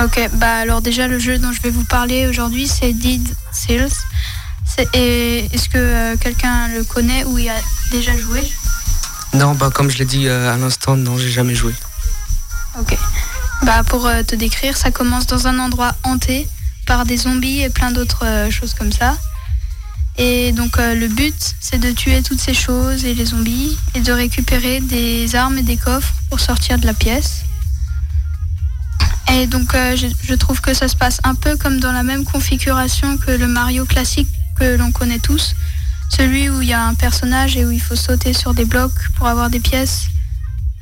Ok, 0.02 0.28
bah 0.34 0.56
alors 0.56 0.82
déjà 0.82 1.06
le 1.06 1.18
jeu 1.18 1.38
dont 1.38 1.52
je 1.52 1.62
vais 1.62 1.70
vous 1.70 1.84
parler 1.84 2.26
aujourd'hui 2.26 2.66
c'est 2.66 2.92
Dead 2.92 3.22
Et 4.92 5.48
est-ce 5.52 5.68
que 5.68 5.78
euh, 5.78 6.16
quelqu'un 6.16 6.68
le 6.68 6.84
connaît 6.84 7.24
ou 7.24 7.38
y 7.38 7.48
a 7.48 7.54
déjà 7.90 8.16
joué? 8.16 8.42
Non, 9.34 9.54
bah 9.54 9.70
comme 9.72 9.88
je 9.88 9.98
l'ai 9.98 10.04
dit 10.04 10.26
euh, 10.26 10.52
à 10.52 10.56
l'instant, 10.56 10.96
non, 10.96 11.16
j'ai 11.16 11.30
jamais 11.30 11.54
joué. 11.54 11.72
Ok. 12.78 12.96
Bah 13.62 13.82
pour 13.84 14.06
euh, 14.06 14.22
te 14.22 14.34
décrire, 14.34 14.76
ça 14.76 14.90
commence 14.90 15.26
dans 15.26 15.46
un 15.46 15.58
endroit 15.60 15.94
hanté 16.02 16.48
par 16.86 17.06
des 17.06 17.16
zombies 17.16 17.62
et 17.62 17.70
plein 17.70 17.92
d'autres 17.92 18.48
choses 18.50 18.74
comme 18.74 18.92
ça. 18.92 19.16
Et 20.18 20.52
donc 20.52 20.76
le 20.76 21.08
but, 21.08 21.34
c'est 21.60 21.78
de 21.78 21.90
tuer 21.90 22.22
toutes 22.22 22.40
ces 22.40 22.54
choses 22.54 23.04
et 23.04 23.14
les 23.14 23.24
zombies 23.24 23.76
et 23.94 24.00
de 24.00 24.12
récupérer 24.12 24.80
des 24.80 25.34
armes 25.34 25.58
et 25.58 25.62
des 25.62 25.76
coffres 25.76 26.12
sortir 26.40 26.78
de 26.78 26.86
la 26.86 26.94
pièce. 26.94 27.44
Et 29.32 29.46
donc 29.46 29.74
euh, 29.74 29.96
je, 29.96 30.34
trouve 30.34 30.60
que 30.60 30.74
ça 30.74 30.86
se 30.86 30.96
passe 30.96 31.20
un 31.24 31.34
peu 31.34 31.56
comme 31.56 31.80
dans 31.80 31.92
la 31.92 32.02
même 32.02 32.24
configuration 32.24 33.16
que 33.16 33.30
le 33.30 33.46
Mario 33.46 33.84
classique 33.84 34.28
que 34.58 34.76
l'on 34.76 34.92
connaît 34.92 35.18
tous. 35.18 35.54
Celui 36.10 36.48
où 36.50 36.62
il 36.62 36.68
y 36.68 36.72
a 36.72 36.84
un 36.84 36.94
personnage 36.94 37.56
et 37.56 37.64
où 37.64 37.70
il 37.70 37.80
faut 37.80 37.96
sauter 37.96 38.32
sur 38.32 38.54
des 38.54 38.64
blocs 38.64 39.08
pour 39.16 39.26
avoir 39.26 39.50
des 39.50 39.60
pièces 39.60 40.04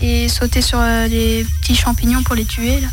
et 0.01 0.29
sauter 0.29 0.61
sur 0.61 0.81
euh, 0.81 1.07
les 1.07 1.47
petits 1.61 1.77
champignons 1.77 2.23
pour 2.23 2.35
les 2.35 2.45
tuer. 2.45 2.81
Là. 2.81 2.89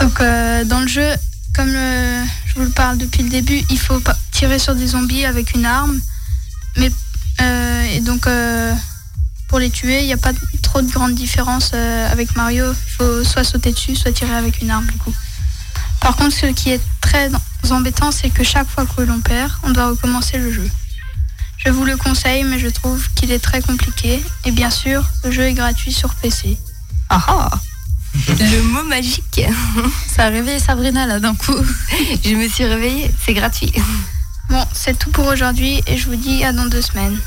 Donc 0.00 0.20
euh, 0.20 0.64
dans 0.64 0.80
le 0.80 0.88
jeu, 0.88 1.14
comme 1.54 1.74
euh, 1.74 2.24
je 2.46 2.54
vous 2.54 2.62
le 2.62 2.70
parle 2.70 2.98
depuis 2.98 3.22
le 3.22 3.28
début, 3.28 3.62
il 3.70 3.78
faut 3.78 4.00
tirer 4.30 4.58
sur 4.58 4.74
des 4.74 4.88
zombies 4.88 5.24
avec 5.24 5.54
une 5.54 5.66
arme. 5.66 6.00
Mais 6.76 6.90
euh, 7.40 7.82
et 7.94 8.00
donc 8.00 8.26
euh, 8.26 8.72
pour 9.50 9.58
les 9.58 9.68
tuer, 9.68 10.02
il 10.02 10.06
n'y 10.06 10.12
a 10.12 10.16
pas 10.16 10.32
trop 10.62 10.80
de 10.80 10.90
grande 10.90 11.16
différence 11.16 11.72
euh, 11.74 12.10
avec 12.10 12.36
Mario. 12.36 12.66
Il 12.70 12.90
faut 12.92 13.24
soit 13.24 13.42
sauter 13.42 13.72
dessus, 13.72 13.96
soit 13.96 14.12
tirer 14.12 14.32
avec 14.32 14.62
une 14.62 14.70
arme 14.70 14.86
du 14.86 14.96
coup. 14.96 15.12
Par 16.00 16.14
contre, 16.14 16.36
ce 16.36 16.46
qui 16.46 16.70
est 16.70 16.80
très 17.00 17.32
embêtant, 17.68 18.12
c'est 18.12 18.30
que 18.30 18.44
chaque 18.44 18.68
fois 18.68 18.86
que 18.86 19.02
l'on 19.02 19.18
perd, 19.18 19.50
on 19.64 19.70
doit 19.70 19.88
recommencer 19.88 20.38
le 20.38 20.52
jeu. 20.52 20.70
Je 21.58 21.70
vous 21.70 21.84
le 21.84 21.96
conseille, 21.96 22.44
mais 22.44 22.60
je 22.60 22.68
trouve 22.68 23.04
qu'il 23.16 23.32
est 23.32 23.40
très 23.40 23.60
compliqué. 23.60 24.22
Et 24.44 24.52
bien 24.52 24.70
sûr, 24.70 25.04
le 25.24 25.32
jeu 25.32 25.42
est 25.42 25.52
gratuit 25.52 25.92
sur 25.92 26.14
PC. 26.14 26.56
Ah 27.08 27.20
ah 27.26 27.50
Le 28.28 28.62
mot 28.62 28.84
magique. 28.84 29.42
Ça 30.06 30.26
a 30.26 30.28
réveillé 30.28 30.60
Sabrina 30.60 31.06
là 31.06 31.18
d'un 31.18 31.34
coup. 31.34 31.58
Je 32.24 32.36
me 32.36 32.46
suis 32.48 32.64
réveillée, 32.64 33.10
c'est 33.26 33.34
gratuit. 33.34 33.72
Bon, 34.48 34.64
c'est 34.72 34.96
tout 34.96 35.10
pour 35.10 35.26
aujourd'hui 35.26 35.82
et 35.88 35.96
je 35.96 36.06
vous 36.06 36.16
dis 36.16 36.44
à 36.44 36.52
dans 36.52 36.66
deux 36.66 36.82
semaines. 36.82 37.18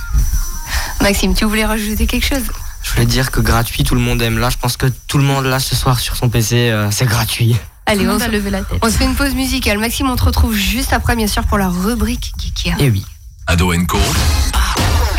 Maxime, 1.02 1.34
tu 1.34 1.46
voulais 1.46 1.66
rajouter 1.66 2.08
quelque 2.08 2.26
chose? 2.26 2.44
Je 2.84 2.92
voulais 2.92 3.06
dire 3.06 3.32
que 3.32 3.40
gratuit, 3.40 3.84
tout 3.84 3.96
le 3.96 4.02
monde 4.02 4.22
aime. 4.22 4.38
Là, 4.38 4.50
je 4.50 4.58
pense 4.58 4.78
que 4.78 4.88
tout 5.08 5.18
le 5.18 5.24
monde, 5.24 5.46
là, 5.46 5.60
ce 5.60 5.76
soir, 5.76 6.00
sur 6.00 6.16
son 6.16 6.30
PC, 6.30 6.70
euh, 6.70 6.92
c'est 6.92 7.06
gratuit. 7.06 7.56
Allez, 7.86 8.08
on 8.08 8.20
se, 8.20 8.30
levé 8.30 8.50
la 8.50 8.64
tête. 8.64 8.80
on 8.82 8.90
se 8.90 8.98
fait 8.98 9.06
une 9.06 9.16
pause 9.16 9.34
musicale. 9.36 9.78
Maxime, 9.78 10.10
on 10.10 10.16
te 10.16 10.24
retrouve 10.24 10.54
juste 10.56 10.94
après, 10.94 11.16
bien 11.16 11.28
sûr, 11.28 11.44
pour 11.44 11.58
la 11.58 11.70
rubrique 11.70 12.32
Geekia. 12.38 12.76
Et 12.80 12.90
oui. 12.90 13.06
Ado 13.48 13.74
Co. 13.88 14.00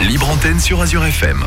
Libre 0.00 0.28
antenne 0.30 0.60
sur 0.60 0.80
Azure 0.80 1.04
FM. 1.04 1.44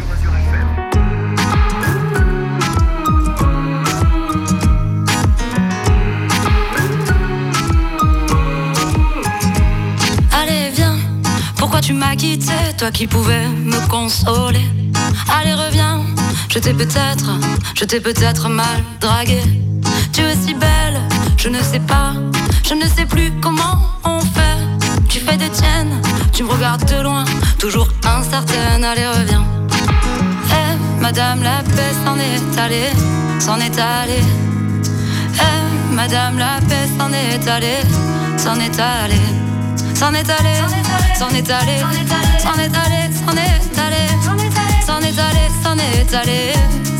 Pourquoi 11.68 11.82
tu 11.82 11.92
m'as 11.92 12.16
quitté, 12.16 12.54
toi 12.78 12.92
qui 12.92 13.08
pouvais 13.08 13.46
me 13.46 13.86
consoler? 13.90 14.66
Allez, 15.30 15.54
reviens, 15.54 16.00
je 16.48 16.60
t'ai 16.60 16.74
peut-être, 16.74 17.30
je 17.76 17.84
t'ai 17.84 18.00
peut-être 18.00 18.48
mal 18.48 18.78
dragué. 19.02 19.42
Tu 20.14 20.22
es 20.22 20.34
si 20.34 20.54
belle, 20.54 21.02
je 21.36 21.50
ne 21.50 21.62
sais 21.62 21.82
pas, 21.82 22.14
je 22.66 22.74
ne 22.74 22.88
sais 22.88 23.06
plus 23.06 23.34
comment 23.42 23.80
on 24.06 24.22
fait. 24.22 24.58
Tu 25.10 25.20
fais 25.20 25.36
des 25.36 25.50
tiennes, 25.50 26.02
tu 26.32 26.44
me 26.44 26.52
regardes 26.52 26.86
de 26.86 27.02
loin, 27.02 27.26
toujours 27.60 27.90
incertaine. 28.06 28.86
Allez, 28.86 29.06
reviens. 29.06 29.44
Eh, 30.50 31.02
madame 31.02 31.44
la 31.44 31.64
paix 31.76 31.94
s'en 32.06 32.16
est 32.18 32.58
allée, 32.58 32.92
s'en 33.40 33.60
est 33.60 33.78
allée. 33.78 34.24
Eh, 35.34 35.94
madame 35.94 36.38
la 36.38 36.62
paix 36.70 36.88
s'en 36.98 37.12
est 37.12 37.46
allée, 37.46 37.84
s'en 38.38 38.56
est 38.56 38.80
allée. 38.80 39.47
S'en 39.98 40.14
est 40.14 40.30
allé, 40.30 40.54
s'en 41.18 41.30
est 41.30 41.50
allé, 41.50 41.80
s'en 42.40 42.54
est 42.60 42.76
allé, 42.76 43.10
s'en 43.18 43.36
est 43.36 43.58
allé, 43.80 44.08
s'en 44.86 45.02
est 45.02 45.18
allé, 45.18 45.50
s'en 45.64 45.76
est 45.76 46.14
allé, 46.14 46.54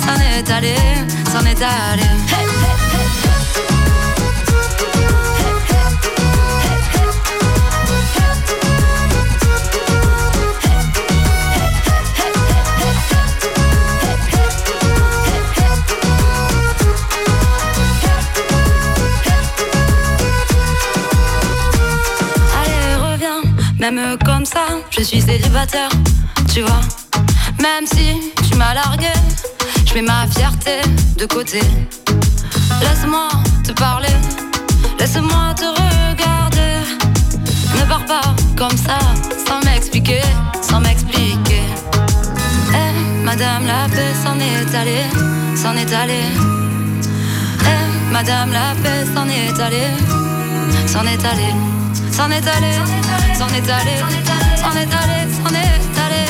s'en 0.04 0.20
est 0.20 0.50
allé, 0.50 0.76
s'en 1.32 1.46
est 1.46 1.62
allé. 1.62 2.04
Même 23.92 24.18
comme 24.26 24.46
ça, 24.46 24.66
je 24.90 25.02
suis 25.02 25.22
célibataire, 25.22 25.90
tu 26.54 26.62
vois. 26.62 26.82
Même 27.62 27.86
si 27.86 28.34
tu 28.50 28.58
m'as 28.58 28.74
largué, 28.74 29.14
je 29.86 29.94
mets 29.94 30.02
ma 30.02 30.28
fierté 30.28 30.82
de 31.18 31.26
côté. 31.26 31.62
Laisse-moi 32.82 33.30
te 33.64 33.72
parler, 33.74 34.16
laisse-moi 35.00 35.54
te 35.56 35.66
regarder. 35.66 36.76
Ne 37.76 37.86
pars 37.88 38.06
pas 38.06 38.36
comme 38.58 38.78
ça, 38.78 39.00
sans 39.48 39.60
m'expliquer, 39.66 40.22
sans 40.62 40.82
m'expliquer. 40.82 41.64
Eh, 42.74 43.24
Madame 43.24 43.66
la 43.66 43.88
paix 43.90 44.14
s'en 44.24 44.38
est 44.40 44.76
allée, 44.76 45.06
s'en 45.56 45.76
est 45.76 45.94
allée. 45.94 46.30
Eh, 47.62 48.12
Madame 48.12 48.52
la 48.52 48.76
paix 48.84 49.06
s'en 49.14 49.28
est 49.30 49.60
allée, 49.62 49.92
s'en 50.88 51.06
est 51.06 51.26
allée, 51.26 51.54
s'en 52.18 52.32
est 52.32 52.48
allée, 52.48 52.74
s'en 53.38 53.48
est 53.50 53.70
allée, 53.70 54.00
s'en 54.58 54.76
est 54.76 54.92
allée, 54.92 55.28
s'en 55.38 55.54
est 55.54 55.76
allée, 56.02 56.28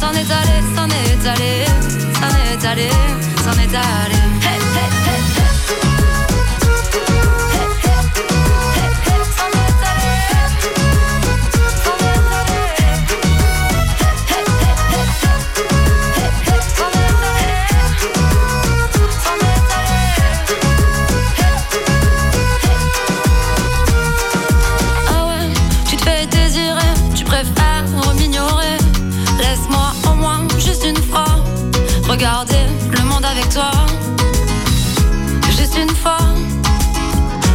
s'en 0.00 0.12
est 0.14 0.30
allée, 0.30 0.62
s'en 0.74 0.88
est 0.88 1.26
allée, 1.26 1.66
s'en 2.18 2.32
est 2.32 2.64
allée, 2.64 2.90
s'en 3.44 3.52
est 3.52 3.76
allée. 3.76 4.31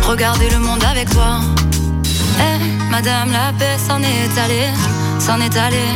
Regarder 0.07 0.49
le 0.49 0.59
monde 0.59 0.83
avec 0.83 1.09
toi. 1.09 1.41
Eh, 2.39 2.89
Madame 2.89 3.31
la 3.31 3.51
paix 3.59 3.77
s'en 3.77 4.01
est 4.01 4.37
allée, 4.43 4.69
s'en 5.19 5.39
est 5.41 5.55
allée. 5.57 5.91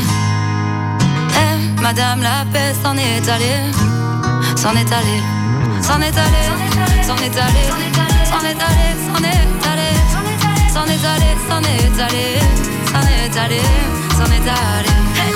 Eh, 1.42 1.82
Madame 1.82 2.22
la 2.22 2.46
paix 2.52 2.74
s'en 2.84 2.96
est 2.98 3.28
allée, 3.30 3.72
s'en 4.58 4.76
est 4.76 4.92
allée, 4.92 5.22
s'en 5.82 6.02
est 6.02 6.18
allée, 6.26 6.48
s'en 7.08 7.16
est 7.18 7.38
allée, 7.38 7.68
s'en 8.30 8.44
est 8.44 8.62
allée, 8.68 8.96
s'en 9.08 9.24
est 9.24 9.40
allée, 9.40 9.72
s'en 10.74 10.86
est 10.86 11.06
allée, 11.12 11.36
s'en 11.48 11.62
est 11.64 12.02
allée, 12.06 12.40
s'en 12.92 13.06
est 13.08 13.38
allée, 13.38 13.62
s'en 14.18 14.26
est 14.26 14.50
allée. 14.50 15.31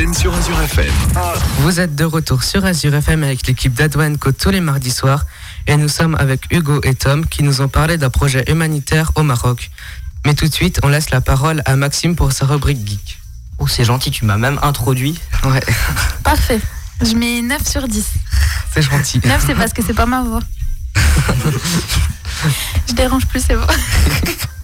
Libre 0.00 0.10
antenne 0.10 0.14
sur 0.14 0.34
Azure 0.34 0.60
FM. 0.62 0.92
Vous 1.58 1.80
êtes 1.80 1.94
de 1.94 2.04
retour 2.04 2.42
sur 2.42 2.64
Azure 2.64 2.94
FM 2.94 3.22
avec 3.22 3.46
l'équipe 3.46 3.74
d'Adwenco 3.74 4.32
tous 4.32 4.50
les 4.50 4.60
mardis 4.60 4.90
soirs 4.90 5.26
et 5.66 5.76
nous 5.76 5.88
sommes 5.88 6.14
avec 6.16 6.42
Hugo 6.50 6.80
et 6.84 6.94
Tom 6.94 7.26
qui 7.26 7.42
nous 7.42 7.60
ont 7.60 7.68
parlé 7.68 7.98
d'un 7.98 8.10
projet 8.10 8.44
humanitaire 8.48 9.12
au 9.16 9.22
Maroc. 9.22 9.70
Mais 10.24 10.34
tout 10.34 10.46
de 10.46 10.54
suite, 10.54 10.80
on 10.82 10.88
laisse 10.88 11.10
la 11.10 11.20
parole 11.20 11.62
à 11.66 11.76
Maxime 11.76 12.16
pour 12.16 12.32
sa 12.32 12.46
rubrique 12.46 12.86
geek. 12.86 13.20
Oh, 13.58 13.66
c'est 13.66 13.84
gentil, 13.84 14.10
tu 14.10 14.24
m'as 14.24 14.38
même 14.38 14.58
introduit. 14.62 15.18
Ouais, 15.44 15.60
Parfait. 16.24 16.60
Je 17.02 17.14
mets 17.14 17.42
9 17.42 17.66
sur 17.66 17.86
10. 17.86 18.06
c'est 18.74 18.82
gentil. 18.82 19.20
9, 19.24 19.44
c'est 19.46 19.54
parce 19.54 19.72
que 19.72 19.82
c'est 19.82 19.94
pas 19.94 20.06
ma 20.06 20.22
voix. 20.22 20.40
Je 22.88 22.94
dérange 22.94 23.26
plus, 23.26 23.40
c'est 23.40 23.56
bon. 23.56 23.66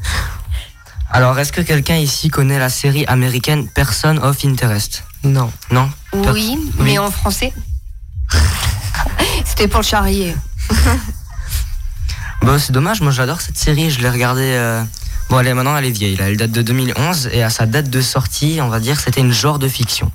Alors, 1.16 1.38
est-ce 1.38 1.50
que 1.50 1.62
quelqu'un 1.62 1.96
ici 1.96 2.28
connaît 2.28 2.58
la 2.58 2.68
série 2.68 3.06
américaine 3.06 3.68
Person 3.68 4.18
of 4.18 4.44
Interest? 4.44 5.02
Non. 5.24 5.50
Non? 5.70 5.90
Oui, 6.12 6.58
mais 6.78 6.98
en 6.98 7.10
français. 7.10 7.54
C'était 9.46 9.66
pour 9.66 9.80
le 9.80 9.86
charrier. 9.86 10.36
Bah, 12.42 12.58
c'est 12.58 12.72
dommage, 12.72 13.00
moi 13.00 13.12
j'adore 13.12 13.40
cette 13.40 13.56
série, 13.56 13.90
je 13.90 14.00
l'ai 14.00 14.10
regardée. 14.10 14.42
euh, 14.42 14.84
Bon, 15.30 15.40
elle 15.40 15.46
est 15.46 15.54
maintenant, 15.54 15.74
elle 15.78 15.86
est 15.86 15.90
vieille, 15.90 16.16
là, 16.16 16.28
elle 16.28 16.36
date 16.36 16.52
de 16.52 16.60
2011 16.60 17.30
et 17.32 17.42
à 17.42 17.48
sa 17.48 17.64
date 17.64 17.88
de 17.88 18.00
sortie, 18.02 18.58
on 18.62 18.68
va 18.68 18.78
dire, 18.78 19.00
c'était 19.00 19.22
une 19.22 19.32
genre 19.32 19.58
de 19.58 19.68
fiction. 19.68 20.12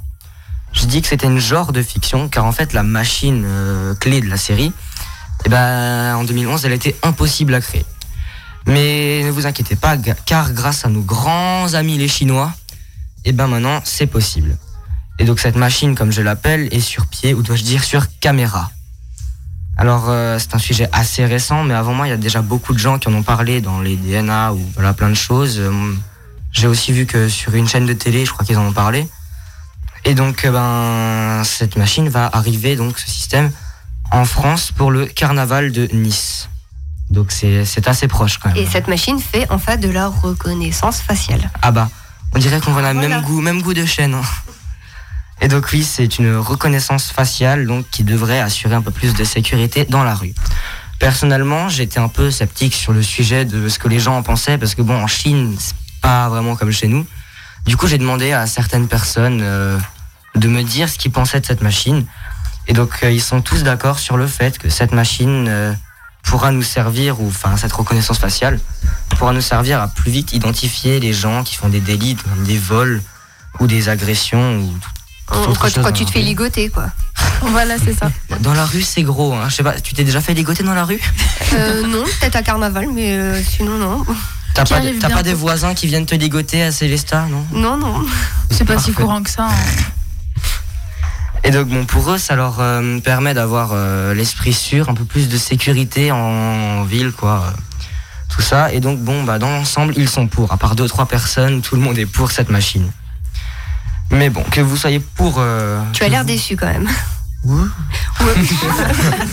Je 0.71 0.85
dis 0.85 1.01
que 1.01 1.07
c'était 1.07 1.25
une 1.25 1.39
genre 1.39 1.73
de 1.73 1.81
fiction 1.81 2.29
car 2.29 2.45
en 2.45 2.51
fait, 2.51 2.73
la 2.73 2.83
machine 2.83 3.43
euh, 3.45 3.95
clé 3.95 4.21
de 4.21 4.27
la 4.29 4.37
série, 4.37 4.71
eh 5.45 5.49
ben, 5.49 6.15
en 6.15 6.23
2011, 6.25 6.63
elle 6.65 6.73
était 6.73 6.95
impossible 7.01 7.55
à 7.55 7.59
créer. 7.59 7.85
Mais 8.67 9.23
ne 9.23 9.31
vous 9.31 9.45
inquiétez 9.47 9.75
pas, 9.75 9.97
car 10.25 10.53
grâce 10.53 10.85
à 10.85 10.89
nos 10.89 11.01
grands 11.01 11.73
amis 11.73 11.97
les 11.97 12.07
Chinois, 12.07 12.53
eh 13.25 13.31
ben 13.31 13.47
maintenant, 13.47 13.81
c'est 13.83 14.07
possible. 14.07 14.57
Et 15.19 15.25
donc 15.25 15.39
cette 15.39 15.55
machine, 15.55 15.95
comme 15.95 16.11
je 16.11 16.21
l'appelle, 16.21 16.67
est 16.71 16.79
sur 16.79 17.07
pied, 17.07 17.33
ou 17.33 17.43
dois-je 17.43 17.63
dire 17.63 17.83
sur 17.83 18.05
caméra. 18.19 18.71
Alors 19.77 20.09
euh, 20.09 20.37
c'est 20.37 20.53
un 20.53 20.59
sujet 20.59 20.89
assez 20.91 21.25
récent, 21.25 21.63
mais 21.63 21.73
avant 21.73 21.93
moi 21.93 22.05
il 22.05 22.11
y 22.11 22.13
a 22.13 22.17
déjà 22.17 22.41
beaucoup 22.41 22.73
de 22.73 22.77
gens 22.77 22.99
qui 22.99 23.07
en 23.07 23.13
ont 23.13 23.23
parlé 23.23 23.61
dans 23.61 23.81
les 23.81 23.95
DNA 23.95 24.53
ou 24.53 24.59
voilà 24.75 24.93
plein 24.93 25.09
de 25.09 25.15
choses. 25.15 25.59
Euh, 25.59 25.71
J'ai 26.51 26.67
aussi 26.67 26.91
vu 26.91 27.05
que 27.05 27.29
sur 27.29 27.55
une 27.55 27.67
chaîne 27.67 27.85
de 27.85 27.93
télé, 27.93 28.25
je 28.25 28.31
crois 28.31 28.45
qu'ils 28.45 28.57
en 28.57 28.67
ont 28.67 28.73
parlé. 28.73 29.07
Et 30.05 30.13
donc 30.13 30.45
euh, 30.45 30.51
ben 30.51 31.43
cette 31.43 31.77
machine 31.77 32.09
va 32.09 32.29
arriver 32.31 32.75
donc 32.75 32.99
ce 32.99 33.09
système 33.09 33.51
en 34.11 34.25
France 34.25 34.71
pour 34.71 34.91
le 34.91 35.05
carnaval 35.05 35.71
de 35.71 35.87
Nice. 35.93 36.49
Donc 37.11 37.31
c'est 37.31 37.65
c'est 37.65 37.87
assez 37.87 38.07
proche 38.07 38.37
quand 38.37 38.49
même. 38.49 38.57
Et 38.57 38.65
cette 38.65 38.87
machine 38.87 39.19
fait 39.19 39.49
en 39.51 39.57
fait 39.59 39.77
de 39.77 39.89
la 39.89 40.07
reconnaissance 40.07 41.01
faciale. 41.01 41.51
Ah 41.61 41.71
bah, 41.71 41.89
on 42.33 42.39
dirait 42.39 42.59
qu'on 42.61 42.75
a 42.77 42.93
le 42.93 42.99
Voilà. 42.99 43.15
même 43.17 43.21
goût, 43.21 43.41
même 43.41 43.61
goût 43.61 43.73
de 43.73 43.85
chaîne. 43.85 44.13
hein. 44.13 44.21
Et 45.41 45.47
donc 45.47 45.67
oui, 45.73 45.83
c'est 45.83 46.19
une 46.19 46.35
reconnaissance 46.37 47.11
faciale 47.11 47.65
donc 47.67 47.85
qui 47.91 48.03
devrait 48.03 48.39
assurer 48.39 48.75
un 48.75 48.81
peu 48.81 48.91
plus 48.91 49.13
de 49.13 49.23
sécurité 49.23 49.85
dans 49.85 50.03
la 50.03 50.15
rue. 50.15 50.33
Personnellement, 50.99 51.67
j'étais 51.67 51.99
un 51.99 52.07
peu 52.09 52.29
sceptique 52.31 52.75
sur 52.75 52.93
le 52.93 53.01
sujet 53.01 53.43
de 53.43 53.67
ce 53.67 53.79
que 53.79 53.87
les 53.87 53.99
gens 53.99 54.15
en 54.17 54.23
pensaient 54.23 54.57
parce 54.57 54.75
que 54.75 54.81
bon, 54.83 54.95
en 55.01 55.07
Chine, 55.07 55.55
c'est 55.59 55.73
pas 56.01 56.29
vraiment 56.29 56.55
comme 56.55 56.71
chez 56.71 56.87
nous. 56.87 57.05
Du 57.65 57.75
coup, 57.75 57.87
j'ai 57.87 57.97
demandé 57.97 58.31
à 58.33 58.45
certaines 58.47 58.87
personnes 58.87 59.39
euh, 59.41 59.77
de 60.35 60.47
me 60.47 60.61
dire 60.63 60.87
ce 60.89 60.97
qu'ils 60.97 61.11
pensaient 61.11 61.39
de 61.41 61.45
cette 61.45 61.61
machine. 61.61 62.05
Et 62.67 62.73
donc, 62.73 62.91
euh, 63.03 63.11
ils 63.11 63.21
sont 63.21 63.41
tous 63.41 63.63
d'accord 63.63 63.97
sur 63.99 64.15
le 64.15 64.27
fait 64.27 64.59
que 64.59 64.69
cette 64.69 64.91
machine 64.93 65.47
euh, 65.49 65.73
pourra 66.23 66.51
nous 66.51 66.63
servir, 66.63 67.19
ou 67.21 67.27
enfin 67.27 67.57
cette 67.57 67.73
reconnaissance 67.73 68.17
faciale, 68.19 68.59
pourra 69.17 69.33
nous 69.33 69.41
servir 69.41 69.81
à 69.81 69.87
plus 69.87 70.11
vite 70.11 70.33
identifier 70.33 70.99
les 70.99 71.13
gens 71.13 71.43
qui 71.43 71.55
font 71.55 71.69
des 71.69 71.79
délits, 71.81 72.15
comme 72.15 72.43
des 72.43 72.57
vols 72.57 73.01
ou 73.59 73.67
des 73.67 73.89
agressions. 73.89 74.57
Ou 74.59 74.73
autre 75.33 75.59
Quand, 75.59 75.67
chose 75.67 75.73
quand 75.75 75.81
dans 75.83 75.91
tu 75.91 76.03
la 76.03 76.07
te 76.07 76.13
fais 76.13 76.21
ligoter, 76.21 76.69
quoi. 76.69 76.87
Voilà, 77.41 77.75
c'est 77.83 77.93
ça. 77.97 78.11
Dans 78.41 78.53
la 78.53 78.65
rue, 78.65 78.81
c'est 78.83 79.01
gros. 79.03 79.33
Hein. 79.33 79.49
Je 79.49 79.55
sais 79.55 79.63
pas, 79.63 79.79
tu 79.79 79.93
t'es 79.95 80.03
déjà 80.03 80.21
fait 80.21 80.33
ligoter 80.33 80.61
dans 80.63 80.73
la 80.75 80.85
rue? 80.85 80.99
Euh, 81.53 81.87
non, 81.87 82.03
peut-être 82.03 82.35
à 82.35 82.43
carnaval, 82.43 82.87
mais 82.93 83.13
euh, 83.17 83.41
sinon, 83.43 83.77
non. 83.77 84.05
T'as 84.53 84.65
pas, 84.65 84.75
arrive 84.77 84.95
t'as 84.99 85.07
pas 85.07 85.15
bientôt. 85.15 85.23
des 85.29 85.33
voisins 85.33 85.73
qui 85.73 85.87
viennent 85.87 86.05
te 86.05 86.13
ligoter 86.15 86.61
à 86.63 86.71
Célestat, 86.71 87.25
non? 87.27 87.45
Non, 87.51 87.77
non. 87.77 88.05
C'est 88.51 88.65
pas 88.65 88.77
si 88.77 88.91
courant 88.91 89.23
que 89.23 89.29
ça. 89.29 89.45
hein. 89.47 89.53
Et 91.43 91.51
donc 91.51 91.67
bon, 91.67 91.85
pour 91.85 92.11
eux, 92.11 92.17
ça 92.17 92.35
leur 92.35 92.59
euh, 92.59 92.99
permet 92.99 93.33
d'avoir 93.33 93.71
euh, 93.73 94.13
l'esprit 94.13 94.53
sûr, 94.53 94.89
un 94.89 94.93
peu 94.93 95.05
plus 95.05 95.27
de 95.27 95.37
sécurité 95.37 96.11
en, 96.11 96.83
ville, 96.83 97.11
quoi. 97.11 97.45
euh, 97.47 97.51
tout 98.29 98.41
ça. 98.41 98.71
Et 98.73 98.79
donc 98.79 98.99
bon, 98.99 99.23
bah 99.23 99.39
dans 99.39 99.49
l'ensemble, 99.49 99.93
ils 99.97 100.07
sont 100.09 100.27
pour. 100.27 100.51
À 100.51 100.57
part 100.57 100.75
deux 100.75 100.87
trois 100.87 101.07
personnes, 101.07 101.61
tout 101.61 101.75
le 101.75 101.81
monde 101.81 101.97
est 101.97 102.05
pour 102.05 102.31
cette 102.31 102.49
machine. 102.49 102.91
Mais 104.11 104.29
bon, 104.29 104.43
que 104.51 104.61
vous 104.61 104.77
soyez 104.77 104.99
pour. 104.99 105.35
euh, 105.39 105.81
Tu 105.93 106.03
as 106.03 106.09
l'air 106.09 106.25
déçu 106.25 106.55
quand 106.55 106.67
même. 106.67 106.87
Ouais. 107.43 107.63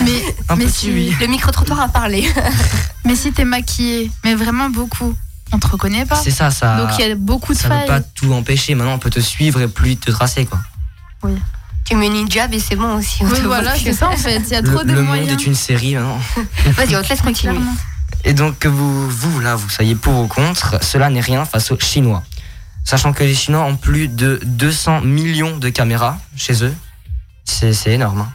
mais 0.01 0.35
Un 0.49 0.55
mais 0.55 0.65
petit 0.65 0.71
si, 0.73 0.91
oui. 0.91 1.13
Le 1.21 1.27
micro-trottoir 1.27 1.79
a 1.79 1.89
parlé. 1.89 2.27
mais 3.05 3.15
si 3.15 3.31
t'es 3.31 3.45
maquillée, 3.45 4.09
mais 4.23 4.33
vraiment 4.33 4.69
beaucoup, 4.71 5.13
on 5.51 5.59
te 5.59 5.67
reconnaît 5.67 6.05
pas. 6.05 6.15
C'est 6.15 6.31
ça, 6.31 6.49
ça. 6.49 6.77
Donc 6.77 6.89
il 6.97 7.07
y 7.07 7.11
a 7.11 7.15
beaucoup 7.15 7.53
de 7.53 7.57
ça 7.59 7.67
failles. 7.69 7.87
pas 7.87 8.01
tout 8.01 8.33
empêcher. 8.33 8.73
Maintenant, 8.73 8.93
on 8.95 8.99
peut 8.99 9.11
te 9.11 9.19
suivre 9.19 9.61
et 9.61 9.67
plus 9.67 9.95
te 9.97 10.09
tracer, 10.09 10.45
quoi. 10.47 10.59
Tu 11.85 11.95
mets 11.95 12.07
une 12.07 12.15
hijab 12.27 12.53
et 12.53 12.59
c'est 12.59 12.75
bon 12.75 12.95
aussi. 12.97 13.23
Oui, 13.23 13.39
voilà, 13.43 13.75
c'est 13.75 13.93
ça 13.93 14.09
en 14.09 14.17
fait. 14.17 14.39
Il 14.47 14.49
y 14.51 14.55
a 14.55 14.61
Le, 14.61 14.71
trop 14.71 14.83
de 14.83 14.89
le 14.91 14.97
monde 15.01 15.05
moyens. 15.17 15.31
est 15.41 15.45
une 15.47 15.55
série 15.55 15.95
maintenant. 15.95 16.19
Vas-y, 16.77 16.95
on 16.95 17.01
te 17.01 17.09
laisse 17.09 17.21
continuer. 17.21 17.59
Et 18.25 18.33
donc 18.33 18.59
que 18.59 18.67
vous, 18.67 19.09
vous, 19.09 19.39
là, 19.39 19.55
vous 19.55 19.69
soyez 19.69 19.95
pour 19.95 20.19
ou 20.19 20.27
contre, 20.27 20.83
cela 20.83 21.09
n'est 21.09 21.21
rien 21.21 21.45
face 21.45 21.71
aux 21.71 21.79
Chinois. 21.79 22.21
Sachant 22.83 23.11
que 23.13 23.23
les 23.23 23.33
Chinois 23.35 23.63
ont 23.63 23.75
plus 23.75 24.07
de 24.07 24.39
200 24.43 25.01
millions 25.01 25.57
de 25.57 25.69
caméras 25.69 26.17
chez 26.35 26.63
eux. 26.63 26.73
C'est 27.45 27.73
énorme. 27.87 28.21
hein. 28.21 28.31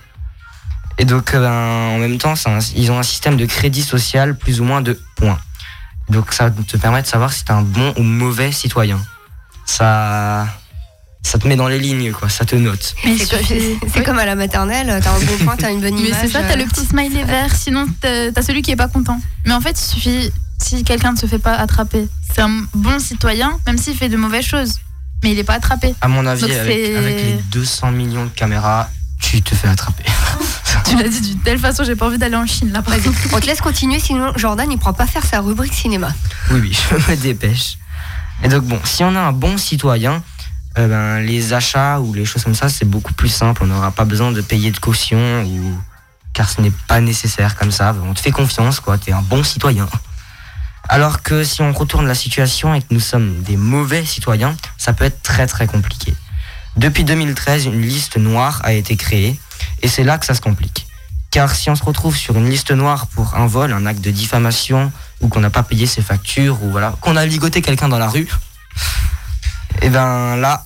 Et 0.99 1.05
donc, 1.05 1.35
euh, 1.35 1.41
ben, 1.41 1.97
en 1.97 1.99
même 1.99 2.19
temps, 2.19 2.35
un- 2.47 2.59
ils 2.77 2.91
ont 2.93 2.99
un 2.99 3.03
système 3.05 3.37
de 3.37 3.47
crédit 3.47 3.83
social 3.83 4.37
plus 4.37 4.61
ou 4.61 4.65
moins 4.65 4.81
de 4.81 5.01
points. 5.17 5.39
Donc, 6.09 6.33
ça 6.33 6.51
te 6.51 6.77
permet 6.77 7.03
de 7.03 7.07
savoir 7.07 7.33
si 7.33 7.45
t'es 7.45 7.53
un 7.53 7.63
bon 7.63 7.95
ou 7.97 8.03
mauvais 8.03 8.53
citoyen. 8.53 9.01
Ça, 9.67 10.47
ça 11.25 11.39
te 11.39 11.49
met 11.49 11.57
dans 11.57 11.67
les 11.69 11.79
lignes, 11.81 12.13
quoi. 12.13 12.29
Ça 12.29 12.45
te 12.45 12.55
note. 12.55 12.95
Mais 13.05 13.17
C'est 13.19 14.05
comme 14.05 14.19
à 14.19 14.27
la 14.27 14.37
maternelle, 14.37 15.01
t'as 15.03 15.11
un 15.11 15.19
bon 15.19 15.45
point, 15.45 15.57
t'as 15.57 15.73
une 15.73 15.81
bonne 15.81 15.95
Mais 15.95 16.09
image. 16.09 16.21
c'est 16.21 16.29
ça, 16.29 16.43
t'as 16.43 16.55
le 16.55 16.65
petit 16.67 16.85
smiley 16.85 17.25
vert, 17.25 17.53
sinon 17.57 17.87
t'as 18.01 18.43
celui 18.43 18.63
qui 18.63 18.71
est 18.71 18.77
pas 18.77 18.89
content. 18.89 19.21
Mais 19.47 19.53
en 19.55 19.61
fait, 19.61 19.73
il 19.81 19.85
suffit, 19.95 20.31
si 20.59 20.85
quelqu'un 20.85 21.13
ne 21.13 21.17
se 21.17 21.27
fait 21.27 21.39
pas 21.39 21.55
attraper, 21.55 22.07
c'est 22.33 22.43
un 22.43 22.51
bon 22.75 22.99
citoyen, 23.01 23.59
même 23.67 23.79
s'il 23.79 23.97
fait 23.97 24.09
de 24.09 24.17
mauvaises 24.17 24.45
choses. 24.45 24.75
Mais 25.23 25.33
il 25.33 25.39
est 25.39 25.45
pas 25.45 25.55
attrapé. 25.55 25.95
À 26.03 26.09
mon 26.09 26.27
avis, 26.27 26.43
Donc 26.43 26.51
avec, 26.51 26.77
les 26.77 27.39
200 27.51 27.91
millions 27.93 28.27
de 28.27 28.31
caméras, 28.31 28.91
tu 29.19 29.41
te 29.41 29.55
fais 29.55 29.69
attraper. 29.69 30.05
Tu 30.85 30.97
l'as 30.99 31.09
dit 31.09 31.21
d'une 31.21 31.39
telle 31.39 31.59
façon, 31.59 31.83
j'ai 31.85 31.95
pas 31.97 32.07
envie 32.07 32.19
d'aller 32.19 32.37
en 32.37 32.47
Chine 32.47 32.71
là 32.73 32.83
par 32.83 32.93
exemple. 32.95 33.17
On 33.33 33.41
te 33.41 33.47
laisse 33.47 33.61
continuer, 33.61 34.01
sinon 34.01 34.33
Jordan 34.37 34.71
il 34.71 34.77
pourra 34.77 34.93
pas 34.93 35.07
faire 35.07 35.25
sa 35.25 35.41
rubrique 35.41 35.73
cinéma. 35.73 36.13
Oui, 36.51 36.61
oui, 36.61 36.79
je 36.91 37.11
me 37.11 37.17
dépêche. 37.17 37.79
Et 38.43 38.49
donc, 38.49 38.65
bon, 38.65 38.79
si 38.85 39.03
on 39.05 39.15
a 39.15 39.21
un 39.21 39.33
bon 39.33 39.57
citoyen, 39.57 40.23
euh, 40.79 40.89
ben, 40.89 41.21
les 41.21 41.53
achats 41.53 42.01
ou 42.01 42.15
les 42.15 42.25
choses 42.25 42.45
comme 42.45 42.55
ça, 42.55 42.69
c'est 42.69 42.85
beaucoup 42.85 43.13
plus 43.13 43.29
simple. 43.29 43.63
On 43.63 43.67
n'aura 43.67 43.91
pas 43.91 44.05
besoin 44.05 44.33
de 44.33 44.41
payer 44.41 44.71
de 44.71 44.79
caution 44.79 45.45
ou 45.45 45.79
car 46.33 46.51
ce 46.51 46.61
n'est 46.61 46.73
pas 46.89 47.01
nécessaire 47.01 47.57
comme 47.57 47.71
ça. 47.71 47.95
On 48.05 48.13
te 48.15 48.21
fait 48.21 48.33
confiance, 48.33 48.81
quoi. 48.81 48.99
T'es 48.99 49.13
un 49.13 49.23
bon 49.23 49.45
citoyen. 49.45 49.89
Alors 50.89 51.23
que 51.23 51.45
si 51.45 51.63
on 51.63 51.73
retourne 51.73 52.07
la 52.07 52.15
situation 52.15 52.75
et 52.75 52.81
que 52.83 52.89
nous 52.91 53.01
sommes 53.01 53.43
des 53.43 53.57
mauvais 53.57 54.05
citoyens, 54.05 54.55
ça 54.77 54.93
peut 54.93 55.05
être 55.05 55.23
très 55.23 55.47
très 55.47 55.67
compliqué. 55.67 56.15
Depuis 56.77 57.05
2013, 57.05 57.67
une 57.67 57.81
liste 57.81 58.17
noire 58.17 58.61
a 58.65 58.73
été 58.73 58.97
créée 58.97 59.39
et 59.81 59.89
c'est 59.89 60.05
là 60.05 60.19
que 60.19 60.27
ça 60.27 60.35
se 60.35 60.41
complique. 60.41 60.87
Car 61.31 61.55
si 61.55 61.71
on 61.71 61.77
se 61.77 61.85
retrouve 61.85 62.17
sur 62.17 62.37
une 62.37 62.51
liste 62.51 62.73
noire 62.73 63.07
pour 63.07 63.35
un 63.35 63.47
vol, 63.47 63.73
un 63.73 63.87
acte 63.87 64.01
de 64.01 64.11
diffamation, 64.11 64.93
ou 65.21 65.29
qu'on 65.29 65.41
n'a 65.41 65.51
pas 65.51 65.63
payé 65.63 65.87
ses 65.87 66.03
factures, 66.03 66.63
ou 66.63 66.71
voilà, 66.71 66.95
qu'on 67.01 67.17
a 67.17 67.25
ligoté 67.25 67.63
quelqu'un 67.63 67.89
dans 67.89 67.99
la 67.99 68.09
rue, 68.09 68.29
et 69.85 69.91
ben 69.91 70.37
là, 70.37 70.65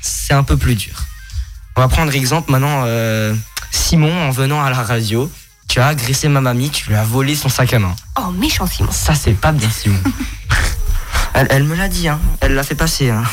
c'est 0.00 0.32
un 0.32 0.44
peu 0.44 0.56
plus 0.56 0.76
dur. 0.76 0.94
On 1.74 1.80
va 1.80 1.88
prendre 1.88 2.14
exemple 2.14 2.52
maintenant, 2.52 2.84
euh, 2.86 3.34
Simon, 3.72 4.28
en 4.28 4.30
venant 4.30 4.62
à 4.62 4.70
la 4.70 4.80
radio, 4.80 5.28
tu 5.66 5.80
as 5.80 5.88
agressé 5.88 6.28
ma 6.28 6.40
mamie, 6.40 6.70
tu 6.70 6.88
lui 6.88 6.94
as 6.94 7.02
volé 7.02 7.34
son 7.34 7.48
sac 7.48 7.72
à 7.72 7.80
main. 7.80 7.96
Oh, 8.16 8.30
méchant 8.30 8.68
Simon. 8.68 8.92
Ça, 8.92 9.16
c'est 9.16 9.32
pas 9.32 9.50
bien, 9.50 9.68
Simon. 9.68 9.98
elle, 11.34 11.48
elle 11.50 11.64
me 11.64 11.74
l'a 11.74 11.88
dit, 11.88 12.06
hein. 12.06 12.20
elle 12.40 12.54
l'a 12.54 12.62
fait 12.62 12.76
passer. 12.76 13.10
Hein. 13.10 13.24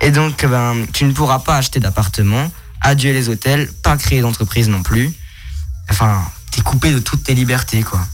Et 0.00 0.12
donc, 0.12 0.46
ben, 0.46 0.86
tu 0.92 1.06
ne 1.06 1.12
pourras 1.12 1.40
pas 1.40 1.56
acheter 1.56 1.80
d'appartement, 1.80 2.52
adieu 2.82 3.12
les 3.12 3.28
hôtels, 3.28 3.68
pas 3.82 3.96
créer 3.96 4.20
d'entreprise 4.20 4.68
non 4.68 4.84
plus. 4.84 5.12
Enfin, 5.90 6.22
t'es 6.52 6.60
coupé 6.60 6.92
de 6.92 7.00
toutes 7.00 7.24
tes 7.24 7.34
libertés, 7.34 7.82
quoi. 7.82 8.06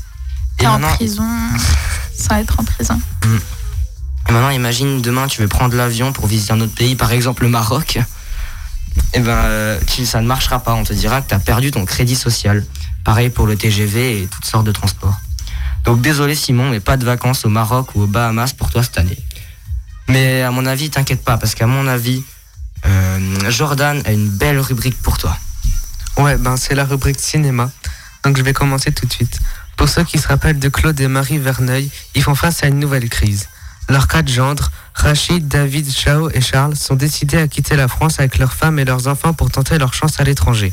T'es 0.57 0.67
en 0.67 0.79
maintenant- 0.79 0.95
prison, 0.95 1.29
sans 2.17 2.37
être 2.37 2.59
en 2.59 2.65
prison. 2.65 2.99
Et 3.25 3.29
maintenant, 4.31 4.51
imagine 4.51 5.01
demain, 5.01 5.27
tu 5.27 5.41
veux 5.41 5.49
prendre 5.49 5.77
l'avion 5.77 6.13
pour 6.13 6.27
visiter 6.27 6.53
un 6.53 6.61
autre 6.61 6.75
pays, 6.75 6.95
par 6.95 7.13
exemple 7.13 7.43
le 7.43 7.49
Maroc. 7.49 7.99
Et 9.15 9.21
ben, 9.21 9.31
euh, 9.31 9.81
ça 10.05 10.21
ne 10.21 10.27
marchera 10.27 10.61
pas. 10.61 10.75
On 10.75 10.85
te 10.85 10.93
dira 10.93 11.23
que 11.23 11.29
tu 11.29 11.35
as 11.35 11.39
perdu 11.39 11.71
ton 11.71 11.85
crédit 11.85 12.17
social. 12.17 12.65
Pareil 13.05 13.31
pour 13.31 13.47
le 13.47 13.57
TGV 13.57 14.23
et 14.23 14.27
toutes 14.27 14.45
sortes 14.45 14.67
de 14.67 14.73
transports. 14.73 15.19
Donc 15.85 16.01
désolé 16.01 16.35
Simon, 16.35 16.71
mais 16.71 16.81
pas 16.81 16.97
de 16.97 17.05
vacances 17.05 17.45
au 17.45 17.49
Maroc 17.49 17.95
ou 17.95 18.03
aux 18.03 18.07
Bahamas 18.07 18.53
pour 18.53 18.71
toi 18.71 18.83
cette 18.83 18.99
année. 18.99 19.19
Mais 20.09 20.43
à 20.43 20.51
mon 20.51 20.67
avis, 20.67 20.91
t'inquiète 20.91 21.25
pas, 21.25 21.39
parce 21.39 21.55
qu'à 21.55 21.67
mon 21.67 21.87
avis, 21.87 22.23
euh, 22.87 23.51
Jordan 23.51 24.03
a 24.05 24.13
une 24.13 24.29
belle 24.29 24.59
rubrique 24.59 25.01
pour 25.03 25.19
toi. 25.19 25.37
Ouais, 26.19 26.37
ben 26.37 26.57
c'est 26.57 26.75
la 26.75 26.85
rubrique 26.85 27.21
cinéma. 27.21 27.71
Donc 28.25 28.37
je 28.37 28.43
vais 28.43 28.53
commencer 28.53 28.93
tout 28.93 29.07
de 29.07 29.13
suite. 29.13 29.39
Pour 29.77 29.89
ceux 29.89 30.05
qui 30.05 30.19
se 30.19 30.29
rappellent 30.29 30.59
de 30.59 30.69
Claude 30.69 31.01
et 31.01 31.09
Marie 31.09 31.39
Verneuil, 31.39 31.91
ils 32.15 32.23
font 32.23 32.35
face 32.35 32.63
à 32.63 32.67
une 32.67 32.79
nouvelle 32.79 33.09
crise. 33.09 33.49
Leurs 33.91 34.07
quatre 34.07 34.29
gendres, 34.29 34.71
Rachid, 34.95 35.49
David, 35.49 35.91
Chao 35.91 36.31
et 36.31 36.41
Charles, 36.41 36.77
sont 36.77 36.95
décidés 36.95 37.39
à 37.39 37.49
quitter 37.49 37.75
la 37.75 37.89
France 37.89 38.21
avec 38.21 38.39
leurs 38.39 38.53
femmes 38.53 38.79
et 38.79 38.85
leurs 38.85 39.09
enfants 39.09 39.33
pour 39.33 39.51
tenter 39.51 39.79
leur 39.79 39.95
chance 39.95 40.21
à 40.21 40.23
l'étranger. 40.25 40.73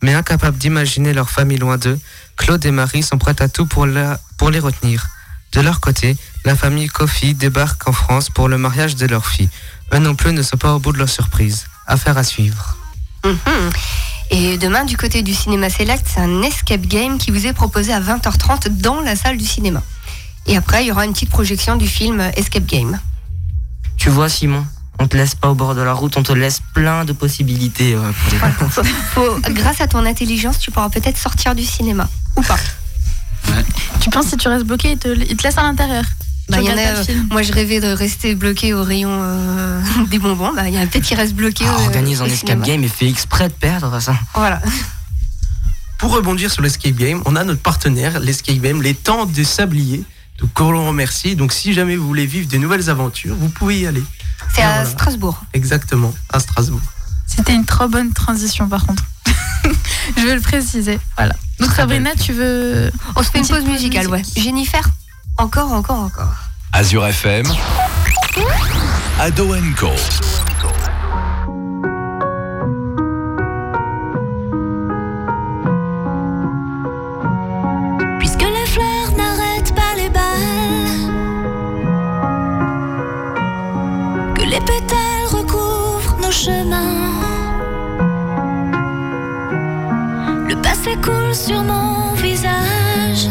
Mais 0.00 0.14
incapables 0.14 0.56
d'imaginer 0.56 1.12
leur 1.12 1.28
famille 1.28 1.58
loin 1.58 1.76
d'eux, 1.76 1.98
Claude 2.36 2.64
et 2.64 2.70
Marie 2.70 3.02
sont 3.02 3.18
prêts 3.18 3.34
à 3.42 3.48
tout 3.48 3.66
pour, 3.66 3.86
les 3.86 4.58
retenir. 4.60 5.08
De 5.50 5.60
leur 5.60 5.80
côté, 5.80 6.16
la 6.44 6.54
famille 6.54 6.86
Kofi 6.86 7.34
débarque 7.34 7.88
en 7.88 7.92
France 7.92 8.30
pour 8.30 8.48
le 8.48 8.58
mariage 8.58 8.94
de 8.94 9.06
leur 9.06 9.26
fille. 9.26 9.48
Eux 9.92 9.98
non 9.98 10.14
plus 10.14 10.32
ne 10.32 10.42
sont 10.42 10.56
pas 10.56 10.72
au 10.72 10.78
bout 10.78 10.92
de 10.92 10.98
leur 10.98 11.08
surprise. 11.08 11.66
Affaire 11.88 12.16
à 12.16 12.22
suivre. 12.22 12.76
Mhm. 13.24 13.70
Et 14.30 14.56
demain, 14.56 14.84
du 14.84 14.96
côté 14.96 15.22
du 15.22 15.34
cinéma 15.34 15.68
Select, 15.68 16.06
c'est 16.08 16.20
un 16.20 16.42
escape 16.42 16.82
game 16.82 17.18
qui 17.18 17.32
vous 17.32 17.44
est 17.44 17.52
proposé 17.54 17.92
à 17.92 18.00
20h30 18.00 18.68
dans 18.68 19.00
la 19.00 19.16
salle 19.16 19.36
du 19.36 19.44
cinéma. 19.44 19.82
Et 20.46 20.56
après, 20.56 20.84
il 20.84 20.88
y 20.88 20.92
aura 20.92 21.04
une 21.04 21.12
petite 21.12 21.30
projection 21.30 21.76
du 21.76 21.86
film 21.86 22.20
Escape 22.36 22.66
Game. 22.66 22.98
Tu 23.96 24.10
vois 24.10 24.28
Simon, 24.28 24.66
on 24.98 25.06
te 25.06 25.16
laisse 25.16 25.34
pas 25.34 25.48
au 25.50 25.54
bord 25.54 25.74
de 25.74 25.80
la 25.82 25.92
route, 25.92 26.16
on 26.16 26.22
te 26.22 26.32
laisse 26.32 26.60
plein 26.74 27.04
de 27.04 27.12
possibilités. 27.12 27.94
euh, 27.94 28.10
pour 28.12 28.32
les 28.32 28.38
vacances. 28.38 28.80
Faut- 29.14 29.38
grâce 29.50 29.80
à 29.80 29.86
ton 29.86 30.04
intelligence, 30.04 30.58
tu 30.58 30.70
pourras 30.70 30.88
peut-être 30.90 31.18
sortir 31.18 31.54
du 31.54 31.64
cinéma. 31.64 32.08
Ou 32.36 32.42
pas. 32.42 32.58
Tu 34.00 34.10
penses 34.10 34.26
si 34.26 34.36
tu 34.36 34.48
restes 34.48 34.64
bloqué, 34.66 34.92
il 34.92 34.98
te, 34.98 35.08
il 35.08 35.36
te 35.36 35.42
laisse 35.42 35.58
à 35.58 35.62
l'intérieur. 35.62 36.04
Bah, 36.48 36.60
y 36.60 36.70
en 36.70 36.76
a, 36.76 36.80
euh, 36.80 37.04
moi, 37.30 37.42
je 37.42 37.52
rêvais 37.52 37.80
de 37.80 37.86
rester 37.92 38.34
bloqué 38.34 38.74
au 38.74 38.82
rayon 38.82 39.10
euh, 39.22 39.80
des 40.10 40.18
bonbons. 40.18 40.52
Bah, 40.54 40.68
il 40.68 40.74
y 40.74 40.78
en 40.78 40.82
a 40.82 40.86
peut-être 40.86 41.04
qui 41.04 41.14
restent 41.14 41.34
bloqués. 41.34 41.64
Ah, 41.68 41.76
au- 41.78 41.84
organise 41.84 42.20
un 42.20 42.26
escape 42.26 42.40
cinéma. 42.48 42.66
game 42.66 42.84
et 42.84 42.88
fait 42.88 43.08
exprès 43.08 43.48
de 43.48 43.52
perdre 43.54 44.00
ça. 44.00 44.14
Voilà. 44.34 44.60
Pour 45.98 46.12
rebondir 46.12 46.50
sur 46.50 46.62
l'escape 46.62 46.94
game, 46.94 47.22
on 47.26 47.36
a 47.36 47.44
notre 47.44 47.60
partenaire, 47.62 48.18
l'escape 48.18 48.56
game, 48.56 48.82
les 48.82 48.94
temps 48.94 49.24
de 49.24 49.42
sablier. 49.44 50.02
Donc, 50.42 50.60
on 50.60 50.72
le 50.72 50.78
remercie. 50.78 51.36
Donc, 51.36 51.52
si 51.52 51.72
jamais 51.72 51.96
vous 51.96 52.06
voulez 52.06 52.26
vivre 52.26 52.48
de 52.48 52.58
nouvelles 52.58 52.90
aventures, 52.90 53.34
vous 53.34 53.48
pouvez 53.48 53.80
y 53.80 53.86
aller. 53.86 54.02
C'est 54.54 54.62
à 54.62 54.72
voilà. 54.72 54.84
Strasbourg. 54.90 55.42
Exactement, 55.54 56.12
à 56.30 56.40
Strasbourg. 56.40 56.80
C'était 57.26 57.54
une 57.54 57.64
trop 57.64 57.88
bonne 57.88 58.12
transition 58.12 58.68
par 58.68 58.84
contre. 58.84 59.04
je 60.16 60.22
veux 60.22 60.34
le 60.34 60.40
préciser. 60.40 60.98
Voilà. 61.16 61.34
Donc 61.58 61.70
Sabrina, 61.70 62.10
tu 62.14 62.32
veux. 62.32 62.90
On 63.16 63.22
se 63.22 63.30
fait 63.30 63.38
une 63.38 63.48
pause 63.48 63.64
musicale, 63.64 64.08
ouais. 64.08 64.22
Jennifer, 64.36 64.86
encore, 65.38 65.72
encore, 65.72 66.00
encore. 66.00 66.34
Azure 66.72 67.06
FM, 67.06 67.46
Ado 69.18 69.54
Co. 69.78 69.90
Le 90.82 90.88
passé 90.88 91.00
coule 91.00 91.34
sur 91.34 91.62
mon 91.62 92.12
visage. 92.14 93.28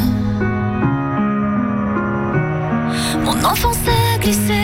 Mon 3.25 3.43
enfance 3.43 3.77
a 3.87 4.17
glissé 4.19 4.60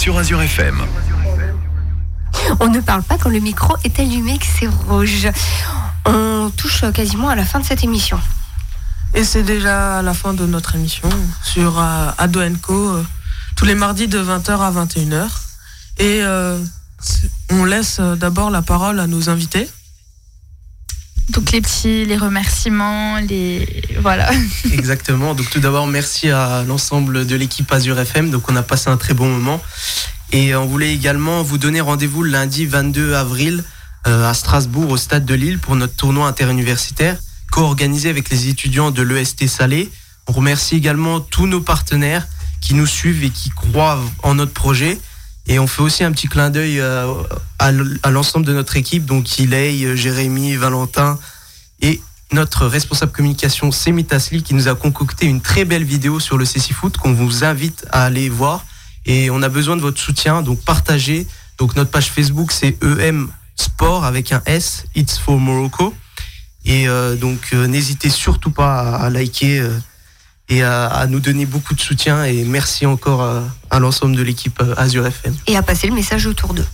sur 0.00 0.16
Azure 0.16 0.40
FM. 0.40 0.80
On 2.58 2.68
ne 2.68 2.80
parle 2.80 3.02
pas 3.02 3.18
quand 3.18 3.28
le 3.28 3.38
micro 3.38 3.76
est 3.84 4.00
allumé, 4.00 4.38
que 4.38 4.46
c'est 4.46 4.66
rouge. 4.66 5.28
On 6.06 6.50
touche 6.56 6.86
quasiment 6.94 7.28
à 7.28 7.34
la 7.34 7.44
fin 7.44 7.60
de 7.60 7.66
cette 7.66 7.84
émission. 7.84 8.18
Et 9.12 9.24
c'est 9.24 9.42
déjà 9.42 10.00
la 10.00 10.14
fin 10.14 10.32
de 10.32 10.46
notre 10.46 10.74
émission 10.74 11.10
sur 11.44 11.78
euh, 11.78 12.10
Ado 12.16 12.40
Co. 12.62 12.72
euh, 12.72 13.04
tous 13.56 13.66
les 13.66 13.74
mardis 13.74 14.08
de 14.08 14.18
20h 14.18 14.52
à 14.52 14.70
21h. 14.70 15.26
Et 15.98 16.22
euh, 16.22 16.58
on 17.50 17.66
laisse 17.66 17.98
euh, 18.00 18.16
d'abord 18.16 18.50
la 18.50 18.62
parole 18.62 19.00
à 19.00 19.06
nos 19.06 19.28
invités. 19.28 19.68
Donc 21.30 21.52
les 21.52 21.60
petits, 21.60 22.04
les 22.04 22.16
remerciements, 22.16 23.18
les 23.20 23.82
voilà. 24.00 24.30
Exactement. 24.72 25.34
Donc 25.34 25.48
tout 25.50 25.60
d'abord, 25.60 25.86
merci 25.86 26.30
à 26.30 26.64
l'ensemble 26.66 27.24
de 27.24 27.36
l'équipe 27.36 27.70
Azure 27.72 27.98
FM. 27.98 28.30
Donc 28.30 28.50
on 28.50 28.56
a 28.56 28.62
passé 28.62 28.90
un 28.90 28.96
très 28.96 29.14
bon 29.14 29.28
moment. 29.28 29.60
Et 30.32 30.54
on 30.54 30.66
voulait 30.66 30.92
également 30.92 31.42
vous 31.42 31.58
donner 31.58 31.80
rendez-vous 31.80 32.22
lundi 32.22 32.66
22 32.66 33.14
avril 33.14 33.64
euh, 34.06 34.28
à 34.28 34.34
Strasbourg, 34.34 34.90
au 34.90 34.96
stade 34.96 35.24
de 35.24 35.34
Lille, 35.34 35.58
pour 35.58 35.76
notre 35.76 35.94
tournoi 35.94 36.26
interuniversitaire, 36.26 37.16
co-organisé 37.52 38.08
avec 38.08 38.30
les 38.30 38.48
étudiants 38.48 38.90
de 38.90 39.02
l'EST 39.02 39.46
Salé. 39.46 39.90
On 40.26 40.32
remercie 40.32 40.76
également 40.76 41.20
tous 41.20 41.46
nos 41.46 41.60
partenaires 41.60 42.26
qui 42.60 42.74
nous 42.74 42.86
suivent 42.86 43.24
et 43.24 43.30
qui 43.30 43.50
croient 43.50 44.00
en 44.22 44.34
notre 44.34 44.52
projet. 44.52 44.98
Et 45.50 45.58
on 45.58 45.66
fait 45.66 45.82
aussi 45.82 46.04
un 46.04 46.12
petit 46.12 46.28
clin 46.28 46.48
d'œil 46.48 46.80
euh, 46.80 47.12
à 47.58 48.10
l'ensemble 48.10 48.46
de 48.46 48.52
notre 48.52 48.76
équipe, 48.76 49.04
donc 49.04 49.40
Ilay, 49.40 49.96
Jérémy, 49.96 50.54
Valentin 50.54 51.18
et 51.82 52.00
notre 52.30 52.66
responsable 52.66 53.10
communication 53.10 53.72
Semi 53.72 54.04
Tasli 54.04 54.44
qui 54.44 54.54
nous 54.54 54.68
a 54.68 54.76
concocté 54.76 55.26
une 55.26 55.40
très 55.40 55.64
belle 55.64 55.82
vidéo 55.82 56.20
sur 56.20 56.38
le 56.38 56.44
CC 56.44 56.72
Foot 56.72 56.98
qu'on 56.98 57.12
vous 57.12 57.42
invite 57.42 57.84
à 57.90 58.04
aller 58.04 58.28
voir. 58.28 58.64
Et 59.06 59.28
on 59.30 59.42
a 59.42 59.48
besoin 59.48 59.74
de 59.74 59.80
votre 59.80 60.00
soutien, 60.00 60.42
donc 60.42 60.60
partagez. 60.64 61.26
Donc 61.58 61.74
notre 61.74 61.90
page 61.90 62.12
Facebook 62.12 62.52
c'est 62.52 62.76
EM 62.84 63.28
Sport 63.56 64.04
avec 64.04 64.30
un 64.30 64.42
S, 64.46 64.84
It's 64.94 65.18
for 65.18 65.36
Morocco. 65.36 65.92
Et 66.64 66.88
euh, 66.88 67.16
donc 67.16 67.48
euh, 67.54 67.66
n'hésitez 67.66 68.08
surtout 68.08 68.52
pas 68.52 68.96
à, 68.96 69.10
liker 69.10 69.58
euh, 69.58 69.76
et 70.50 70.62
à, 70.62 70.86
à 70.86 71.06
nous 71.06 71.20
donner 71.20 71.46
beaucoup 71.46 71.74
de 71.74 71.80
soutien. 71.80 72.24
Et 72.24 72.44
merci 72.44 72.84
encore 72.84 73.22
à, 73.22 73.44
à 73.70 73.78
l'ensemble 73.78 74.16
de 74.16 74.22
l'équipe 74.22 74.60
euh, 74.60 74.74
Azure 74.76 75.06
FM. 75.06 75.34
Et 75.46 75.56
à 75.56 75.62
passer 75.62 75.86
le 75.86 75.94
message 75.94 76.26
autour 76.26 76.52
d'eux. 76.52 76.66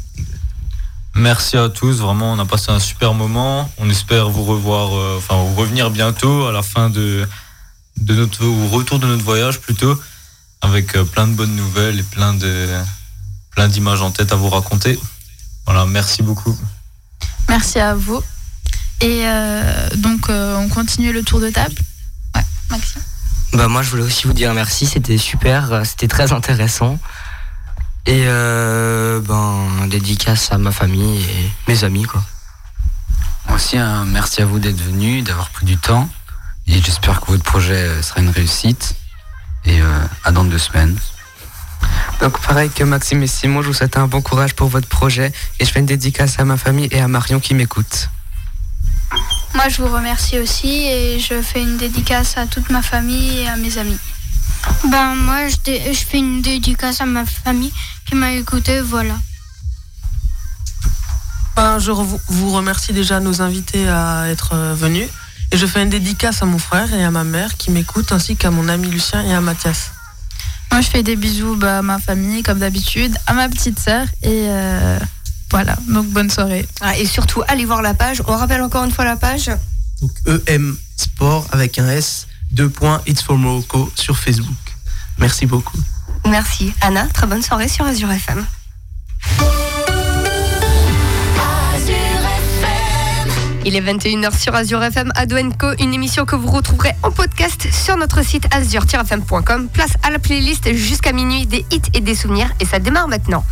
Merci 1.14 1.56
à 1.56 1.70
tous, 1.70 2.00
vraiment 2.00 2.32
on 2.34 2.38
a 2.38 2.44
passé 2.44 2.70
un 2.70 2.78
super 2.78 3.14
moment. 3.14 3.70
On 3.78 3.88
espère 3.88 4.28
vous 4.28 4.44
revoir, 4.44 4.94
euh, 4.94 5.14
enfin 5.16 5.36
vous 5.36 5.54
revenir 5.54 5.90
bientôt 5.90 6.46
à 6.46 6.52
la 6.52 6.62
fin 6.62 6.90
de, 6.90 7.26
de 8.00 8.14
notre 8.14 8.44
au 8.44 8.68
retour 8.68 8.98
de 8.98 9.06
notre 9.06 9.24
voyage 9.24 9.60
plutôt, 9.60 9.98
avec 10.60 10.94
euh, 10.94 11.04
plein 11.04 11.26
de 11.26 11.32
bonnes 11.32 11.56
nouvelles 11.56 12.00
et 12.00 12.02
plein 12.02 12.34
de 12.34 12.68
plein 13.50 13.68
d'images 13.68 14.02
en 14.02 14.10
tête 14.10 14.32
à 14.32 14.36
vous 14.36 14.50
raconter. 14.50 14.98
Voilà, 15.64 15.86
merci 15.86 16.22
beaucoup. 16.22 16.54
Merci 17.48 17.78
à 17.78 17.94
vous. 17.94 18.22
Et 19.00 19.22
euh, 19.24 19.88
donc 19.96 20.28
euh, 20.28 20.56
on 20.58 20.68
continue 20.68 21.12
le 21.12 21.22
tour 21.22 21.40
de 21.40 21.48
table. 21.48 21.76
Ouais, 22.34 22.44
Maxime. 22.70 23.00
Bah 23.52 23.68
moi 23.68 23.82
je 23.82 23.90
voulais 23.90 24.02
aussi 24.02 24.26
vous 24.26 24.32
dire 24.32 24.52
merci, 24.54 24.86
c'était 24.86 25.18
super, 25.18 25.72
euh, 25.72 25.84
c'était 25.84 26.08
très 26.08 26.32
intéressant. 26.32 26.98
Et 28.06 28.24
euh, 28.26 29.20
ben 29.20 29.86
dédicace 29.88 30.52
à 30.52 30.58
ma 30.58 30.70
famille 30.70 31.22
et 31.22 31.50
mes 31.68 31.84
amis 31.84 32.04
quoi. 32.04 32.22
Aussi, 33.54 33.78
un 33.78 34.04
merci 34.04 34.42
à 34.42 34.44
vous 34.44 34.58
d'être 34.58 34.80
venus, 34.80 35.24
d'avoir 35.24 35.50
pris 35.50 35.64
du 35.64 35.76
temps. 35.76 36.08
Et 36.66 36.80
j'espère 36.82 37.20
que 37.20 37.26
votre 37.26 37.44
projet 37.44 37.74
euh, 37.74 38.02
sera 38.02 38.20
une 38.20 38.30
réussite. 38.30 38.96
Et 39.64 39.80
euh, 39.80 40.06
à 40.24 40.30
dans 40.30 40.44
deux 40.44 40.58
semaines. 40.58 40.96
Donc 42.20 42.40
pareil 42.40 42.70
que 42.70 42.84
Maxime 42.84 43.22
et 43.22 43.26
Simon, 43.26 43.62
je 43.62 43.68
vous 43.68 43.72
souhaite 43.72 43.96
un 43.96 44.06
bon 44.06 44.22
courage 44.22 44.54
pour 44.54 44.68
votre 44.68 44.88
projet 44.88 45.32
et 45.58 45.64
je 45.64 45.70
fais 45.70 45.80
une 45.80 45.86
dédicace 45.86 46.38
à 46.38 46.44
ma 46.44 46.56
famille 46.56 46.88
et 46.92 47.00
à 47.00 47.08
Marion 47.08 47.40
qui 47.40 47.54
m'écoute. 47.54 48.08
Moi, 49.54 49.68
je 49.68 49.82
vous 49.82 49.88
remercie 49.88 50.38
aussi 50.38 50.68
et 50.86 51.18
je 51.18 51.40
fais 51.42 51.62
une 51.62 51.76
dédicace 51.76 52.36
à 52.36 52.46
toute 52.46 52.70
ma 52.70 52.82
famille 52.82 53.38
et 53.38 53.48
à 53.48 53.56
mes 53.56 53.78
amis. 53.78 53.98
Ben 54.90 55.14
moi 55.14 55.46
je, 55.48 55.56
dé- 55.64 55.92
je 55.94 56.04
fais 56.04 56.18
une 56.18 56.42
dédicace 56.42 57.00
à 57.00 57.06
ma 57.06 57.24
famille 57.24 57.72
qui 58.04 58.16
m'a 58.16 58.32
écouté, 58.32 58.80
voilà. 58.80 59.14
Ben, 61.56 61.78
je 61.78 61.90
vous 61.92 62.50
remercie 62.52 62.92
déjà 62.92 63.20
nos 63.20 63.40
invités 63.40 63.88
à 63.88 64.28
être 64.28 64.54
euh, 64.54 64.74
venus. 64.74 65.08
Et 65.52 65.56
je 65.56 65.66
fais 65.66 65.82
une 65.82 65.88
dédicace 65.90 66.42
à 66.42 66.46
mon 66.46 66.58
frère 66.58 66.92
et 66.92 67.04
à 67.04 67.10
ma 67.10 67.22
mère 67.24 67.56
qui 67.56 67.70
m'écoutent, 67.70 68.10
ainsi 68.12 68.36
qu'à 68.36 68.50
mon 68.50 68.68
ami 68.68 68.88
Lucien 68.88 69.22
et 69.24 69.32
à 69.32 69.40
Mathias. 69.40 69.92
Moi 70.72 70.80
je 70.80 70.88
fais 70.88 71.02
des 71.04 71.14
bisous 71.16 71.54
bah, 71.56 71.78
à 71.78 71.82
ma 71.82 71.98
famille 72.00 72.42
comme 72.42 72.58
d'habitude, 72.58 73.16
à 73.26 73.32
ma 73.32 73.48
petite 73.48 73.78
sœur 73.78 74.06
et 74.22 74.46
euh, 74.48 74.98
voilà. 75.50 75.76
Donc 75.88 76.06
bonne 76.06 76.30
soirée. 76.30 76.66
Ah, 76.80 76.96
et 76.98 77.06
surtout, 77.06 77.42
allez 77.48 77.64
voir 77.64 77.82
la 77.82 77.94
page. 77.94 78.22
On 78.26 78.36
rappelle 78.36 78.62
encore 78.62 78.84
une 78.84 78.90
fois 78.90 79.04
la 79.04 79.16
page. 79.16 79.50
Donc 80.00 80.10
EM 80.46 80.76
Sport 80.96 81.46
avec 81.52 81.78
un 81.78 81.88
S, 81.88 82.26
deux 82.50 82.68
points, 82.68 83.02
It's 83.06 83.22
for 83.22 83.36
Morocco 83.36 83.90
sur 83.94 84.18
Facebook. 84.18 84.56
Merci 85.18 85.46
beaucoup. 85.46 85.78
Merci. 86.26 86.72
Anna, 86.80 87.06
très 87.06 87.26
bonne 87.26 87.42
soirée 87.42 87.68
sur 87.68 87.84
Azure 87.84 88.10
FM. 88.10 88.44
Il 93.64 93.74
est 93.74 93.80
21h 93.80 94.38
sur 94.38 94.54
Azure 94.54 94.80
FM 94.80 95.10
Ado 95.16 95.36
Co, 95.58 95.72
une 95.80 95.92
émission 95.92 96.24
que 96.24 96.36
vous 96.36 96.50
retrouverez 96.52 96.92
en 97.02 97.10
podcast 97.10 97.66
sur 97.72 97.96
notre 97.96 98.24
site 98.24 98.46
azure-fm.com. 98.52 99.68
Place 99.72 99.90
à 100.04 100.10
la 100.10 100.20
playlist 100.20 100.72
jusqu'à 100.72 101.12
minuit 101.12 101.46
des 101.46 101.66
hits 101.72 101.82
et 101.92 102.00
des 102.00 102.14
souvenirs 102.14 102.52
et 102.60 102.64
ça 102.64 102.78
démarre 102.78 103.08
maintenant. 103.08 103.44